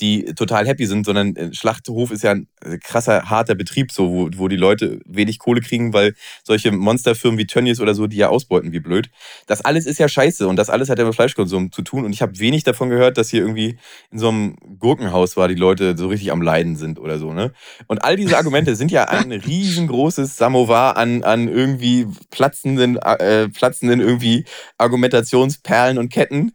die 0.00 0.34
total 0.34 0.66
happy 0.66 0.86
sind, 0.86 1.06
sondern 1.06 1.34
äh, 1.34 1.54
Schlachthof 1.54 2.10
ist 2.10 2.22
ja 2.22 2.32
ein 2.32 2.46
äh, 2.62 2.76
krasser, 2.78 3.30
harter 3.30 3.54
Betrieb, 3.54 3.90
so, 3.90 4.10
wo, 4.10 4.30
wo 4.36 4.48
die 4.48 4.56
Leute 4.56 5.00
wenig 5.06 5.38
Kohle 5.38 5.62
kriegen, 5.62 5.94
weil 5.94 6.14
solche 6.44 6.70
Monsterfirmen 6.72 7.38
wie 7.38 7.46
Tönnies 7.46 7.80
oder 7.80 7.94
so, 7.94 8.06
die 8.06 8.18
ja 8.18 8.28
ausbeuten 8.28 8.72
wie 8.72 8.80
blöd. 8.80 9.08
Das 9.46 9.62
alles 9.62 9.86
ist 9.86 9.98
ja 9.98 10.08
scheiße 10.08 10.46
und 10.46 10.56
das 10.56 10.68
alles 10.68 10.90
hat 10.90 10.98
ja 10.98 11.06
mit 11.06 11.14
Fleischkonsum 11.14 11.72
zu 11.72 11.82
tun. 11.82 12.04
Und 12.04 12.12
ich 12.12 12.20
habe 12.20 12.38
wenig 12.38 12.64
davon 12.64 12.90
gehört, 12.90 13.16
dass 13.16 13.30
hier 13.30 13.40
irgendwie 13.40 13.78
in 14.10 14.18
so 14.18 14.28
einem 14.28 14.56
Gurkenhaus 14.78 15.36
war, 15.38 15.48
die 15.48 15.54
Leute 15.54 15.96
so 15.96 16.08
richtig 16.08 16.32
am 16.32 16.42
Leiden 16.42 16.76
sind 16.76 16.98
oder 16.98 17.18
so. 17.18 17.32
Ne? 17.32 17.52
Und 17.86 18.04
all 18.04 18.16
diese 18.16 18.36
Argumente 18.36 18.76
sind 18.76 18.90
ja 18.90 19.04
ein 19.04 19.32
riesengroßes 19.48 20.36
Samovar 20.36 20.98
an, 20.98 21.24
an 21.24 21.48
irgendwie 21.48 22.06
platzenden, 22.30 22.98
äh, 22.98 23.48
platzenden 23.48 24.00
irgendwie 24.00 24.44
Argumentationsperlen 24.76 25.96
und 25.96 26.12
Ketten. 26.12 26.52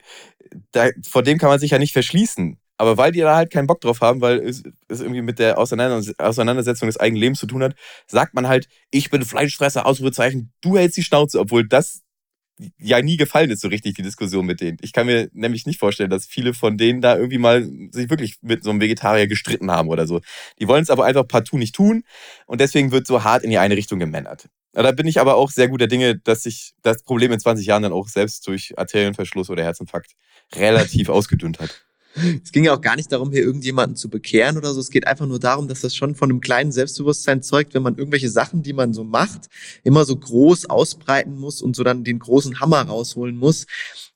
Da, 0.72 0.90
vor 1.08 1.24
dem 1.24 1.40
kann 1.40 1.50
man 1.50 1.60
sich 1.60 1.72
ja 1.72 1.80
nicht 1.80 1.94
verschließen. 1.94 2.60
Aber 2.84 2.98
weil 2.98 3.14
die 3.14 3.22
da 3.22 3.34
halt 3.34 3.50
keinen 3.50 3.66
Bock 3.66 3.80
drauf 3.80 4.02
haben, 4.02 4.20
weil 4.20 4.40
es, 4.40 4.62
es 4.90 5.00
irgendwie 5.00 5.22
mit 5.22 5.40
der 5.40 5.58
Auseinandersetzung 5.58 6.90
des 6.90 7.00
eigenen 7.00 7.22
Lebens 7.22 7.40
zu 7.40 7.48
tun 7.48 7.64
hat, 7.64 7.76
sagt 8.08 8.34
man 8.34 8.50
halt, 8.50 8.68
ich 8.92 9.10
bin 9.10 9.24
Fleischfresser, 9.24 9.86
Ausrufezeichen, 9.86 10.52
du 10.60 10.78
hältst 10.78 10.98
die 10.98 11.04
Schnauze, 11.04 11.40
obwohl 11.40 11.66
das 11.66 12.02
ja 12.78 13.02
nie 13.02 13.16
gefallen 13.16 13.52
ist, 13.52 13.62
so 13.62 13.70
richtig, 13.70 13.96
die 13.96 14.02
Diskussion 14.02 14.46
mit 14.46 14.60
denen. 14.60 14.80
Ich 14.82 14.92
kann 14.92 15.06
mir 15.06 15.30
nämlich 15.32 15.66
nicht 15.66 15.80
vorstellen, 15.80 16.10
dass 16.10 16.26
viele 16.26 16.54
von 16.54 16.78
denen 16.78 17.00
da 17.00 17.16
irgendwie 17.16 17.38
mal 17.38 17.64
sich 17.94 18.10
wirklich 18.10 18.40
mit 18.42 18.66
so 18.66 18.72
einem 18.72 18.82
Vegetarier 18.82 19.28
gestritten 19.28 19.72
haben 19.72 19.88
oder 19.88 20.06
so. 20.06 20.20
Die 20.60 20.68
wollen 20.68 20.84
es 20.84 20.90
aber 20.90 21.06
einfach 21.06 21.26
partout 21.26 21.58
nicht 21.58 21.76
tun 21.76 22.04
und 22.48 22.60
deswegen 22.60 22.92
wird 22.92 23.08
so 23.08 23.24
hart 23.24 23.46
in 23.46 23.50
die 23.50 23.60
eine 23.60 23.78
Richtung 23.78 23.98
gemännert. 23.98 24.50
Da 24.74 24.92
bin 24.92 25.08
ich 25.08 25.22
aber 25.22 25.36
auch 25.36 25.52
sehr 25.52 25.70
guter 25.70 25.88
Dinge, 25.88 26.18
dass 26.18 26.44
sich 26.44 26.74
das 26.82 27.02
Problem 27.02 27.32
in 27.32 27.40
20 27.40 27.66
Jahren 27.66 27.84
dann 27.84 27.94
auch 27.94 28.10
selbst 28.10 28.46
durch 28.46 28.78
Arterienverschluss 28.78 29.50
oder 29.50 29.64
Herzinfarkt 29.64 30.16
relativ 30.54 31.08
ausgedünnt 31.08 31.62
hat. 31.62 31.82
Es 32.44 32.52
ging 32.52 32.64
ja 32.64 32.74
auch 32.76 32.82
gar 32.82 32.96
nicht 32.96 33.12
darum, 33.12 33.32
hier 33.32 33.44
irgendjemanden 33.44 33.96
zu 33.96 34.10
bekehren 34.10 34.58
oder 34.58 34.74
so. 34.74 34.80
Es 34.80 34.90
geht 34.90 35.08
einfach 35.08 35.26
nur 35.26 35.40
darum, 35.40 35.68
dass 35.68 35.82
das 35.82 35.96
schon 35.96 36.16
von 36.16 36.30
einem 36.30 36.42
kleinen 36.42 36.72
Selbstbewusstsein 36.72 37.42
zeugt, 37.42 37.74
wenn 37.74 37.84
man 37.84 37.98
irgendwelche 37.98 38.30
Sachen, 38.30 38.62
die 38.62 38.74
man 38.74 38.94
so 38.94 39.04
macht, 39.04 39.50
immer 39.84 40.06
so 40.06 40.16
groß 40.16 40.70
ausbreiten 40.70 41.38
muss 41.38 41.62
und 41.62 41.76
so 41.76 41.84
dann 41.84 42.04
den 42.04 42.20
großen 42.20 42.60
Hammer 42.60 42.82
rausholen 42.82 43.36
muss. 43.36 43.66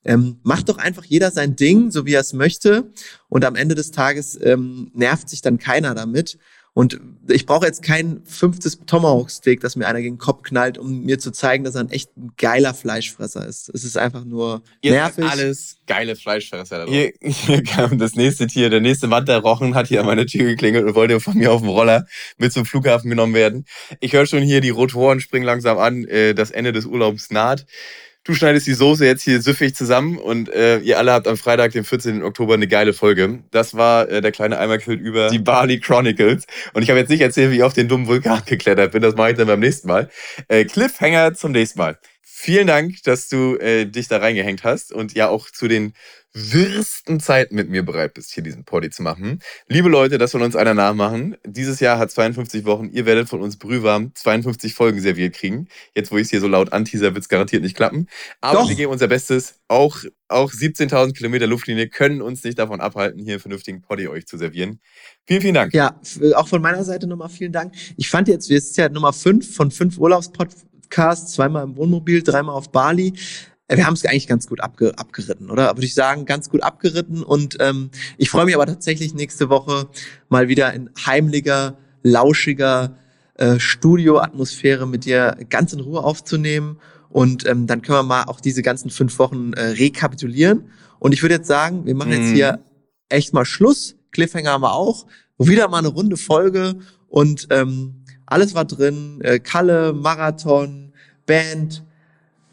Ähm, 0.04 0.38
macht 0.42 0.68
doch 0.68 0.78
einfach 0.78 1.04
jeder 1.04 1.30
sein 1.30 1.56
Ding, 1.56 1.90
so 1.90 2.06
wie 2.06 2.14
er 2.14 2.20
es 2.20 2.32
möchte. 2.32 2.92
Und 3.28 3.44
am 3.44 3.56
Ende 3.56 3.74
des 3.74 3.90
Tages 3.90 4.38
ähm, 4.42 4.90
nervt 4.94 5.28
sich 5.28 5.42
dann 5.42 5.58
keiner 5.58 5.94
damit. 5.94 6.38
Und 6.78 7.00
ich 7.26 7.44
brauche 7.44 7.66
jetzt 7.66 7.82
kein 7.82 8.22
fünftes 8.24 8.78
Tomahawk-Steak, 8.86 9.58
das 9.58 9.74
mir 9.74 9.88
einer 9.88 10.00
gegen 10.00 10.14
den 10.14 10.20
Kopf 10.20 10.44
knallt, 10.44 10.78
um 10.78 11.02
mir 11.02 11.18
zu 11.18 11.32
zeigen, 11.32 11.64
dass 11.64 11.74
er 11.74 11.80
ein 11.80 11.90
echt 11.90 12.12
geiler 12.36 12.72
Fleischfresser 12.72 13.44
ist. 13.48 13.68
Es 13.70 13.82
ist 13.82 13.98
einfach 13.98 14.24
nur 14.24 14.62
Ihr 14.80 14.92
nervig. 14.92 15.24
seid 15.24 15.32
alles 15.32 15.78
geile 15.88 16.14
Fleischfresser. 16.14 16.86
Hier, 16.86 17.10
hier 17.20 17.64
kam 17.64 17.98
das 17.98 18.14
nächste 18.14 18.46
Tier, 18.46 18.70
der 18.70 18.80
nächste 18.80 19.10
Wanderrochen 19.10 19.74
hat 19.74 19.88
hier 19.88 19.98
an 19.98 20.06
meine 20.06 20.24
Tür 20.26 20.44
geklingelt 20.44 20.86
und 20.86 20.94
wollte 20.94 21.18
von 21.18 21.36
mir 21.36 21.50
auf 21.50 21.62
dem 21.62 21.70
Roller 21.70 22.06
mit 22.36 22.52
zum 22.52 22.64
Flughafen 22.64 23.10
genommen 23.10 23.34
werden. 23.34 23.64
Ich 23.98 24.12
höre 24.12 24.26
schon 24.26 24.44
hier, 24.44 24.60
die 24.60 24.70
Rotoren 24.70 25.18
springen 25.18 25.46
langsam 25.46 25.78
an, 25.78 26.04
äh, 26.04 26.32
das 26.32 26.52
Ende 26.52 26.70
des 26.70 26.86
Urlaubs 26.86 27.32
naht. 27.32 27.66
Du 28.28 28.34
schneidest 28.34 28.66
die 28.66 28.74
Soße 28.74 29.06
jetzt 29.06 29.22
hier 29.22 29.40
süffig 29.40 29.74
zusammen 29.74 30.18
und 30.18 30.52
äh, 30.52 30.80
ihr 30.80 30.98
alle 30.98 31.12
habt 31.12 31.26
am 31.26 31.38
Freitag, 31.38 31.72
den 31.72 31.82
14. 31.82 32.22
Oktober, 32.22 32.52
eine 32.52 32.68
geile 32.68 32.92
Folge. 32.92 33.38
Das 33.52 33.74
war 33.74 34.06
äh, 34.10 34.20
der 34.20 34.32
kleine 34.32 34.58
Eimerquilt 34.58 35.00
über 35.00 35.30
die 35.30 35.38
Bali 35.38 35.80
Chronicles. 35.80 36.44
Und 36.74 36.82
ich 36.82 36.90
habe 36.90 37.00
jetzt 37.00 37.08
nicht 37.08 37.22
erzählt, 37.22 37.52
wie 37.52 37.56
ich 37.56 37.62
auf 37.62 37.72
den 37.72 37.88
dummen 37.88 38.06
Vulkan 38.06 38.42
geklettert 38.46 38.92
bin. 38.92 39.00
Das 39.00 39.16
mache 39.16 39.30
ich 39.30 39.38
dann 39.38 39.46
beim 39.46 39.60
nächsten 39.60 39.88
Mal. 39.88 40.10
Äh, 40.48 40.66
Cliffhanger 40.66 41.32
zum 41.32 41.52
nächsten 41.52 41.78
Mal. 41.78 41.96
Vielen 42.30 42.66
Dank, 42.66 43.02
dass 43.02 43.28
du 43.28 43.56
äh, 43.56 43.86
dich 43.86 44.06
da 44.06 44.18
reingehängt 44.18 44.62
hast 44.62 44.92
und 44.92 45.14
ja 45.14 45.28
auch 45.28 45.50
zu 45.50 45.66
den 45.66 45.94
wirsten 46.34 47.20
Zeiten 47.20 47.54
mit 47.54 47.68
mir 47.70 47.82
bereit 47.82 48.14
bist, 48.14 48.32
hier 48.32 48.42
diesen 48.42 48.64
Poddy 48.64 48.90
zu 48.90 49.02
machen. 49.02 49.40
Liebe 49.66 49.88
Leute, 49.88 50.18
das 50.18 50.32
soll 50.32 50.42
uns 50.42 50.54
einer 50.54 50.74
nachmachen. 50.74 51.36
Dieses 51.44 51.80
Jahr 51.80 51.98
hat 51.98 52.10
52 52.10 52.64
Wochen. 52.64 52.90
Ihr 52.92 53.06
werdet 53.06 53.28
von 53.28 53.40
uns 53.40 53.56
brühwarm 53.56 54.12
52 54.14 54.74
Folgen 54.74 55.00
serviert 55.00 55.34
kriegen. 55.34 55.68
Jetzt, 55.94 56.12
wo 56.12 56.16
ich 56.16 56.24
es 56.24 56.30
hier 56.30 56.40
so 56.40 56.48
laut 56.48 56.72
anteaser, 56.72 57.14
wird 57.14 57.22
es 57.24 57.28
garantiert 57.28 57.62
nicht 57.62 57.74
klappen. 57.74 58.08
Aber 58.40 58.60
Doch. 58.60 58.68
wir 58.68 58.76
geben 58.76 58.92
unser 58.92 59.08
Bestes. 59.08 59.60
Auch, 59.66 59.98
auch 60.28 60.52
17.000 60.52 61.14
Kilometer 61.14 61.46
Luftlinie 61.46 61.88
können 61.88 62.22
uns 62.22 62.44
nicht 62.44 62.58
davon 62.58 62.80
abhalten, 62.80 63.24
hier 63.24 63.34
einen 63.34 63.40
vernünftigen 63.40 63.80
Poddy 63.80 64.06
euch 64.08 64.26
zu 64.26 64.36
servieren. 64.36 64.80
Vielen, 65.26 65.40
vielen 65.40 65.54
Dank. 65.54 65.74
Ja, 65.74 65.98
auch 66.34 66.48
von 66.48 66.62
meiner 66.62 66.84
Seite 66.84 67.06
nochmal 67.06 67.30
vielen 67.30 67.52
Dank. 67.52 67.74
Ich 67.96 68.08
fand 68.08 68.28
jetzt, 68.28 68.48
wir 68.48 68.60
sind 68.60 68.76
ja 68.76 68.88
Nummer 68.88 69.12
fünf 69.12 69.56
von 69.56 69.70
fünf 69.70 69.98
Urlaubspodcasts, 69.98 70.67
zweimal 70.90 71.64
im 71.64 71.76
Wohnmobil, 71.76 72.22
dreimal 72.22 72.54
auf 72.54 72.70
Bali. 72.70 73.14
Äh, 73.68 73.76
Wir 73.76 73.86
haben 73.86 73.94
es 73.94 74.04
eigentlich 74.04 74.26
ganz 74.26 74.46
gut 74.46 74.60
abge 74.60 74.98
abgeritten, 74.98 75.50
oder? 75.50 75.68
Würde 75.76 75.86
ich 75.86 75.94
sagen, 75.94 76.24
ganz 76.24 76.48
gut 76.48 76.62
abgeritten. 76.62 77.22
Und 77.22 77.56
ähm, 77.60 77.90
ich 78.16 78.30
freue 78.30 78.44
mich 78.46 78.54
aber 78.54 78.66
tatsächlich 78.66 79.14
nächste 79.14 79.48
Woche 79.50 79.88
mal 80.28 80.48
wieder 80.48 80.72
in 80.72 80.90
heimlicher, 81.06 81.76
lauschiger 82.02 82.96
äh, 83.34 83.58
Studioatmosphäre 83.58 84.86
mit 84.86 85.04
dir 85.04 85.36
ganz 85.50 85.72
in 85.72 85.80
Ruhe 85.80 86.02
aufzunehmen. 86.02 86.78
Und 87.10 87.46
ähm, 87.46 87.66
dann 87.66 87.82
können 87.82 87.98
wir 87.98 88.02
mal 88.02 88.24
auch 88.24 88.40
diese 88.40 88.62
ganzen 88.62 88.90
fünf 88.90 89.18
Wochen 89.18 89.52
äh, 89.54 89.62
rekapitulieren. 89.62 90.70
Und 90.98 91.12
ich 91.12 91.22
würde 91.22 91.36
jetzt 91.36 91.48
sagen, 91.48 91.86
wir 91.86 91.94
machen 91.94 92.12
jetzt 92.12 92.30
Mhm. 92.30 92.34
hier 92.34 92.64
echt 93.08 93.32
mal 93.32 93.44
Schluss. 93.44 93.96
Cliffhanger 94.10 94.50
haben 94.52 94.62
wir 94.62 94.72
auch. 94.74 95.06
Wieder 95.38 95.68
mal 95.68 95.78
eine 95.78 95.88
runde 95.88 96.16
Folge. 96.16 96.76
Und 97.06 97.46
ähm, 97.50 97.97
alles 98.28 98.54
war 98.54 98.64
drin. 98.64 99.20
Äh, 99.22 99.40
Kalle, 99.40 99.92
Marathon, 99.92 100.92
Band. 101.26 101.84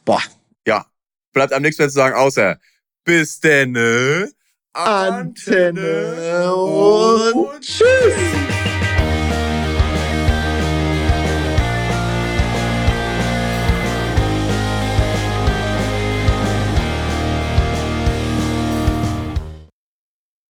Boah, 0.03 0.21
Ja, 0.67 0.85
bleibt 1.33 1.53
am 1.53 1.61
nächsten 1.61 1.83
Mal 1.83 1.89
zu 1.89 1.95
sagen, 1.95 2.15
außer 2.15 2.59
bis 3.03 3.39
denn. 3.39 3.77
Antenne 4.73 6.53
und 6.53 7.61
tschüss. 7.61 7.85